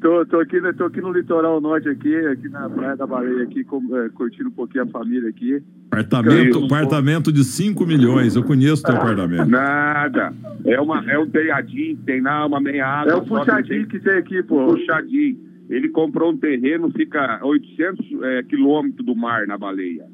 tô, 0.00 0.24
tô, 0.26 0.40
aqui, 0.40 0.60
né, 0.60 0.72
tô 0.72 0.84
aqui 0.84 1.00
no 1.00 1.12
litoral 1.12 1.60
norte, 1.60 1.88
aqui, 1.88 2.14
aqui 2.16 2.48
na 2.48 2.68
Praia 2.68 2.96
da 2.96 3.06
Baleia, 3.06 3.42
aqui, 3.44 3.64
com- 3.64 3.96
é, 3.96 4.08
curtindo 4.10 4.48
um 4.48 4.52
pouquinho 4.52 4.84
a 4.84 4.86
família 4.86 5.28
aqui. 5.28 5.62
Apartamento, 5.90 6.64
apartamento 6.64 7.32
de 7.32 7.44
5 7.44 7.86
milhões. 7.86 8.36
Eu 8.36 8.42
conheço 8.44 8.82
teu 8.82 8.94
apartamento. 8.96 9.46
Nada. 9.46 10.32
É, 10.64 10.80
uma, 10.80 11.04
é 11.10 11.18
um 11.18 11.28
telhadinho, 11.28 11.96
tem 12.04 12.20
lá 12.20 12.46
uma 12.46 12.60
meia 12.60 12.86
água. 12.86 13.12
É 13.12 13.16
o 13.16 13.22
puxadinho 13.24 13.86
tem- 13.86 13.86
que 13.86 13.98
tem 14.00 14.18
aqui, 14.18 14.42
pô. 14.42 14.66
Puxadinho. 14.66 15.38
Ele 15.70 15.88
comprou 15.88 16.32
um 16.32 16.36
terreno, 16.36 16.90
fica 16.90 17.40
800 17.44 18.06
é, 18.22 18.42
quilômetros 18.42 19.04
do 19.04 19.14
mar 19.14 19.46
na 19.46 19.58
baleia. 19.58 20.04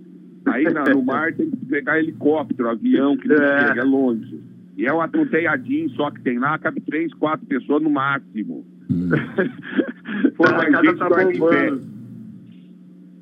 Aí 0.47 0.64
na- 0.64 0.85
no 0.85 1.03
mar 1.03 1.33
tem 1.33 1.51
que 1.51 1.57
pegar 1.66 1.99
helicóptero, 1.99 2.68
avião, 2.68 3.16
que 3.16 3.29
não 3.29 3.37
É. 3.37 3.68
chega, 3.68 3.81
é 3.81 3.85
longe. 3.85 4.41
E 4.77 4.85
é 4.87 4.93
um 4.93 5.01
um 5.01 5.27
telhadinho 5.27 5.89
só 5.91 6.11
que 6.11 6.20
tem 6.20 6.39
lá, 6.39 6.59
cabe 6.59 6.81
três, 6.81 7.14
quatro 7.14 7.47
pessoas 7.47 7.81
no 7.83 7.89
máximo. 7.91 8.66
Pô, 10.37 10.45
Tá, 10.45 10.59
a 10.62 10.70
casa 10.70 10.95
tá 10.95 11.09
bombando. 11.09 11.82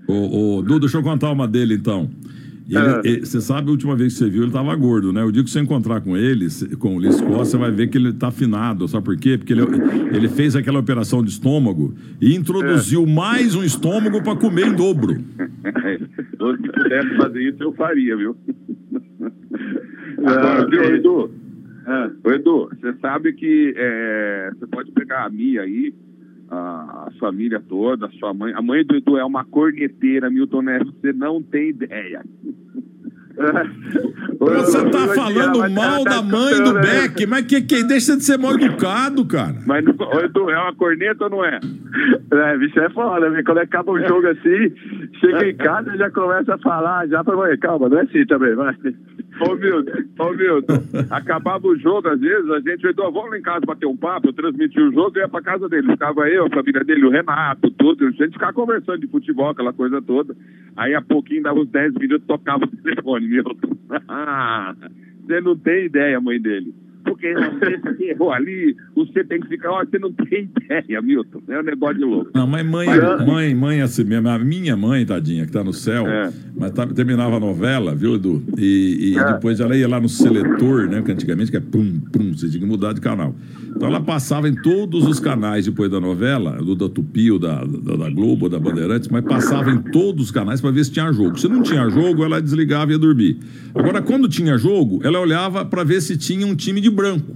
Ô, 0.08 0.58
ô, 0.58 0.62
Du, 0.62 0.80
deixa 0.80 0.98
eu 0.98 1.02
contar 1.02 1.30
uma 1.30 1.46
dele 1.46 1.74
então. 1.74 2.10
Ah. 2.74 3.02
Você 3.20 3.40
sabe, 3.40 3.68
a 3.68 3.70
última 3.70 3.94
vez 3.94 4.12
que 4.14 4.20
você 4.20 4.30
viu, 4.30 4.44
ele 4.44 4.52
tava 4.52 4.74
gordo, 4.76 5.12
né? 5.12 5.22
O 5.22 5.30
dia 5.30 5.42
que 5.44 5.50
você 5.50 5.60
encontrar 5.60 6.00
com 6.00 6.16
ele, 6.16 6.46
com 6.78 6.94
o 6.94 6.96
Ulisses 6.96 7.20
Costa, 7.20 7.44
você 7.44 7.56
vai 7.56 7.70
ver 7.70 7.88
que 7.88 7.98
ele 7.98 8.12
tá 8.12 8.28
afinado. 8.28 8.88
Sabe 8.88 9.04
por 9.04 9.16
quê? 9.16 9.36
Porque 9.36 9.52
ele, 9.52 9.62
ele 10.12 10.28
fez 10.28 10.56
aquela 10.56 10.78
operação 10.78 11.22
de 11.22 11.30
estômago 11.30 11.94
e 12.20 12.34
introduziu 12.34 13.04
mais 13.06 13.54
um 13.54 13.62
estômago 13.62 14.22
para 14.22 14.36
comer 14.36 14.68
em 14.68 14.74
dobro. 14.74 15.14
Se 16.32 16.68
pudesse 16.72 17.16
fazer 17.16 17.48
isso, 17.48 17.62
eu 17.62 17.72
faria, 17.74 18.16
viu? 18.16 18.36
Agora, 20.24 20.66
viu, 20.68 20.82
Edu? 20.94 21.30
É. 21.86 22.28
Ô, 22.28 22.32
Edu, 22.32 22.68
você 22.68 22.92
sabe 23.00 23.32
que 23.32 23.74
é, 23.76 24.50
você 24.54 24.66
pode 24.66 24.92
pegar 24.92 25.24
a 25.24 25.30
Mia 25.30 25.62
aí, 25.62 25.92
a, 26.50 27.08
a 27.08 27.10
família 27.18 27.60
toda, 27.60 28.06
a 28.06 28.10
sua 28.10 28.32
mãe. 28.32 28.52
A 28.54 28.62
mãe 28.62 28.84
do 28.84 28.96
Edu 28.96 29.16
é 29.16 29.24
uma 29.24 29.44
corneteira, 29.44 30.30
Milton 30.30 30.62
Neves, 30.62 30.92
você 31.00 31.12
não 31.12 31.42
tem 31.42 31.70
ideia. 31.70 32.22
Você 34.38 34.90
tá 34.90 35.08
falando 35.14 35.70
mal 35.70 36.04
da 36.04 36.20
mãe 36.22 36.62
do 36.62 36.74
Beck, 36.74 37.26
mas 37.26 37.46
que, 37.46 37.62
que 37.62 37.84
deixa 37.84 38.16
de 38.16 38.24
ser 38.24 38.38
mal 38.38 38.54
educado, 38.54 39.24
cara. 39.24 39.56
Mas, 39.66 39.84
Edu, 39.86 40.50
é 40.50 40.58
uma 40.58 40.74
corneta 40.74 41.24
ou 41.24 41.30
não 41.30 41.44
é? 41.44 41.58
É, 42.30 42.58
bicho, 42.58 42.78
é 42.80 42.90
foda, 42.90 43.30
né? 43.30 43.42
Quando 43.42 43.58
acaba 43.58 43.92
o 43.92 44.00
jogo 44.00 44.26
assim, 44.26 44.74
chega 45.20 45.48
em 45.48 45.56
casa 45.56 45.94
e 45.94 45.98
já 45.98 46.10
começa 46.10 46.54
a 46.54 46.58
falar, 46.58 47.06
já 47.08 47.22
pra 47.22 47.36
mãe, 47.36 47.56
calma, 47.58 47.88
não 47.88 47.98
é 47.98 48.02
assim 48.02 48.26
também, 48.26 48.54
vai. 48.54 48.74
Ô, 49.42 49.54
Milton, 49.54 50.72
ô, 50.72 51.14
acabava 51.14 51.66
o 51.66 51.76
jogo, 51.76 52.08
às 52.08 52.20
vezes, 52.20 52.48
a 52.50 52.60
gente, 52.60 52.86
Edu, 52.86 53.02
vamos 53.10 53.30
lá 53.30 53.38
em 53.38 53.42
casa 53.42 53.66
bater 53.66 53.86
um 53.86 53.96
papo, 53.96 54.28
eu 54.28 54.88
o 54.88 54.92
jogo 54.92 55.16
e 55.16 55.20
ia 55.20 55.28
pra 55.28 55.42
casa 55.42 55.68
dele. 55.68 55.90
Ficava 55.92 56.28
eu, 56.28 56.46
a 56.46 56.50
família 56.50 56.84
dele, 56.84 57.06
o 57.06 57.10
Renato, 57.10 57.70
tudo, 57.72 58.06
a 58.06 58.10
gente 58.10 58.32
ficava 58.32 58.52
conversando 58.52 58.98
de 58.98 59.08
futebol, 59.08 59.50
aquela 59.50 59.72
coisa 59.72 60.00
toda. 60.00 60.36
Aí, 60.76 60.94
a 60.94 61.02
pouquinho, 61.02 61.42
dava 61.42 61.60
uns 61.60 61.68
10 61.68 61.94
minutos, 61.94 62.26
tocava 62.26 62.64
o 62.64 62.68
telefone, 62.68 63.26
Milton. 63.26 63.56
Você 65.26 65.40
não 65.40 65.56
tem 65.56 65.86
ideia, 65.86 66.20
mãe 66.20 66.40
dele. 66.40 66.74
Porque 67.04 67.32
você 67.34 68.04
errou 68.10 68.32
ali, 68.32 68.76
você 68.94 69.24
tem 69.24 69.40
que 69.40 69.48
ficar, 69.48 69.70
ó, 69.72 69.84
você 69.84 69.98
não 69.98 70.12
tem 70.12 70.48
ideia, 70.64 71.00
Milton. 71.02 71.42
É 71.48 71.60
um 71.60 71.62
negócio 71.62 71.96
de 71.98 72.04
louco. 72.04 72.30
Não, 72.34 72.46
mas 72.46 72.64
mãe, 72.66 72.86
mãe, 73.26 73.54
mãe 73.54 73.78
é 73.80 73.82
assim 73.82 74.04
mesmo. 74.04 74.28
A 74.28 74.38
minha 74.38 74.76
mãe, 74.76 75.04
tadinha, 75.04 75.44
que 75.46 75.52
tá 75.52 75.62
no 75.64 75.72
céu, 75.72 76.06
É. 76.06 76.32
mas 76.56 76.70
tá- 76.72 76.86
terminava 76.86 77.36
a 77.36 77.40
novela, 77.40 77.94
viu, 77.94 78.14
Edu? 78.14 78.42
E, 78.56 79.12
e 79.16 79.24
depois 79.32 79.60
ela 79.60 79.76
ia 79.76 79.88
lá 79.88 80.00
no 80.00 80.08
seletor, 80.08 80.88
né? 80.88 81.02
Que 81.02 81.12
antigamente 81.12 81.50
que 81.50 81.56
é 81.56 81.60
pum, 81.60 82.00
pum, 82.12 82.32
você 82.32 82.48
tinha 82.48 82.60
que 82.60 82.66
mudar 82.66 82.92
de 82.92 83.00
canal. 83.00 83.34
Então 83.74 83.88
ela 83.88 84.00
passava 84.00 84.48
em 84.48 84.54
todos 84.54 85.06
os 85.06 85.18
canais 85.18 85.64
depois 85.64 85.90
da 85.90 85.98
novela, 85.98 86.52
do 86.62 86.74
da 86.74 86.88
Tupi, 86.88 87.30
ou 87.30 87.38
da, 87.38 87.64
da, 87.64 87.96
da 87.96 88.10
Globo, 88.10 88.44
ou 88.44 88.48
da 88.50 88.58
Bandeirantes, 88.58 89.08
mas 89.08 89.24
passava 89.24 89.70
em 89.70 89.78
todos 89.78 90.26
os 90.26 90.30
canais 90.30 90.60
para 90.60 90.70
ver 90.70 90.84
se 90.84 90.92
tinha 90.92 91.10
jogo. 91.12 91.38
Se 91.38 91.48
não 91.48 91.62
tinha 91.62 91.88
jogo, 91.88 92.22
ela 92.22 92.40
desligava 92.40 92.90
e 92.90 92.94
ia 92.94 92.98
dormir. 92.98 93.38
Agora, 93.74 94.02
quando 94.02 94.28
tinha 94.28 94.58
jogo, 94.58 95.00
ela 95.02 95.18
olhava 95.18 95.64
para 95.64 95.82
ver 95.84 96.02
se 96.02 96.16
tinha 96.18 96.46
um 96.46 96.54
time 96.54 96.80
de 96.82 96.90
branco. 96.92 97.34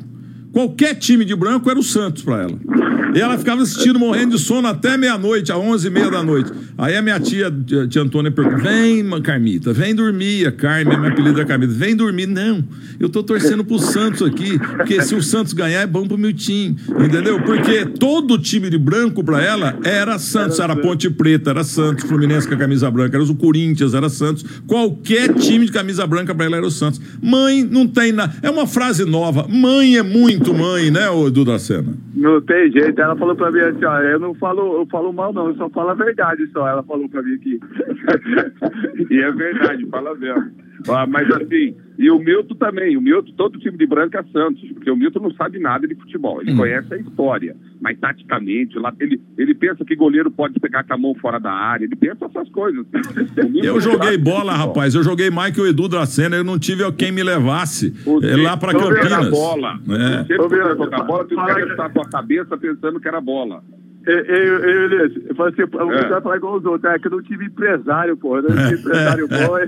Qualquer 0.52 0.94
time 0.94 1.24
de 1.24 1.34
branco 1.34 1.70
era 1.70 1.78
o 1.78 1.82
Santos 1.82 2.22
para 2.22 2.42
ela. 2.44 2.85
E 3.16 3.20
ela 3.20 3.38
ficava 3.38 3.62
assistindo, 3.62 3.98
morrendo 3.98 4.36
de 4.36 4.42
sono 4.42 4.68
até 4.68 4.98
meia-noite, 4.98 5.50
às 5.50 5.56
onze 5.56 5.86
e 5.86 5.90
meia 5.90 6.10
da 6.10 6.22
noite. 6.22 6.52
Aí 6.76 6.94
a 6.94 7.00
minha 7.00 7.18
tia, 7.18 7.50
tia 7.50 7.86
tia 7.88 8.02
Antônia, 8.02 8.30
perguntou: 8.30 8.60
vem, 8.60 9.08
Carmita, 9.22 9.72
vem 9.72 9.94
dormir. 9.94 10.46
A 10.46 10.52
Carmen, 10.52 11.00
meu 11.00 11.10
apelido 11.10 11.40
é 11.40 11.44
Carmita, 11.46 11.72
vem 11.72 11.96
dormir. 11.96 12.26
Não, 12.26 12.62
eu 13.00 13.08
tô 13.08 13.22
torcendo 13.22 13.64
pro 13.64 13.78
Santos 13.78 14.20
aqui, 14.20 14.58
porque 14.58 15.00
se 15.00 15.14
o 15.14 15.22
Santos 15.22 15.54
ganhar 15.54 15.80
é 15.80 15.86
bom 15.86 16.06
pro 16.06 16.18
meu 16.18 16.30
time, 16.30 16.76
entendeu? 16.90 17.40
Porque 17.40 17.86
todo 17.86 18.38
time 18.38 18.68
de 18.68 18.76
branco 18.76 19.24
para 19.24 19.42
ela 19.42 19.78
era 19.82 20.18
Santos, 20.18 20.60
era 20.60 20.76
Ponte 20.76 21.08
Preta, 21.08 21.48
era 21.48 21.64
Santos, 21.64 22.04
Fluminense 22.04 22.46
com 22.46 22.52
a 22.52 22.58
camisa 22.58 22.90
branca, 22.90 23.16
era 23.16 23.24
o 23.24 23.34
Corinthians, 23.34 23.94
era 23.94 24.10
Santos. 24.10 24.44
Qualquer 24.66 25.32
time 25.32 25.64
de 25.64 25.72
camisa 25.72 26.06
branca 26.06 26.34
para 26.34 26.44
ela 26.44 26.58
era 26.58 26.66
o 26.66 26.70
Santos. 26.70 27.00
Mãe 27.22 27.62
não 27.64 27.86
tem 27.86 28.12
nada. 28.12 28.34
É 28.42 28.50
uma 28.50 28.66
frase 28.66 29.06
nova. 29.06 29.48
Mãe 29.48 29.96
é 29.96 30.02
muito 30.02 30.52
mãe, 30.52 30.90
né, 30.90 31.08
ô 31.08 31.28
Edu 31.28 31.46
da 31.46 31.58
Sena? 31.58 31.94
Não 32.14 32.42
tem 32.42 32.70
jeito. 32.70 33.05
Ela 33.06 33.14
falou 33.14 33.36
pra 33.36 33.52
mim 33.52 33.60
assim, 33.60 33.84
ó, 33.84 34.00
eu 34.00 34.18
não 34.18 34.34
falo, 34.34 34.80
eu 34.80 34.86
falo 34.86 35.12
mal 35.12 35.32
não, 35.32 35.46
eu 35.46 35.54
só 35.54 35.70
falo 35.70 35.90
a 35.90 35.94
verdade 35.94 36.44
só. 36.48 36.66
Ela 36.66 36.82
falou 36.82 37.08
pra 37.08 37.22
mim 37.22 37.34
aqui. 37.34 37.60
E 39.08 39.22
é 39.22 39.30
verdade, 39.30 39.86
fala 39.86 40.14
mesmo. 40.16 40.50
Ah, 40.88 41.06
mas 41.06 41.30
assim, 41.30 41.74
e 41.98 42.10
o 42.10 42.18
Milton 42.18 42.54
também, 42.54 42.96
o 42.96 43.00
Milton, 43.00 43.32
todo 43.36 43.58
time 43.58 43.76
de 43.78 43.86
branco 43.86 44.16
é 44.16 44.22
Santos, 44.32 44.60
porque 44.72 44.90
o 44.90 44.96
Milton 44.96 45.20
não 45.20 45.30
sabe 45.32 45.58
nada 45.58 45.86
de 45.88 45.94
futebol, 45.94 46.40
ele 46.42 46.54
conhece 46.54 46.92
a 46.92 46.96
história, 46.98 47.56
mas 47.80 47.98
taticamente, 47.98 48.78
lá, 48.78 48.92
ele, 49.00 49.20
ele 49.38 49.54
pensa 49.54 49.84
que 49.84 49.96
goleiro 49.96 50.30
pode 50.30 50.58
pegar 50.60 50.84
com 50.84 50.94
a 50.94 50.98
mão 50.98 51.14
fora 51.14 51.38
da 51.40 51.52
área, 51.52 51.84
ele 51.84 51.96
pensa 51.96 52.26
essas 52.26 52.48
coisas. 52.50 52.84
O 52.86 53.64
Eu 53.64 53.80
joguei 53.80 54.18
bola, 54.18 54.52
rapaz. 54.52 54.94
Eu 54.94 55.02
joguei 55.02 55.30
mais 55.30 55.54
que 55.54 55.60
o 55.60 55.66
Edu 55.66 55.88
Dracena. 55.88 56.36
Eu 56.36 56.44
não 56.44 56.58
tive 56.58 56.90
quem 56.92 57.10
me 57.12 57.22
levasse 57.22 57.94
é, 58.22 58.36
lá 58.36 58.56
pra 58.56 58.72
joga 58.72 58.96
Campinas. 59.00 59.30
bola. 59.30 59.78
É. 59.88 60.24
Foi 60.36 60.48
Milton, 60.48 60.76
jogar 60.76 61.02
bola, 61.04 61.24
tu 61.24 61.34
quer 61.36 61.54
que- 61.64 61.70
estar 61.70 61.90
com 61.90 62.00
a 62.00 62.08
cabeça 62.08 62.56
pensando 62.56 63.00
que 63.00 63.08
era 63.08 63.20
bola. 63.20 63.62
Eu, 64.06 64.18
eu, 64.18 64.58
eu, 64.60 64.84
Elias, 64.84 65.12
eu 65.28 65.34
falei 65.34 65.52
assim, 65.52 65.62
É. 65.62 66.08
vai 66.08 66.20
falar 66.22 66.36
igual 66.36 66.56
os 66.58 66.64
outros, 66.64 66.92
é 66.92 66.96
que 66.98 67.08
eu 67.08 67.10
não 67.10 67.22
tive 67.22 67.46
empresário, 67.46 68.16
pô. 68.16 68.36
Eu 68.36 68.44
não 68.44 68.68
tive 68.68 68.78
empresário 68.80 69.26
bom. 69.28 69.58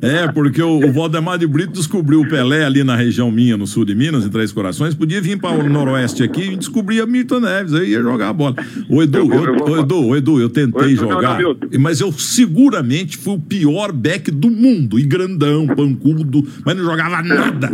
É, 0.00 0.26
porque 0.32 0.62
o, 0.62 0.78
o 0.86 0.92
Valdemar 0.92 1.36
de 1.38 1.46
Brito 1.46 1.72
descobriu 1.72 2.22
o 2.22 2.28
Pelé 2.28 2.64
ali 2.64 2.82
na 2.82 2.96
região 2.96 3.30
minha, 3.30 3.58
no 3.58 3.66
sul 3.66 3.84
de 3.84 3.94
Minas, 3.94 4.24
em 4.24 4.30
Três 4.30 4.52
Corações. 4.52 4.94
Podia 4.94 5.20
vir 5.20 5.38
para 5.38 5.50
o 5.58 5.68
Noroeste 5.68 6.22
aqui 6.22 6.52
e 6.52 6.56
descobrir 6.56 7.02
a 7.02 7.06
Milton 7.06 7.40
Neves, 7.40 7.74
aí 7.74 7.90
ia 7.90 8.00
jogar 8.00 8.30
a 8.30 8.32
bola. 8.32 8.56
Ô 8.88 9.02
Edu, 9.02 9.18
Eu 9.18 9.26
eu, 9.30 9.56
eu 9.56 9.80
Edu, 9.80 10.16
Edu, 10.16 10.40
eu 10.40 10.48
tentei 10.48 10.92
Edu, 10.92 11.02
não, 11.02 11.10
jogar, 11.12 11.30
não, 11.32 11.36
Milton. 11.38 11.66
mas 11.78 12.00
eu 12.00 12.10
seguramente 12.12 13.18
fui 13.18 13.34
o 13.34 13.38
pior 13.38 13.92
back 13.92 14.30
do 14.30 14.50
mundo. 14.50 14.98
E 14.98 15.02
grandão, 15.02 15.66
pancudo, 15.66 16.42
mas 16.64 16.74
não 16.74 16.84
jogava 16.84 17.22
nada. 17.22 17.68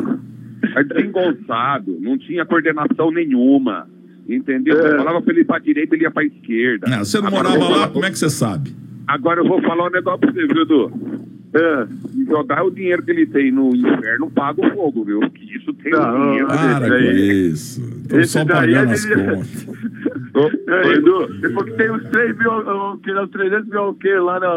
É 0.76 0.82
desengonçado, 0.82 1.97
não 2.01 2.18
tinha 2.18 2.45
coordenação 2.45 3.12
nenhuma. 3.12 3.86
Entendeu? 4.29 4.79
É. 4.79 4.93
Eu 4.93 4.97
falava 4.99 5.22
pra 5.22 5.33
ele 5.33 5.43
ir 5.43 5.45
pra 5.45 5.59
direita, 5.59 5.95
ele 5.95 6.05
ia 6.05 6.11
pra 6.11 6.25
esquerda. 6.25 6.89
Não, 6.89 7.05
você 7.05 7.20
não 7.20 7.29
Agora 7.29 7.49
morava 7.51 7.77
lá, 7.77 7.89
como 7.89 8.05
é 8.05 8.11
que 8.11 8.18
você 8.18 8.31
sabe? 8.31 8.75
Agora 9.07 9.41
eu 9.41 9.47
vou 9.49 9.61
falar 9.62 9.87
um 9.89 9.91
negócio 9.91 10.20
pra 10.20 10.33
você, 10.33 10.47
viu, 10.47 10.62
Edu? 10.62 10.93
É. 11.55 11.87
Jogar 12.27 12.64
o 12.64 12.70
dinheiro 12.70 13.03
que 13.03 13.11
ele 13.11 13.27
tem 13.27 13.53
no 13.53 13.77
inferno 13.77 14.31
paga 14.31 14.66
o 14.66 14.70
fogo, 14.75 15.05
viu? 15.05 15.20
Que 15.31 15.57
isso 15.57 15.72
tem 15.75 15.93
Não, 15.93 16.16
um 16.16 16.31
dinheiro. 16.31 16.47
Para 16.49 16.89
com 16.89 16.95
isso. 16.97 17.81
Estão 18.03 18.20
esse 18.20 18.33
só 18.33 18.45
daí 18.45 18.75
pagando 18.75 18.91
é 18.91 18.95
as 18.95 19.05
contas. 19.05 19.66
É, 20.35 20.93
Edu, 20.95 21.28
depois 21.41 21.70
que 21.70 21.76
tem 21.76 21.91
os 21.93 22.03
3 22.09 22.37
mil, 22.37 22.51
o 22.51 22.99
que, 22.99 23.12
os 23.12 23.30
300 23.30 23.68
mil 23.68 23.82
o 23.82 23.95
quê, 23.95 24.14
lá 24.14 24.41
na, 24.41 24.53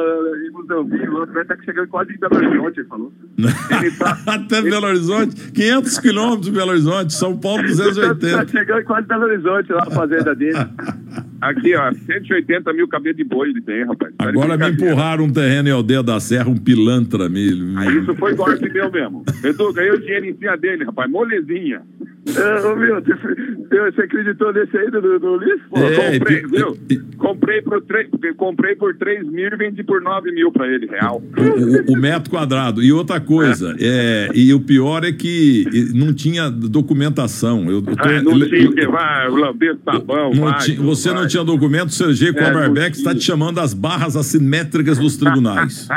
em 0.47 0.51
Moçambique, 0.51 1.05
lá 1.05 1.25
vai 1.25 1.43
estar 1.43 1.57
chegando 1.63 1.87
quase 1.87 2.13
em 2.13 2.17
Belo 2.17 2.35
Horizonte, 2.35 2.79
ele 2.79 2.87
falou. 2.87 3.13
Ele 3.37 3.91
tá, 3.91 4.17
Até 4.25 4.61
Belo 4.63 4.87
Horizonte, 4.87 5.51
500 5.51 5.99
quilômetros 5.99 6.45
de 6.47 6.51
Belo 6.51 6.71
Horizonte, 6.71 7.13
São 7.13 7.37
Paulo 7.37 7.61
tá 7.61 7.67
280. 7.67 8.47
chegando 8.47 8.83
quase 8.85 9.05
em 9.05 9.07
Belo 9.07 9.23
Horizonte, 9.25 9.71
lá 9.71 9.83
a 9.83 9.91
fazenda 9.91 10.35
dele. 10.35 10.57
Aqui, 11.39 11.75
ó, 11.75 11.93
180 11.93 12.73
mil 12.73 12.87
cabelos 12.87 13.17
de 13.17 13.23
boi 13.23 13.49
ele 13.49 13.61
tem, 13.61 13.85
rapaz. 13.85 14.11
Tá 14.17 14.29
Agora 14.29 14.57
me 14.57 14.69
empurraram 14.69 15.25
um 15.25 15.31
terreno 15.31 15.69
em 15.69 15.71
Aldeia 15.71 16.01
da 16.01 16.19
Serra, 16.19 16.49
um 16.49 16.57
pilantra 16.57 17.29
me. 17.29 17.75
Aí 17.77 17.99
isso 17.99 18.15
foi 18.15 18.33
golpe 18.33 18.67
meu 18.71 18.91
mesmo. 18.91 19.23
Edu, 19.43 19.71
ganhei 19.73 19.91
o 19.91 19.99
dinheiro 19.99 20.25
em 20.25 20.35
cima 20.35 20.57
dele, 20.57 20.85
rapaz. 20.85 21.09
Molezinha. 21.09 21.83
É, 22.35 22.67
ô, 22.67 22.75
meu, 22.75 23.01
você, 23.01 24.01
acreditou 24.01 24.51
nesse 24.51 24.77
aí 24.77 24.91
do, 24.91 25.19
do 25.19 25.33
Ulisses? 25.33 25.61
Pô, 25.69 25.77
É, 25.79 26.17
comprei, 26.19 26.37
e- 26.37 26.47
viu? 26.47 26.77
e- 26.89 27.17
Comprei 27.17 27.61
por, 27.61 27.81
três, 27.81 28.07
comprei 28.37 28.75
por 28.75 28.95
3 28.95 29.27
mil 29.27 29.47
e 29.51 29.55
vendi 29.57 29.83
por 29.83 30.01
9 30.01 30.31
mil 30.31 30.51
pra 30.51 30.67
ele, 30.67 30.85
real. 30.87 31.21
O, 31.37 31.91
o- 31.91 31.93
o 31.95 31.97
metro 31.99 32.29
quadrado. 32.29 32.81
E 32.81 32.91
outra 32.93 33.19
coisa, 33.19 33.75
é, 33.79 34.29
e 34.33 34.53
o 34.53 34.59
pior 34.59 35.03
é 35.03 35.11
que 35.11 35.65
não 35.93 36.13
tinha 36.13 36.49
documentação. 36.49 37.63
Eu, 37.65 37.77
eu 37.77 37.81
tô- 37.81 37.91
Ah, 37.97 38.21
não 38.21 38.39
tinha 38.39 38.69
o 38.69 38.73
que 38.73 38.87
vai, 38.87 39.29
lamber 39.29 39.75
sabão, 39.83 40.31
não 40.33 40.43
vai, 40.45 40.59
tinha- 40.59 40.79
você 40.81 41.09
não 41.09 41.17
vai. 41.19 41.27
tinha 41.27 41.43
documento, 41.43 41.89
o 41.89 41.93
Sergei 41.93 42.29
É, 42.29 42.33
Koberbeck 42.33 42.91
não 42.95 42.97
está 42.97 43.13
te 43.15 43.21
chamando 43.21 43.59
as 43.59 43.73
barras 43.73 44.15
assimétricas 44.15 44.97
dos 44.97 45.17
tribunais. 45.17 45.87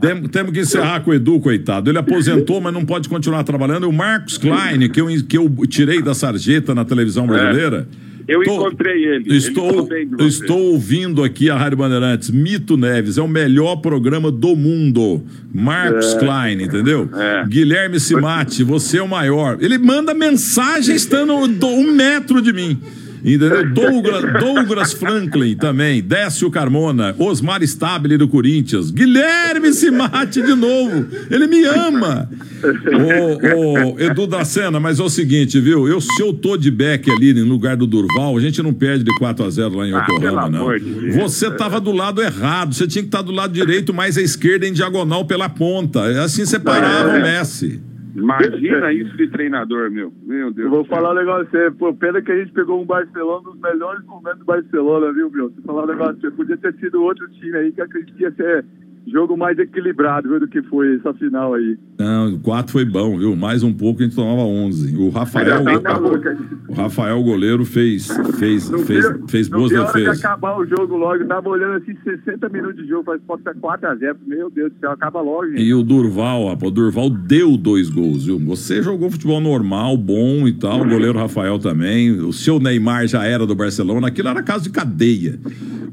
Tem- 0.00 0.22
Temos 0.24 0.52
que 0.52 0.60
encerrar 0.60 1.00
com 1.00 1.12
o 1.12 1.14
Edu, 1.14 1.38
coitado. 1.40 1.88
Ele 1.90 1.98
aposentou, 1.98 2.60
mas 2.60 2.72
não 2.74 2.84
pode 2.84 3.08
continuar 3.08 3.44
trabalhando. 3.44 3.84
E 3.84 3.88
o 3.88 3.92
Marcos 3.92 4.36
Klein, 4.38 4.88
que 4.90 5.00
eu, 5.00 5.06
que 5.26 5.38
eu 5.38 5.48
tirei 5.68 6.02
da 6.02 6.14
sarjeta 6.14 6.74
na 6.74 6.84
televisão 6.84 7.26
brasileira. 7.26 7.86
Eu 8.28 8.42
tô- 8.44 8.54
encontrei 8.56 9.04
ele. 9.04 9.24
Ele 9.28 9.36
Estou, 9.36 9.86
você. 9.86 10.06
estou 10.26 10.58
ouvindo 10.72 11.22
aqui 11.24 11.50
a 11.50 11.56
Rádio 11.56 11.78
Bandeirantes. 11.78 12.30
Mito 12.30 12.76
Neves 12.76 13.18
é 13.18 13.22
o 13.22 13.28
melhor 13.28 13.76
programa 13.76 14.30
do 14.30 14.54
mundo. 14.56 15.22
Marcos 15.52 16.14
Klein, 16.14 16.62
entendeu? 16.62 17.08
É. 17.14 17.44
Guilherme 17.46 17.98
Simati, 18.00 18.62
você 18.64 18.98
é 18.98 19.02
o 19.02 19.08
maior. 19.08 19.58
Ele 19.60 19.78
manda 19.78 20.14
mensagem 20.14 20.94
estando 20.94 21.46
do- 21.48 21.66
um 21.66 21.92
metro 21.92 22.40
de 22.40 22.52
mim. 22.52 22.78
Entendeu? 23.24 23.70
Douglas, 23.72 24.24
Douglas 24.40 24.92
Franklin 24.92 25.54
também, 25.56 26.02
Décio 26.02 26.50
Carmona, 26.50 27.14
Osmar 27.18 27.62
Stabile 27.62 28.16
do 28.16 28.26
Corinthians, 28.26 28.90
Guilherme 28.90 29.72
Simati 29.72 30.42
de 30.42 30.54
novo. 30.54 31.06
Ele 31.30 31.46
me 31.46 31.64
ama. 31.64 32.28
Ô, 32.62 33.92
ô, 33.94 34.00
Edu 34.00 34.26
da 34.26 34.44
Sena, 34.44 34.80
mas 34.80 34.98
é 34.98 35.02
o 35.02 35.08
seguinte, 35.08 35.60
viu? 35.60 35.86
Eu, 35.88 36.00
se 36.00 36.20
eu 36.20 36.32
tô 36.32 36.56
de 36.56 36.70
back 36.70 37.10
ali 37.10 37.32
no 37.32 37.44
lugar 37.48 37.76
do 37.76 37.86
Durval, 37.86 38.36
a 38.36 38.40
gente 38.40 38.62
não 38.62 38.72
perde 38.72 39.04
de 39.04 39.14
4 39.18 39.44
a 39.44 39.50
0 39.50 39.76
lá 39.76 39.86
em 39.86 39.92
Ah, 39.94 39.98
Yokohama, 40.08 40.48
não. 40.50 40.72
de 40.76 40.80
Deus. 40.84 41.14
Você 41.16 41.50
tava 41.50 41.80
do 41.80 41.92
lado 41.92 42.20
errado, 42.22 42.74
você 42.74 42.86
tinha 42.86 43.02
que 43.02 43.08
estar 43.08 43.22
do 43.22 43.32
lado 43.32 43.52
direito, 43.52 43.94
mais 43.94 44.18
à 44.18 44.22
esquerda, 44.22 44.66
em 44.66 44.72
diagonal 44.72 45.24
pela 45.24 45.48
ponta. 45.48 46.02
Assim 46.22 46.44
você 46.44 46.58
parava 46.58 47.18
o 47.18 47.22
Messi. 47.22 47.80
Imagina 48.14 48.92
isso 48.92 49.16
de 49.16 49.28
treinador, 49.28 49.90
meu. 49.90 50.12
Meu 50.22 50.52
Deus. 50.52 50.66
Eu 50.66 50.70
vou 50.70 50.84
falar 50.84 51.12
um 51.12 51.14
negócio 51.14 51.48
você. 51.50 51.70
Pô, 51.70 51.94
pena 51.94 52.20
que 52.20 52.30
a 52.30 52.38
gente 52.38 52.52
pegou 52.52 52.80
um 52.80 52.84
Barcelona, 52.84 53.40
um 53.40 53.52
dos 53.52 53.60
melhores 53.60 54.04
momentos 54.04 54.40
do 54.40 54.44
Barcelona, 54.44 55.12
viu, 55.12 55.30
meu? 55.30 55.50
Você 55.50 55.62
falar 55.62 55.84
um 55.84 55.86
negócio, 55.86 56.20
você 56.20 56.30
podia 56.30 56.56
ter 56.56 56.74
sido 56.74 57.02
outro 57.02 57.28
time 57.30 57.56
aí 57.56 57.72
que 57.72 57.80
acredito 57.80 58.14
que 58.14 58.22
ia 58.22 58.32
ser 58.32 58.64
jogo 59.10 59.36
mais 59.36 59.58
equilibrado, 59.58 60.28
viu, 60.28 60.40
do 60.40 60.48
que 60.48 60.62
foi 60.62 60.96
essa 60.96 61.12
final 61.14 61.54
aí. 61.54 61.76
Não, 61.98 62.34
o 62.34 62.38
4 62.40 62.72
foi 62.72 62.84
bom, 62.84 63.18
viu? 63.18 63.34
Mais 63.36 63.62
um 63.62 63.72
pouco 63.72 64.00
a 64.00 64.04
gente 64.04 64.14
tomava 64.14 64.42
11. 64.42 64.96
O 64.96 65.08
Rafael, 65.10 65.64
Tá 65.82 65.94
maluco, 65.94 66.28
o 66.68 66.72
Rafael 66.74 67.22
goleiro 67.22 67.64
fez, 67.64 68.08
fez, 68.38 68.70
fez, 68.86 69.04
fez 69.28 69.48
boas 69.48 69.72
a 69.74 69.84
defesas. 69.84 70.24
acabar 70.24 70.56
o 70.58 70.66
jogo 70.66 70.96
logo. 70.96 71.24
Tava 71.26 71.48
olhando 71.48 71.76
assim, 71.76 71.94
60 72.04 72.48
minutos 72.48 72.76
de 72.76 72.88
jogo, 72.88 73.04
faz 73.04 73.20
pode 73.26 73.42
ser 73.42 73.54
4x0. 73.54 74.16
Meu 74.26 74.50
Deus 74.50 74.72
do 74.72 74.78
céu, 74.80 74.90
acaba 74.92 75.20
logo, 75.20 75.48
gente. 75.50 75.62
E 75.62 75.74
o 75.74 75.82
Durval, 75.82 76.48
rapaz, 76.48 76.70
o 76.70 76.74
Durval 76.74 77.10
deu 77.10 77.56
dois 77.56 77.88
gols, 77.90 78.26
viu? 78.26 78.38
Você 78.38 78.82
jogou 78.82 79.10
futebol 79.10 79.40
normal, 79.40 79.96
bom 79.96 80.46
e 80.46 80.52
tal, 80.52 80.80
o 80.82 80.88
goleiro 80.88 81.18
Rafael 81.18 81.58
também. 81.58 82.10
O 82.12 82.32
seu 82.32 82.58
Neymar 82.60 83.06
já 83.06 83.24
era 83.24 83.46
do 83.46 83.54
Barcelona, 83.54 84.08
aquilo 84.08 84.28
era 84.28 84.42
caso 84.42 84.64
de 84.64 84.70
cadeia. 84.70 85.38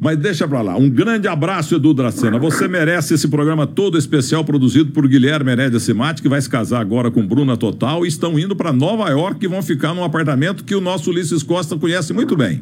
Mas 0.02 0.16
deixa 0.18 0.48
pra 0.48 0.62
lá. 0.62 0.78
Um 0.78 0.90
grande 0.90 1.28
abraço, 1.28 1.76
Edu 1.76 1.94
Dracena. 1.94 2.40
Você 2.40 2.70
merece 2.70 2.99
esse 3.00 3.28
programa 3.28 3.66
todo 3.66 3.98
especial 3.98 4.44
produzido 4.44 4.92
por 4.92 5.08
Guilherme 5.08 5.52
Herédia 5.52 5.80
Simati, 5.80 6.22
que 6.22 6.30
vai 6.30 6.42
se 6.42 6.50
casar 6.50 6.80
agora 6.82 7.10
com 7.10 7.26
Bruna 7.26 7.56
Total 7.58 8.06
e 8.06 8.08
estão 8.08 8.38
indo 8.40 8.56
pra 8.56 8.72
Nova 8.74 9.10
York 9.10 9.44
e 9.44 9.48
vão 9.48 9.62
ficar 9.62 9.94
num 9.94 10.04
apartamento 10.04 10.64
que 10.64 10.76
o 10.76 10.82
nosso 10.82 11.10
Ulisses 11.10 11.42
Costa 11.44 11.78
conhece 11.78 12.14
muito 12.14 12.36
bem. 12.36 12.62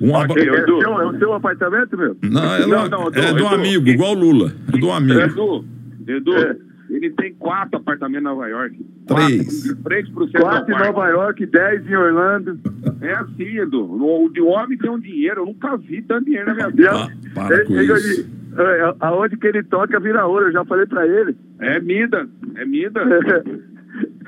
Um 0.00 0.16
É, 0.16 0.22
Edu. 0.24 0.80
seu, 0.80 1.00
é 1.00 1.06
o 1.06 1.18
seu 1.18 1.32
apartamento, 1.34 1.96
meu? 1.96 2.16
Não, 2.22 2.54
é, 2.54 2.66
Não, 2.66 2.84
do- 2.84 2.90
não, 2.90 3.08
Edu, 3.08 3.18
é 3.18 3.32
do 3.32 3.38
Edu. 3.38 3.46
amigo, 3.48 3.88
igual 3.88 4.12
o 4.16 4.18
Lula. 4.18 4.52
É 4.72 4.76
do 4.78 4.90
amigo. 4.90 5.20
Edu, 5.20 5.64
Edu, 6.08 6.34
É. 6.34 6.56
ele 6.90 7.10
tem 7.10 7.32
quatro 7.34 7.78
apartamentos 7.78 8.22
em 8.22 8.24
Nova 8.24 8.48
York. 8.48 8.76
Três. 9.06 9.72
Quatro, 9.82 10.12
pro 10.12 10.24
Central 10.26 10.42
4 10.64 10.74
em. 10.74 10.78
Nova 10.78 11.08
York, 11.08 11.46
10 11.46 11.86
em 11.88 11.94
Orlando. 11.94 12.58
É 13.00 13.12
assim, 13.14 13.58
Edu. 13.58 13.82
O 13.84 14.28
de 14.30 14.40
homem 14.40 14.76
tem 14.78 14.90
um 14.90 14.98
dinheiro. 14.98 15.42
Eu 15.42 15.46
nunca 15.46 15.76
vi 15.76 16.02
tanto 16.02 16.24
dinheiro 16.24 16.46
na 16.48 16.54
minha 16.54 16.70
vida. 16.70 16.90
Ah, 16.92 17.08
para 17.34 17.64
com 17.64 17.74
Ele- 17.74 17.92
ele- 17.92 17.98
isso. 18.00 18.26
É, 18.56 18.94
aonde 19.00 19.36
que 19.36 19.46
ele 19.46 19.62
toca 19.62 19.98
vira 20.00 20.26
ouro, 20.26 20.46
eu 20.46 20.52
já 20.52 20.64
falei 20.64 20.86
pra 20.86 21.06
ele. 21.06 21.36
É 21.60 21.80
Mida. 21.80 22.26
É 22.56 22.64
Mida. 22.64 23.00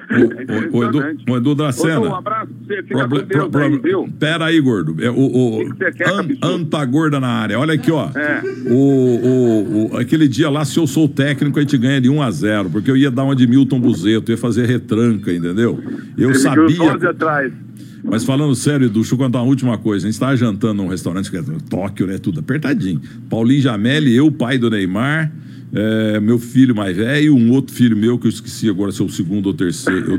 O, 0.09 0.77
o, 0.77 0.81
o 0.81 0.85
Edu, 0.85 1.03
o 1.29 1.37
Edu 1.37 1.55
Dracena. 1.57 1.99
Um 2.01 2.15
abraço 2.15 2.47
pra 2.47 2.77
você. 2.77 2.83
Fica 2.85 3.09
com 3.09 3.17
Deus 3.19 3.49
pro- 3.51 3.61
aí, 3.61 3.71
pro- 3.73 3.83
viu? 3.83 4.09
Pera 4.21 4.45
aí, 4.45 4.61
gordo. 4.61 4.95
É, 5.03 5.11
o, 5.11 5.15
o, 5.17 5.57
O 5.57 5.59
que 5.65 5.71
que 5.73 5.77
você 5.79 5.93
quer, 5.93 6.09
an- 6.09 6.17
cabeçudo? 6.19 6.47
anta 6.47 6.85
gorda 6.85 7.19
na 7.19 7.27
área. 7.29 7.59
Olha 7.59 7.75
aqui, 7.75 7.91
ó. 7.91 8.09
É. 8.15 8.41
O, 8.71 8.77
o, 8.77 9.87
o- 9.93 9.97
aquele 9.97 10.29
dia 10.29 10.49
lá, 10.49 10.65
se 10.65 10.79
eu 10.79 10.87
sou 10.87 11.07
o 11.07 11.09
técnico, 11.09 11.59
a 11.59 11.63
gente 11.63 11.77
ganha 11.77 12.01
de 12.01 12.09
1 12.09 12.23
a 12.23 12.31
0 12.31 12.71
porque 12.71 12.89
eu 12.89 12.97
ia 12.97 13.11
dar 13.11 13.25
uma 13.25 13.35
de 13.35 13.49
Milton 13.49 13.81
Buzeto, 13.81 14.31
ia 14.31 14.39
fazer 14.39 14.67
retranca, 14.67 15.33
entendeu? 15.33 15.77
Eu 16.17 16.31
Ele 16.31 16.39
sabia. 16.39 16.67
viu 16.69 16.85
11 16.85 17.07
atrás. 17.09 17.53
Mas 18.09 18.25
falando 18.25 18.55
sério, 18.55 18.87
Edu, 18.87 19.01
deixa 19.01 19.15
eu 19.15 19.19
contar 19.19 19.41
uma 19.43 19.49
última 19.49 19.77
coisa. 19.77 20.07
A 20.07 20.09
gente 20.09 20.15
estava 20.15 20.37
jantando 20.37 20.83
num 20.83 20.89
restaurante 20.89 21.31
que 21.31 21.37
é 21.37 21.43
Tóquio, 21.69 22.07
né? 22.07 22.19
Tudo 22.19 22.41
apertadinho. 22.41 23.01
Paulinho 23.29 23.61
Jamelli, 23.61 24.15
eu, 24.15 24.31
pai 24.31 24.59
do 24.59 24.71
Neymar, 24.71 25.33
é, 25.73 26.21
meu 26.21 26.39
filho 26.39 26.75
mais 26.75 26.97
velho, 26.97 27.35
um 27.35 27.51
outro 27.51 27.75
filho 27.75 27.97
meu 27.97 28.19
que 28.19 28.27
eu 28.27 28.31
esqueci 28.31 28.69
agora 28.71 28.93
se 28.93 29.03
é 29.03 29.05
o 29.05 29.09
segundo 29.09 29.47
ou 29.47 29.55
terceiro. 29.55 30.13
Eu- 30.13 30.19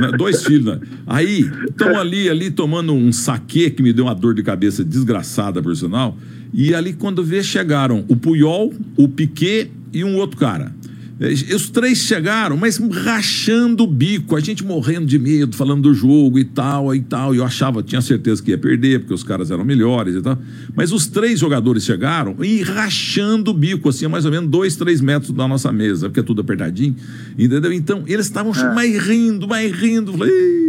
né, 0.00 0.16
dois 0.16 0.44
filhos, 0.44 0.64
né? 0.64 0.80
Aí, 1.06 1.50
estão 1.68 1.98
ali, 1.98 2.28
ali 2.28 2.50
tomando 2.50 2.92
um 2.92 3.10
saquê 3.12 3.68
que 3.68 3.82
me 3.82 3.92
deu 3.92 4.04
uma 4.04 4.14
dor 4.14 4.34
de 4.34 4.42
cabeça 4.42 4.84
desgraçada, 4.84 5.60
por 5.62 5.76
sinal. 5.76 6.16
E 6.52 6.72
ali, 6.72 6.92
quando 6.92 7.22
vê, 7.24 7.42
chegaram 7.42 8.04
o 8.08 8.14
Puyol, 8.14 8.72
o 8.96 9.08
Piquet 9.08 9.70
e 9.92 10.04
um 10.04 10.16
outro 10.16 10.36
cara. 10.38 10.72
É, 11.20 11.54
Os 11.54 11.70
três 11.70 11.98
chegaram, 11.98 12.56
mas 12.56 12.78
rachando 12.78 13.84
o 13.84 13.86
bico, 13.86 14.34
a 14.34 14.40
gente 14.40 14.64
morrendo 14.64 15.06
de 15.06 15.18
medo, 15.18 15.56
falando 15.56 15.82
do 15.82 15.94
jogo 15.94 16.38
e 16.38 16.44
tal, 16.44 16.94
e 16.94 17.00
tal. 17.00 17.34
E 17.34 17.38
eu 17.38 17.44
achava, 17.44 17.82
tinha 17.82 18.00
certeza 18.00 18.42
que 18.42 18.50
ia 18.50 18.58
perder, 18.58 19.00
porque 19.00 19.14
os 19.14 19.22
caras 19.22 19.50
eram 19.50 19.64
melhores 19.64 20.16
e 20.16 20.22
tal. 20.22 20.36
Mas 20.74 20.92
os 20.92 21.06
três 21.06 21.38
jogadores 21.38 21.84
chegaram 21.84 22.36
e 22.42 22.62
rachando 22.62 23.50
o 23.52 23.54
bico, 23.54 23.88
assim, 23.88 24.06
a 24.06 24.08
mais 24.08 24.24
ou 24.24 24.30
menos 24.30 24.50
dois, 24.50 24.76
três 24.76 25.00
metros 25.00 25.32
da 25.32 25.46
nossa 25.46 25.70
mesa, 25.72 26.08
porque 26.08 26.20
é 26.20 26.22
tudo 26.22 26.40
apertadinho, 26.40 26.96
entendeu? 27.38 27.72
Então, 27.72 28.02
eles 28.06 28.26
estavam 28.26 28.52
mais 28.74 28.98
rindo, 28.98 29.46
mais 29.46 29.70
rindo. 29.72 30.12
Falei, 30.12 30.32
"Ih, 30.32 30.64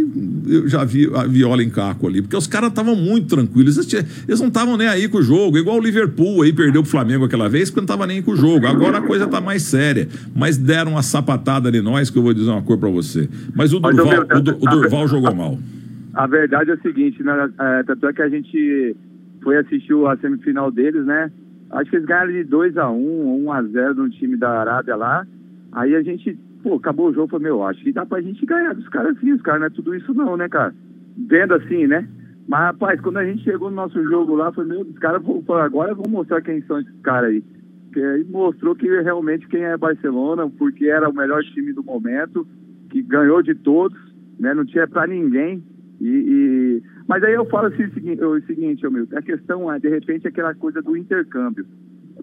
eu 0.48 0.68
já 0.68 0.84
vi 0.84 1.10
a 1.14 1.24
viola 1.26 1.62
em 1.62 1.68
caco 1.68 2.06
ali, 2.06 2.22
porque 2.22 2.36
os 2.36 2.46
caras 2.46 2.70
estavam 2.70 2.94
muito 2.94 3.28
tranquilos. 3.28 3.76
Eles, 3.76 4.06
eles 4.28 4.40
não 4.40 4.48
estavam 4.48 4.76
nem 4.76 4.86
aí 4.86 5.08
com 5.08 5.18
o 5.18 5.22
jogo, 5.22 5.58
igual 5.58 5.76
o 5.76 5.80
Liverpool 5.80 6.42
aí 6.42 6.52
perdeu 6.52 6.82
pro 6.82 6.90
Flamengo 6.90 7.24
aquela 7.24 7.48
vez, 7.48 7.68
porque 7.68 7.80
não 7.80 7.84
estava 7.84 8.06
nem 8.06 8.22
com 8.22 8.30
o 8.32 8.36
jogo. 8.36 8.66
Agora 8.66 8.98
a 8.98 9.02
coisa 9.02 9.26
tá 9.26 9.40
mais 9.40 9.62
séria. 9.62 10.08
Mas 10.36 10.58
deram 10.58 10.92
uma 10.92 11.02
sapatada 11.02 11.70
de 11.72 11.80
nós, 11.80 12.10
que 12.10 12.18
eu 12.18 12.22
vou 12.22 12.34
dizer 12.34 12.50
uma 12.50 12.62
coisa 12.62 12.80
pra 12.80 12.90
você. 12.90 13.28
Mas 13.54 13.72
o 13.72 13.80
Mas, 13.80 13.96
Durval, 13.96 14.26
meu, 14.26 14.38
o, 14.38 14.40
Du- 14.42 14.56
o 14.56 14.70
Durval 14.70 15.08
jogou 15.08 15.34
mal. 15.34 15.58
A 16.14 16.26
verdade 16.26 16.70
é 16.70 16.74
o 16.74 16.80
seguinte, 16.80 17.22
né, 17.22 17.50
é, 17.58 17.82
tanto 17.84 18.06
é 18.06 18.12
que 18.12 18.22
a 18.22 18.28
gente 18.28 18.96
foi 19.42 19.56
assistir 19.58 19.94
a 20.06 20.16
semifinal 20.16 20.70
deles, 20.70 21.04
né? 21.04 21.30
Acho 21.70 21.90
que 21.90 21.96
eles 21.96 22.06
ganharam 22.06 22.32
de 22.32 22.44
2 22.44 22.76
a 22.76 22.90
1 22.90 23.44
1 23.44 23.52
a 23.52 23.62
0 23.62 23.94
no 23.94 24.08
time 24.10 24.36
da 24.36 24.60
Arábia 24.60 24.96
lá. 24.96 25.26
Aí 25.72 25.94
a 25.94 26.02
gente, 26.02 26.38
pô, 26.62 26.74
acabou 26.74 27.08
o 27.10 27.14
jogo, 27.14 27.28
falei, 27.28 27.48
meu, 27.48 27.62
acho 27.64 27.82
que 27.82 27.92
dá 27.92 28.06
pra 28.06 28.20
gente 28.20 28.44
ganhar 28.46 28.74
dos 28.74 28.88
caras 28.88 29.16
assim, 29.16 29.32
os 29.32 29.42
caras 29.42 29.60
não 29.60 29.66
é 29.66 29.70
tudo 29.70 29.94
isso 29.94 30.14
não, 30.14 30.36
né, 30.36 30.48
cara? 30.48 30.74
Vendo 31.28 31.54
assim, 31.54 31.86
né? 31.86 32.06
Mas, 32.48 32.60
rapaz, 32.60 33.00
quando 33.00 33.16
a 33.18 33.24
gente 33.24 33.42
chegou 33.42 33.68
no 33.70 33.76
nosso 33.76 34.02
jogo 34.04 34.34
lá, 34.36 34.52
foi 34.52 34.64
meu, 34.64 34.82
os 34.82 34.98
caras 34.98 35.20
agora 35.64 35.94
vão 35.94 36.04
mostrar 36.08 36.40
quem 36.40 36.62
são 36.62 36.78
esses 36.78 37.00
caras 37.02 37.30
aí. 37.30 37.42
Mostrou 38.28 38.74
que 38.74 38.86
realmente 38.86 39.46
quem 39.48 39.62
é 39.62 39.76
Barcelona, 39.76 40.48
porque 40.48 40.86
era 40.86 41.08
o 41.08 41.14
melhor 41.14 41.42
time 41.44 41.72
do 41.72 41.82
momento, 41.82 42.46
que 42.90 43.02
ganhou 43.02 43.42
de 43.42 43.54
todos, 43.54 43.98
né? 44.38 44.54
Não 44.54 44.64
tinha 44.64 44.86
pra 44.86 45.06
ninguém. 45.06 45.62
E, 46.00 46.08
e... 46.08 46.82
Mas 47.08 47.22
aí 47.22 47.34
eu 47.34 47.46
falo 47.46 47.68
assim, 47.68 47.84
o 47.84 48.46
seguinte, 48.46 48.88
meu, 48.88 49.06
a 49.14 49.22
questão 49.22 49.72
é, 49.72 49.78
de 49.78 49.88
repente, 49.88 50.28
aquela 50.28 50.54
coisa 50.54 50.82
do 50.82 50.96
intercâmbio. 50.96 51.64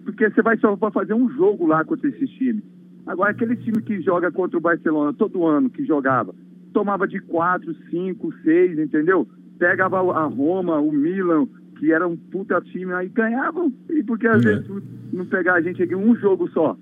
Porque 0.04 0.30
você 0.30 0.42
vai 0.42 0.56
só 0.58 0.76
pra 0.76 0.90
fazer 0.90 1.14
um 1.14 1.28
jogo 1.30 1.66
lá 1.66 1.84
contra 1.84 2.08
esses 2.08 2.30
times. 2.30 2.62
Agora, 3.06 3.30
aquele 3.30 3.56
time 3.56 3.82
que 3.82 4.00
joga 4.00 4.30
contra 4.32 4.56
o 4.56 4.62
Barcelona 4.62 5.12
todo 5.12 5.46
ano, 5.46 5.68
que 5.68 5.84
jogava, 5.84 6.34
tomava 6.72 7.06
de 7.06 7.20
4, 7.20 7.74
5, 7.90 8.34
6, 8.42 8.78
entendeu? 8.78 9.28
Pegava 9.58 9.98
a 9.98 10.24
Roma, 10.24 10.80
o 10.80 10.90
Milan, 10.90 11.46
que 11.78 11.92
era 11.92 12.06
um 12.06 12.16
puta 12.16 12.60
time, 12.60 12.92
aí 12.92 13.08
ganhavam. 13.08 13.72
E 13.90 14.02
porque 14.02 14.26
às 14.26 14.44
É. 14.44 14.56
vezes 14.56 14.66
não 15.12 15.26
pegar 15.26 15.54
a 15.54 15.60
gente 15.60 15.82
aqui 15.82 15.94
um 15.94 16.14
jogo 16.16 16.48
só? 16.50 16.76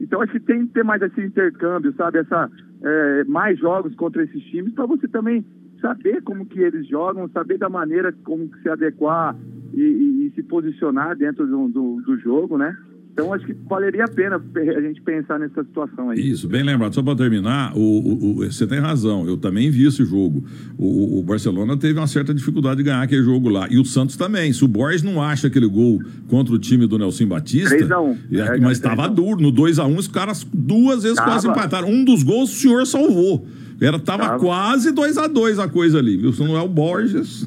Então 0.00 0.22
acho 0.22 0.32
que 0.32 0.40
tem 0.40 0.66
que 0.66 0.72
ter 0.72 0.82
mais 0.84 1.02
esse 1.02 1.20
intercâmbio, 1.20 1.92
sabe? 1.94 2.18
Essa, 2.18 2.50
é, 2.82 3.24
mais 3.24 3.58
jogos 3.58 3.94
contra 3.94 4.22
esses 4.24 4.42
times 4.44 4.72
para 4.74 4.86
você 4.86 5.06
também 5.08 5.44
saber 5.80 6.22
como 6.22 6.46
que 6.46 6.60
eles 6.60 6.86
jogam, 6.88 7.28
saber 7.30 7.58
da 7.58 7.68
maneira 7.68 8.12
como 8.24 8.48
que 8.50 8.60
se 8.62 8.68
adequar 8.68 9.34
e, 9.72 9.80
e- 9.80 10.26
e 10.26 10.30
se 10.34 10.42
posicionar 10.42 11.16
dentro 11.16 11.46
do, 11.46 11.68
do, 11.68 12.02
do 12.02 12.18
jogo, 12.18 12.56
né? 12.58 12.74
Então 13.12 13.34
acho 13.34 13.44
que 13.44 13.54
valeria 13.68 14.04
a 14.04 14.08
pena 14.08 14.38
pe- 14.38 14.70
a 14.70 14.80
gente 14.80 15.00
pensar 15.02 15.38
nessa 15.38 15.62
situação 15.64 16.10
aí. 16.10 16.20
Isso, 16.30 16.48
bem 16.48 16.62
lembrado. 16.62 16.94
Só 16.94 17.02
para 17.02 17.16
terminar, 17.16 17.76
o, 17.76 17.80
o- 17.80 18.34
você 18.36 18.66
tem 18.66 18.78
razão. 18.78 19.26
Eu 19.26 19.36
também 19.36 19.70
vi 19.70 19.86
esse 19.86 20.04
jogo. 20.04 20.44
O, 20.78 21.18
o- 21.18 21.22
Barcelona 21.22 21.76
teve 21.76 21.98
uma 21.98 22.06
certa 22.06 22.32
dificuldade 22.32 22.78
de 22.78 22.84
ganhar 22.84 23.02
aquele 23.02 23.22
jogo 23.22 23.48
lá. 23.48 23.66
E 23.70 23.78
o 23.78 23.84
Santos 23.84 24.16
também. 24.16 24.52
Se 24.52 24.64
o 24.64 24.68
Borges 24.68 25.02
não 25.02 25.20
acha 25.22 25.48
aquele 25.48 25.66
gol 25.66 26.00
contra 26.28 26.54
o 26.54 26.58
time 26.58 26.86
do 26.86 26.96
Nelson 26.98 27.26
Batista. 27.26 27.70
3 27.76 27.90
a 27.90 28.00
1. 28.00 28.16
e- 28.30 28.36
É, 28.38 28.44
mas 28.44 28.48
3 28.50 28.64
a 28.66 28.72
estava 28.72 29.08
1. 29.10 29.14
duro. 29.14 29.40
No 29.42 29.52
2x1, 29.52 29.98
os 29.98 30.08
caras 30.08 30.46
duas 30.54 31.02
vezes 31.02 31.16
Tava. 31.18 31.30
quase 31.32 31.48
empataram. 31.48 31.88
Um 31.90 32.04
dos 32.04 32.22
gols 32.22 32.50
o 32.52 32.54
senhor 32.56 32.86
salvou. 32.86 33.46
Era, 33.80 33.98
tava, 33.98 34.24
Tava. 34.24 34.38
quase 34.38 34.92
2x2 34.92 35.58
a 35.58 35.68
coisa 35.68 35.98
ali, 35.98 36.16
viu? 36.16 36.32
Se 36.32 36.40
não 36.44 36.56
é 36.56 36.62
o 36.62 36.68
Borges. 36.68 37.46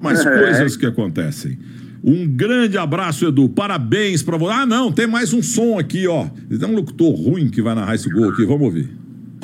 Mas 0.00 0.20
É. 0.26 0.38
coisas 0.38 0.76
que 0.76 0.84
acontecem. 0.86 1.56
Um 2.04 2.26
grande 2.26 2.76
abraço, 2.76 3.26
Edu. 3.26 3.48
Parabéns 3.48 4.22
pra 4.22 4.36
você. 4.36 4.52
Ah, 4.52 4.66
não, 4.66 4.90
tem 4.90 5.06
mais 5.06 5.32
um 5.32 5.42
som 5.42 5.78
aqui, 5.78 6.06
ó. 6.08 6.26
Tem 6.48 6.68
um 6.68 6.74
locutor 6.74 7.14
ruim 7.14 7.48
que 7.48 7.62
vai 7.62 7.74
narrar 7.74 7.94
esse 7.94 8.10
gol 8.10 8.30
aqui. 8.30 8.44
Vamos 8.44 8.62
ouvir. 8.62 9.02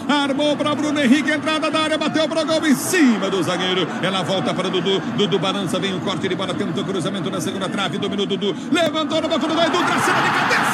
Armou 0.08 0.56
para 0.56 0.74
Bruno 0.74 0.98
Henrique, 1.00 1.30
entrada 1.30 1.70
da 1.70 1.80
área, 1.80 1.98
bateu 1.98 2.28
para 2.28 2.44
gol 2.44 2.64
em 2.66 2.74
cima 2.74 3.28
do 3.28 3.42
zagueiro. 3.42 3.86
Ela 4.02 4.22
volta 4.22 4.54
para 4.54 4.68
Dudu. 4.68 5.00
Dudu 5.16 5.38
balança, 5.38 5.78
vem 5.78 5.94
o 5.94 6.00
corte 6.00 6.28
de 6.28 6.34
bola, 6.34 6.54
tenta 6.54 6.80
o 6.80 6.84
cruzamento 6.84 7.30
na 7.30 7.40
segunda 7.40 7.68
trave. 7.68 7.98
Dominou 7.98 8.26
Dudu. 8.26 8.54
Levantou 8.72 9.20
no 9.20 9.28
banco 9.28 9.46
do 9.46 9.54
meio. 9.54 9.70
Dudu, 9.70 9.84
de 9.84 9.90
cabeça. 9.90 10.67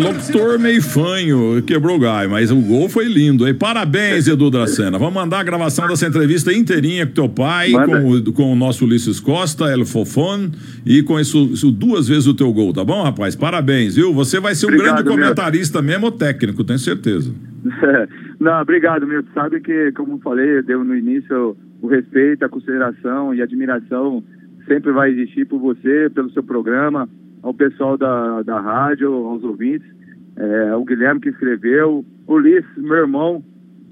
Locutor 0.00 0.58
meio 0.58 0.82
fanho, 0.82 1.62
quebrou 1.62 1.96
o 1.96 1.98
gai, 1.98 2.26
mas 2.26 2.50
o 2.50 2.56
gol 2.56 2.88
foi 2.88 3.04
lindo, 3.04 3.46
hein? 3.46 3.54
Parabéns, 3.54 4.26
Edu 4.26 4.50
Dracena. 4.50 4.98
Vamos 4.98 5.12
mandar 5.12 5.40
a 5.40 5.42
gravação 5.42 5.86
dessa 5.88 6.06
entrevista 6.06 6.50
inteirinha 6.52 7.06
com 7.06 7.12
teu 7.12 7.28
pai, 7.28 7.72
com 7.72 8.10
o, 8.10 8.32
com 8.32 8.52
o 8.52 8.56
nosso 8.56 8.86
Ulisses 8.86 9.20
Costa, 9.20 9.66
El 9.66 9.84
Fofon, 9.84 10.50
e 10.86 11.02
com 11.02 11.20
isso, 11.20 11.50
isso 11.52 11.70
duas 11.70 12.08
vezes 12.08 12.26
o 12.26 12.34
teu 12.34 12.50
gol, 12.50 12.72
tá 12.72 12.82
bom, 12.82 13.02
rapaz? 13.02 13.36
Parabéns, 13.36 13.96
viu? 13.96 14.14
Você 14.14 14.40
vai 14.40 14.54
ser 14.54 14.66
um 14.66 14.68
Obrigado, 14.70 14.94
grande 14.94 15.08
meu. 15.08 15.18
comentarista 15.18 15.82
mesmo, 15.82 16.06
ou 16.06 16.12
técnico, 16.12 16.64
tenho 16.64 16.78
certeza. 16.78 17.34
Não, 18.40 18.58
obrigado, 18.62 19.06
Milton. 19.06 19.28
Sabe 19.34 19.60
que, 19.60 19.92
como 19.92 20.14
eu 20.14 20.18
falei, 20.20 20.58
eu 20.58 20.62
deu 20.62 20.82
no 20.82 20.96
início 20.96 21.54
o 21.82 21.86
respeito, 21.86 22.42
a 22.42 22.48
consideração 22.48 23.34
e 23.34 23.42
admiração 23.42 24.24
sempre 24.66 24.92
vai 24.92 25.10
existir 25.10 25.46
por 25.46 25.58
você, 25.58 26.08
pelo 26.14 26.30
seu 26.30 26.42
programa, 26.42 27.08
ao 27.42 27.54
pessoal 27.54 27.96
da, 27.96 28.42
da 28.42 28.60
rádio, 28.60 29.12
aos 29.12 29.42
ouvintes, 29.44 29.88
é, 30.36 30.74
o 30.74 30.84
Guilherme 30.84 31.20
que 31.20 31.28
escreveu, 31.30 32.04
o 32.26 32.34
Ulisses, 32.34 32.76
meu 32.76 32.96
irmão, 32.96 33.42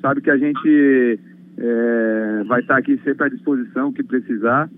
sabe 0.00 0.20
que 0.20 0.30
a 0.30 0.36
gente 0.36 1.18
é, 1.58 2.44
vai 2.46 2.60
estar 2.60 2.76
aqui 2.76 2.98
sempre 3.04 3.26
à 3.26 3.28
disposição, 3.28 3.92
que 3.92 4.02
precisar. 4.02 4.70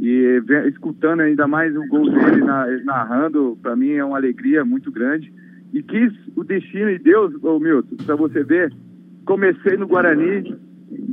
E 0.00 0.40
ve- 0.46 0.68
escutando 0.68 1.20
ainda 1.20 1.48
mais 1.48 1.76
o 1.76 1.84
gol 1.88 2.08
dele 2.08 2.44
na- 2.44 2.66
narrando, 2.84 3.58
para 3.60 3.74
mim 3.74 3.90
é 3.92 4.04
uma 4.04 4.16
alegria 4.16 4.64
muito 4.64 4.92
grande. 4.92 5.32
E 5.72 5.82
quis 5.82 6.12
o 6.36 6.44
destino 6.44 6.88
e 6.90 6.98
Deus, 6.98 7.34
ô 7.42 7.58
Milton, 7.58 7.96
para 8.06 8.14
você 8.14 8.44
ver, 8.44 8.72
comecei 9.26 9.76
no 9.76 9.88
Guarani, 9.88 10.56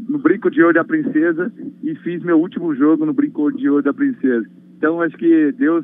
no 0.07 0.19
Brinco 0.19 0.51
de 0.51 0.61
Ouro 0.61 0.75
da 0.75 0.83
Princesa, 0.83 1.51
e 1.83 1.95
fiz 1.95 2.23
meu 2.23 2.39
último 2.39 2.75
jogo 2.75 3.05
no 3.05 3.13
Brinco 3.13 3.51
de 3.51 3.67
Ouro 3.69 3.83
da 3.83 3.93
Princesa. 3.93 4.45
Então 4.77 5.01
acho 5.01 5.17
que 5.17 5.51
Deus 5.53 5.83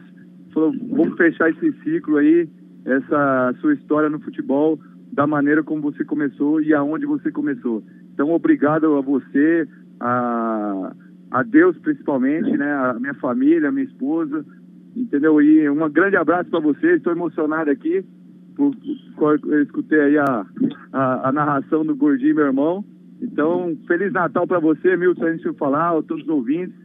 falou, 0.53 0.73
vamos 0.89 1.17
fechar 1.17 1.49
esse 1.49 1.71
ciclo 1.83 2.17
aí, 2.17 2.47
essa 2.85 3.53
sua 3.61 3.73
história 3.73 4.09
no 4.09 4.19
futebol, 4.19 4.79
da 5.13 5.27
maneira 5.27 5.61
como 5.63 5.81
você 5.81 6.03
começou 6.05 6.61
e 6.61 6.73
aonde 6.73 7.05
você 7.05 7.31
começou. 7.31 7.83
Então 8.13 8.31
obrigado 8.31 8.95
a 8.95 9.01
você, 9.01 9.67
a, 9.99 10.93
a 11.31 11.43
Deus 11.43 11.77
principalmente, 11.79 12.49
né, 12.57 12.71
a 12.71 12.93
minha 12.99 13.13
família, 13.15 13.69
a 13.69 13.71
minha 13.71 13.85
esposa, 13.85 14.45
entendeu? 14.95 15.41
E 15.41 15.69
um 15.69 15.89
grande 15.89 16.15
abraço 16.15 16.49
para 16.49 16.59
você, 16.59 16.95
estou 16.95 17.13
emocionado 17.13 17.69
aqui, 17.69 18.03
por, 18.55 18.75
por- 19.15 19.39
eu 19.45 19.63
escutei 19.63 19.99
aí 19.99 20.17
a, 20.17 20.45
a, 20.91 21.29
a 21.29 21.31
narração 21.31 21.85
do 21.85 21.95
Gordinho, 21.95 22.35
meu 22.35 22.45
irmão. 22.45 22.83
Então, 23.21 23.77
Feliz 23.87 24.11
Natal 24.11 24.47
para 24.47 24.59
você, 24.59 24.97
Milton, 24.97 25.25
antes 25.25 25.41
de 25.41 25.57
falar, 25.57 25.97
a 25.97 26.01
todos 26.01 26.23
os 26.23 26.29
ouvintes. 26.29 26.75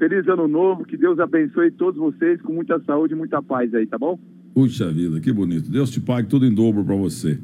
Feliz 0.00 0.26
Ano 0.28 0.48
Novo, 0.48 0.82
que 0.86 0.96
Deus 0.96 1.18
abençoe 1.18 1.70
todos 1.72 2.00
vocês 2.00 2.40
com 2.40 2.54
muita 2.54 2.80
saúde 2.84 3.12
e 3.12 3.16
muita 3.16 3.42
paz 3.42 3.74
aí, 3.74 3.86
tá 3.86 3.98
bom? 3.98 4.18
Puxa 4.54 4.90
vida, 4.90 5.20
que 5.20 5.30
bonito. 5.30 5.70
Deus 5.70 5.90
te 5.90 6.00
pague 6.00 6.26
tudo 6.26 6.46
em 6.46 6.54
dobro 6.54 6.82
pra 6.82 6.96
você. 6.96 7.38